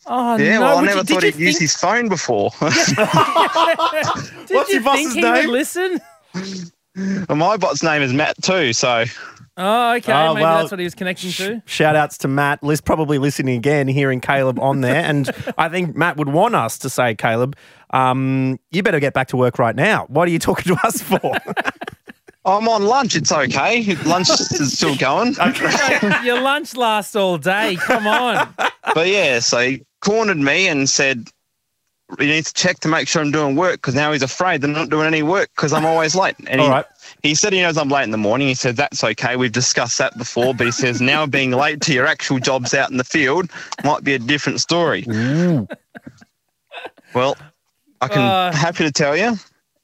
Oh 0.06 0.36
yeah, 0.38 0.54
no! 0.58 0.60
well, 0.60 0.78
I 0.78 0.80
Would 0.80 0.86
never 0.86 0.98
you- 1.00 1.04
did 1.04 1.14
thought 1.14 1.22
you 1.24 1.32
he'd 1.32 1.38
use 1.40 1.54
think- 1.58 1.62
his 1.62 1.76
phone 1.76 2.08
before. 2.08 2.50
Did 2.60 4.56
What's 4.56 4.68
you 4.68 4.74
your 4.76 4.82
boss's 4.82 5.12
think 5.12 5.12
he 5.14 5.20
name? 5.20 5.46
would 5.46 5.52
listen? 5.52 6.00
well, 7.28 7.36
my 7.36 7.56
bot's 7.56 7.82
name 7.82 8.02
is 8.02 8.12
Matt 8.12 8.40
too, 8.42 8.72
so 8.72 9.04
Oh, 9.58 9.94
okay. 9.94 10.12
Oh, 10.12 10.34
Maybe 10.34 10.44
well, 10.44 10.58
that's 10.58 10.70
what 10.70 10.78
he 10.80 10.84
was 10.84 10.94
connecting 10.94 11.30
to. 11.32 11.62
Shout 11.64 11.96
outs 11.96 12.18
to 12.18 12.28
Matt. 12.28 12.62
Liz 12.62 12.80
probably 12.82 13.16
listening 13.18 13.56
again, 13.56 13.88
hearing 13.88 14.20
Caleb 14.20 14.58
on 14.60 14.82
there. 14.82 15.02
And 15.02 15.30
I 15.56 15.70
think 15.70 15.96
Matt 15.96 16.18
would 16.18 16.28
want 16.28 16.54
us 16.54 16.76
to 16.80 16.90
say, 16.90 17.14
Caleb, 17.14 17.56
um, 17.90 18.58
you 18.70 18.82
better 18.82 19.00
get 19.00 19.14
back 19.14 19.28
to 19.28 19.36
work 19.36 19.58
right 19.58 19.76
now. 19.76 20.06
What 20.08 20.28
are 20.28 20.30
you 20.30 20.38
talking 20.38 20.74
to 20.74 20.86
us 20.86 21.00
for? 21.02 21.20
I'm 22.44 22.68
on 22.68 22.84
lunch. 22.84 23.16
It's 23.16 23.32
okay. 23.32 23.94
Lunch 24.04 24.30
is 24.30 24.72
still 24.76 24.96
going. 24.96 25.34
Okay. 25.40 26.24
Your 26.24 26.40
lunch 26.40 26.76
lasts 26.76 27.16
all 27.16 27.38
day. 27.38 27.76
Come 27.76 28.06
on. 28.06 28.54
But 28.94 29.08
yeah, 29.08 29.40
so 29.40 29.58
he 29.58 29.84
cornered 30.00 30.36
me 30.36 30.68
and 30.68 30.88
said, 30.88 31.28
"You 32.20 32.26
need 32.26 32.46
to 32.46 32.54
check 32.54 32.78
to 32.80 32.88
make 32.88 33.08
sure 33.08 33.20
I'm 33.20 33.32
doing 33.32 33.56
work 33.56 33.76
because 33.76 33.96
now 33.96 34.12
he's 34.12 34.22
afraid 34.22 34.60
that 34.60 34.68
I'm 34.68 34.74
not 34.74 34.90
doing 34.90 35.08
any 35.08 35.24
work 35.24 35.50
because 35.56 35.72
I'm 35.72 35.84
always 35.84 36.14
late." 36.14 36.36
And 36.46 36.60
he, 36.60 36.66
All 36.66 36.72
right. 36.72 36.84
he 37.24 37.34
said 37.34 37.52
he 37.52 37.60
knows 37.62 37.76
I'm 37.76 37.88
late 37.88 38.04
in 38.04 38.12
the 38.12 38.16
morning. 38.16 38.46
He 38.46 38.54
said 38.54 38.76
that's 38.76 39.02
okay. 39.02 39.34
We've 39.34 39.50
discussed 39.50 39.98
that 39.98 40.16
before, 40.16 40.54
but 40.54 40.66
he 40.66 40.72
says 40.72 41.00
now 41.00 41.26
being 41.26 41.50
late 41.50 41.80
to 41.82 41.92
your 41.92 42.06
actual 42.06 42.38
jobs 42.38 42.74
out 42.74 42.92
in 42.92 42.96
the 42.96 43.04
field 43.04 43.50
might 43.82 44.04
be 44.04 44.14
a 44.14 44.20
different 44.20 44.60
story. 44.60 45.04
Well, 47.12 47.36
I 48.00 48.08
can 48.08 48.22
Uh. 48.22 48.52
happy 48.52 48.84
to 48.84 48.92
tell 48.92 49.16
you, 49.16 49.36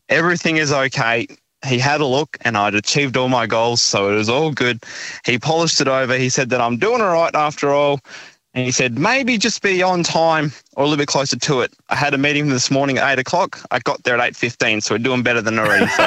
everything 0.09 0.57
is 0.59 0.73
okay. 0.73 1.27
He 1.67 1.79
had 1.79 2.01
a 2.01 2.07
look 2.07 2.37
and 2.43 2.57
I'd 2.57 2.75
achieved 2.75 3.17
all 3.17 3.29
my 3.29 3.47
goals, 3.47 3.83
so 3.83 4.11
it 4.13 4.15
was 4.17 4.29
all 4.29 4.51
good. 4.53 4.83
He 5.25 5.39
polished 5.39 5.81
it 5.81 5.89
over. 5.89 6.17
He 6.17 6.29
said 6.29 6.51
that 6.51 6.61
I'm 6.61 6.77
doing 6.79 7.01
all 7.01 7.13
right 7.13 7.35
after 7.35 7.71
all. 7.71 8.01
And 8.55 8.65
he 8.67 8.73
said, 8.73 8.99
maybe 8.99 9.39
just 9.39 9.63
be 9.63 9.83
on 9.83 10.03
time 10.03 10.53
or 10.75 10.85
a 10.85 10.87
little 10.87 10.99
bit 11.01 11.09
closer 11.09 11.37
to 11.39 11.61
it. 11.61 11.73
I 11.91 11.97
had 11.97 12.15
a 12.15 12.19
meeting 12.19 12.49
this 12.49 12.71
morning 12.71 12.99
at 12.99 13.13
8 13.13 13.19
o'clock. 13.21 13.61
I 13.71 13.79
got 13.81 14.03
there 14.05 14.19
at 14.19 14.33
8.15, 14.35 14.83
so 14.83 14.95
we're 14.95 14.99
doing 14.99 15.23
better 15.23 15.43
than 15.43 15.59
already. 15.59 15.87
So. 15.89 16.03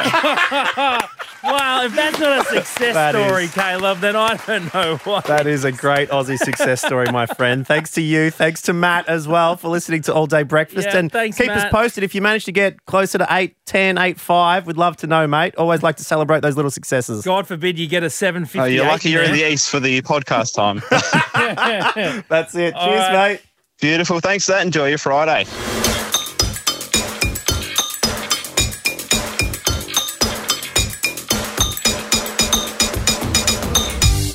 wow, 1.44 1.84
if 1.86 1.96
that's 1.96 2.20
not 2.20 2.42
a 2.42 2.44
success 2.46 2.94
That 2.94 3.16
is- 3.16 3.26
story, 3.26 3.48
Caleb, 3.50 4.00
then 4.00 4.16
I 4.16 4.36
don't 4.38 4.74
know 4.74 4.98
what. 5.04 5.26
That 5.26 5.46
is 5.48 5.64
a 5.64 5.72
great 5.72 6.10
Aussie 6.10 6.38
success 6.38 6.84
story, 6.84 7.06
my 7.12 7.26
friend. 7.26 7.66
Thanks 7.66 7.92
to 7.92 8.02
you. 8.02 8.32
Thanks 8.32 8.62
to 8.64 8.74
Matt 8.74 9.08
as 9.08 9.28
well 9.28 9.56
for 9.56 9.70
listening 9.70 10.02
to 10.04 10.14
All 10.14 10.26
Day 10.28 10.44
Breakfast. 10.44 10.88
Yeah, 10.92 10.98
and 10.98 11.12
thanks, 11.12 11.38
keep 11.38 11.50
us 11.50 11.70
posted 11.72 12.04
if 12.04 12.16
you 12.16 12.22
manage 12.22 12.46
to 12.46 12.52
get 12.52 12.84
closer 12.86 13.18
to 13.20 13.28
8, 13.30 13.56
10, 13.66 13.98
8, 13.98 14.20
5. 14.20 14.68
We'd 14.68 14.78
love 14.78 14.98
to 14.98 15.08
know, 15.08 15.28
mate. 15.28 15.56
Always 15.58 15.84
like 15.84 15.98
to 15.98 16.04
celebrate 16.04 16.42
those 16.42 16.56
little 16.56 16.72
successes. 16.72 17.24
God 17.24 17.48
forbid 17.48 17.78
you 17.78 17.88
get 17.88 18.04
a 18.04 18.10
750. 18.10 18.60
Oh, 18.60 18.66
you're 18.66 18.86
lucky 18.86 19.10
you're 19.10 19.24
in 19.24 19.32
the 19.34 19.48
east 19.48 19.70
for 19.70 19.80
the 19.80 20.02
podcast 20.02 20.56
time. 20.56 20.82
That's 22.30 22.56
it. 22.56 22.74
All 22.74 22.88
Cheers, 22.88 23.00
right. 23.00 23.32
mate. 23.34 23.42
Beautiful. 23.86 24.20
Thanks 24.20 24.48
for 24.48 24.54
that. 24.54 24.66
Enjoy 24.66 24.88
your 24.88 24.98
Friday. 24.98 25.46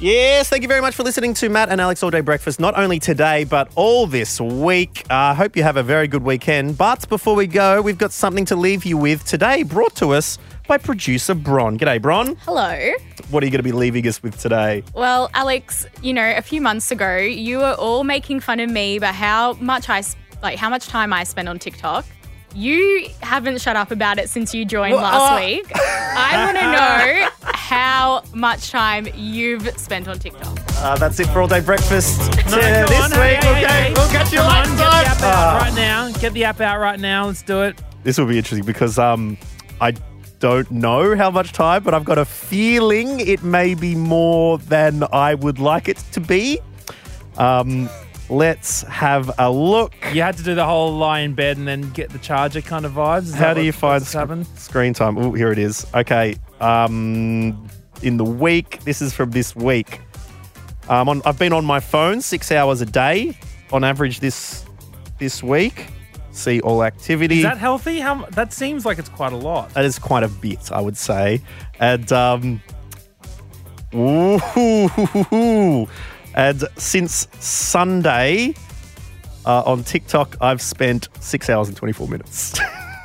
Yes, 0.01 0.49
thank 0.49 0.63
you 0.63 0.69
very 0.69 0.81
much 0.81 0.95
for 0.95 1.03
listening 1.03 1.35
to 1.35 1.49
Matt 1.49 1.69
and 1.69 1.81
Alex 1.81 2.05
All 2.05 2.11
Day 2.11 2.21
Breakfast, 2.21 2.61
not 2.61 2.79
only 2.79 3.01
today, 3.01 3.43
but 3.43 3.73
all 3.75 4.07
this 4.07 4.41
week. 4.41 5.05
I 5.11 5.33
uh, 5.33 5.35
hope 5.35 5.57
you 5.57 5.65
have 5.65 5.77
a 5.77 5.83
very 5.83 6.07
good 6.07 6.23
weekend. 6.23 6.79
But 6.79 7.09
before 7.09 7.35
we 7.35 7.49
go, 7.49 7.83
we've 7.83 7.99
got 7.99 8.13
something 8.13 8.45
to 8.45 8.57
leave 8.57 8.85
you 8.85 8.97
with 8.97 9.25
today, 9.25 9.65
brought 9.65 9.97
to 9.97 10.11
us 10.11 10.39
by 10.71 10.79
producer 10.79 11.35
Bron. 11.35 11.77
G'day, 11.77 12.01
Bron. 12.01 12.37
Hello. 12.45 12.93
What 13.31 13.43
are 13.43 13.47
you 13.47 13.51
going 13.51 13.59
to 13.59 13.65
be 13.65 13.73
leaving 13.73 14.07
us 14.07 14.23
with 14.23 14.39
today? 14.39 14.85
Well, 14.95 15.29
Alex, 15.35 15.85
you 16.01 16.15
know, 16.15 16.33
a 16.37 16.43
few 16.43 16.61
months 16.61 16.93
ago, 16.93 17.17
you 17.17 17.59
were 17.59 17.73
all 17.75 18.05
making 18.05 18.39
fun 18.39 18.61
of 18.61 18.71
me 18.71 18.95
about 18.97 19.17
how 19.17 19.55
much 19.55 19.89
I 19.89 19.99
s- 19.99 20.15
like 20.45 20.61
how 20.61 20.71
much 20.71 20.87
time 20.87 21.13
I 21.13 21.25
spend 21.25 21.49
on 21.49 21.59
TikTok. 21.59 22.05
You 22.55 23.09
haven't 23.21 23.61
shut 23.61 23.75
up 23.75 23.91
about 23.91 24.19
it 24.21 24.31
since 24.31 24.55
you 24.55 24.65
joined 24.65 24.95
Well, 24.95 25.03
last 25.03 25.33
uh- 25.43 25.45
week. 25.45 25.73
I 25.75 26.45
want 26.47 26.57
to 26.59 26.63
know 26.63 27.29
how 27.53 28.23
much 28.33 28.71
time 28.71 29.09
you've 29.17 29.69
spent 29.77 30.07
on 30.07 30.21
TikTok. 30.21 30.57
Uh, 30.77 30.97
that's 30.99 31.19
it 31.19 31.27
for 31.31 31.41
All 31.41 31.49
Day 31.49 31.61
Breakfast 31.61 32.21
No, 32.21 32.27
uh, 32.27 32.87
come 32.87 32.87
this 32.87 33.05
on, 33.05 33.11
week. 33.11 33.19
hey, 33.19 33.35
hey, 33.35 33.51
okay, 33.51 33.67
hey. 33.67 33.93
we'll 33.97 34.09
catch 34.11 34.33
you 34.33 34.39
Come 34.39 34.47
on, 34.47 34.69
next 34.69 34.79
get 34.79 34.79
the 34.79 35.11
app 35.11 35.17
out 35.17 35.25
Ah. 35.25 35.59
right 35.65 35.75
now. 35.75 36.11
Get 36.21 36.33
the 36.33 36.45
app 36.45 36.61
out 36.61 36.79
right 36.79 37.01
now. 37.01 37.27
Let's 37.27 37.43
do 37.43 37.63
it. 37.63 37.83
This 38.05 38.19
will 38.19 38.27
be 38.27 38.39
interesting 38.39 38.65
because 38.65 38.99
um, 39.01 39.37
I 39.81 39.95
don't 40.41 40.71
know 40.71 41.15
how 41.15 41.31
much 41.31 41.53
time, 41.53 41.83
but 41.83 41.95
I've 41.95 42.05
got 42.05 42.19
a 42.19 42.25
feeling 42.25 43.21
it 43.21 43.43
may 43.45 43.75
be 43.75 43.95
more 43.95 44.59
than 44.59 45.05
I 45.13 45.35
would 45.35 45.59
like 45.59 45.89
it 45.89 45.99
to 46.13 46.21
be. 46.21 46.59
Um, 47.37 47.89
let's 48.29 48.83
have 48.83 49.31
a 49.39 49.51
look. 49.51 49.95
You 50.13 50.23
had 50.23 50.37
to 50.39 50.43
do 50.43 50.55
the 50.55 50.65
whole 50.65 50.93
lie 50.97 51.21
in 51.21 51.35
bed 51.35 51.59
and 51.59 51.69
then 51.69 51.91
get 51.91 52.11
the 52.11 52.19
charger 52.19 52.63
kind 52.63 52.85
of 52.85 52.93
vibes. 52.93 53.25
Is 53.25 53.35
How 53.35 53.55
do 53.55 53.63
you 53.63 53.73
find 53.73 54.03
sc- 54.05 54.47
screen 54.57 54.95
time? 54.95 55.19
Oh, 55.19 55.33
here 55.33 55.53
it 55.53 55.59
is. 55.59 55.87
Okay. 55.95 56.37
Um, 56.61 57.69
in 58.03 58.17
the 58.17 58.25
week, 58.25 58.81
this 58.85 59.03
is 59.03 59.13
from 59.13 59.31
this 59.31 59.55
week. 59.55 60.01
Um, 60.89 61.09
on, 61.09 61.23
I've 61.25 61.39
been 61.39 61.53
on 61.53 61.65
my 61.65 61.81
phone 61.81 62.21
six 62.21 62.51
hours 62.51 62.81
a 62.81 62.87
day 62.87 63.39
on 63.73 63.85
average 63.85 64.21
this 64.21 64.65
this 65.19 65.43
week. 65.43 65.87
See 66.33 66.61
all 66.61 66.85
activity. 66.85 67.39
Is 67.39 67.43
that 67.43 67.59
healthy? 67.59 67.99
How 68.01 68.25
that 68.33 68.53
seems 68.53 68.87
like 68.87 68.99
it's 68.99 69.09
quite 69.09 69.33
a 69.33 69.37
lot. 69.37 69.71
That 69.75 69.85
is 69.85 69.99
quite 69.99 70.23
a 70.23 70.29
bit, 70.29 70.71
I 70.71 70.81
would 70.81 70.97
say. 70.97 71.41
And 71.81 72.11
um, 72.13 72.63
ooh, 73.95 75.89
and 76.35 76.65
since 76.77 77.27
Sunday 77.41 78.55
uh, 79.45 79.63
on 79.67 79.83
TikTok, 79.85 80.37
I've 80.41 80.63
spent 80.63 81.09
six 81.21 81.51
hours 81.51 81.69
and 81.69 81.77
twenty 81.77 81.93
four 81.93 82.09
minutes. 82.09 82.59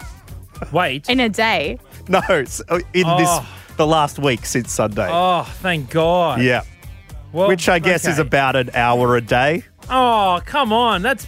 Wait. 0.72 1.10
In 1.10 1.20
a 1.20 1.30
day. 1.30 1.80
no, 2.08 2.22
it's, 2.30 2.62
uh, 2.70 2.80
in 2.94 3.04
Oh. 3.06 3.18
this 3.18 3.76
the 3.78 3.86
last 3.88 4.20
week 4.20 4.46
since 4.46 4.72
Sunday. 4.72 5.08
Oh, 5.12 5.44
thank 5.62 5.90
God. 5.90 6.42
Yeah, 6.42 6.62
Well, 7.34 7.48
which 7.50 7.68
I 7.68 7.80
guess 7.80 8.08
is 8.08 8.20
about 8.20 8.56
an 8.56 8.70
hour 8.74 9.18
a 9.18 9.22
day. 9.22 9.64
Oh, 9.90 10.40
come 10.46 10.72
on. 10.72 11.02
That's 11.02 11.28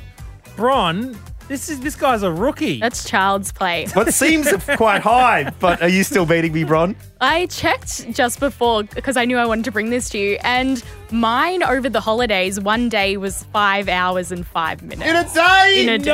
Bron. 0.55 1.17
This 1.47 1.69
is 1.69 1.79
this 1.79 1.95
guy's 1.95 2.23
a 2.23 2.31
rookie. 2.31 2.79
That's 2.79 3.09
child's 3.09 3.51
play. 3.51 3.87
What 3.93 4.13
seems 4.13 4.51
quite 4.75 5.01
high, 5.01 5.49
but 5.59 5.81
are 5.81 5.87
you 5.87 6.03
still 6.03 6.25
beating 6.25 6.51
me, 6.51 6.65
Bron? 6.65 6.95
I 7.21 7.45
checked 7.47 8.11
just 8.11 8.39
before 8.39 8.83
because 8.83 9.15
I 9.15 9.25
knew 9.25 9.37
I 9.37 9.45
wanted 9.45 9.65
to 9.65 9.71
bring 9.71 9.89
this 9.89 10.09
to 10.09 10.17
you, 10.17 10.37
and 10.41 10.83
mine 11.11 11.63
over 11.63 11.89
the 11.89 12.01
holidays, 12.01 12.59
one 12.59 12.89
day 12.89 13.15
was 13.17 13.43
five 13.45 13.87
hours 13.87 14.31
and 14.31 14.45
five 14.45 14.83
minutes. 14.83 15.09
In 15.09 15.15
a 15.15 15.23
day? 15.33 15.83
In 15.83 15.89
a 15.89 15.97
day. 15.97 16.11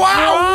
Wow. 0.00 0.50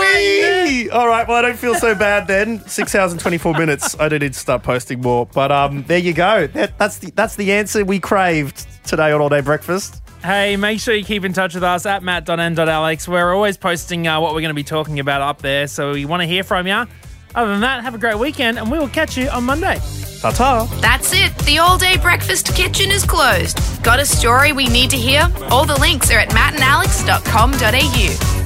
All 0.92 1.08
right, 1.08 1.28
well, 1.28 1.38
I 1.38 1.42
don't 1.42 1.58
feel 1.58 1.76
so 1.76 1.96
bad 1.96 2.28
then. 2.28 2.60
Six 2.68 2.96
hours 2.96 3.12
and 3.12 3.20
24 3.20 3.54
minutes. 3.58 3.98
I 4.00 4.10
do 4.10 4.20
need 4.20 4.34
to 4.34 4.40
start 4.40 4.64
posting 4.64 5.02
more. 5.02 5.26
But 5.26 5.52
um, 5.52 5.84
there 5.84 5.98
you 5.98 6.14
go. 6.14 6.48
That, 6.48 6.78
that's, 6.78 7.00
the, 7.00 7.12
that's 7.12 7.36
the 7.36 7.52
answer 7.52 7.84
we 7.84 8.00
craved 8.00 8.68
today 8.86 9.12
on 9.12 9.22
All 9.22 9.30
Day 9.30 9.42
Breakfast. 9.42 10.02
Hey, 10.26 10.58
make 10.58 10.80
sure 10.80 10.96
you 10.96 11.06
keep 11.06 11.24
in 11.24 11.34
touch 11.34 11.54
with 11.54 11.64
us 11.64 11.86
at 11.86 12.02
matt.n.alex. 12.02 13.08
We're 13.08 13.32
always 13.32 13.58
posting 13.58 14.08
uh, 14.08 14.20
what 14.20 14.34
we're 14.34 14.42
going 14.42 14.50
to 14.50 14.56
be 14.56 14.64
talking 14.64 15.00
about 15.00 15.22
up 15.22 15.44
there, 15.44 15.68
so 15.68 15.94
we 15.94 16.06
want 16.06 16.24
to 16.24 16.28
hear 16.28 16.44
from 16.44 16.66
you. 16.66 16.88
Other 17.36 17.52
than 17.52 17.62
that, 17.62 17.84
have 17.84 17.94
a 17.94 18.00
great 18.00 18.18
weekend, 18.18 18.58
and 18.58 18.72
we 18.72 18.80
will 18.80 18.90
catch 18.90 19.18
you 19.18 19.30
on 19.30 19.44
Monday. 19.44 19.80
Ta 20.22 20.32
ta. 20.32 20.66
That's 20.82 21.14
it. 21.14 21.38
The 21.46 21.60
all 21.60 21.78
day 21.78 21.98
breakfast 21.98 22.56
kitchen 22.56 22.90
is 22.90 23.06
closed. 23.06 23.60
Got 23.84 24.00
a 24.00 24.06
story 24.06 24.52
we 24.52 24.68
need 24.68 24.90
to 24.90 24.98
hear? 24.98 25.32
All 25.52 25.68
the 25.68 25.80
links 25.80 26.10
are 26.10 26.18
at 26.18 26.30
mattandalex.com.au. 26.30 28.45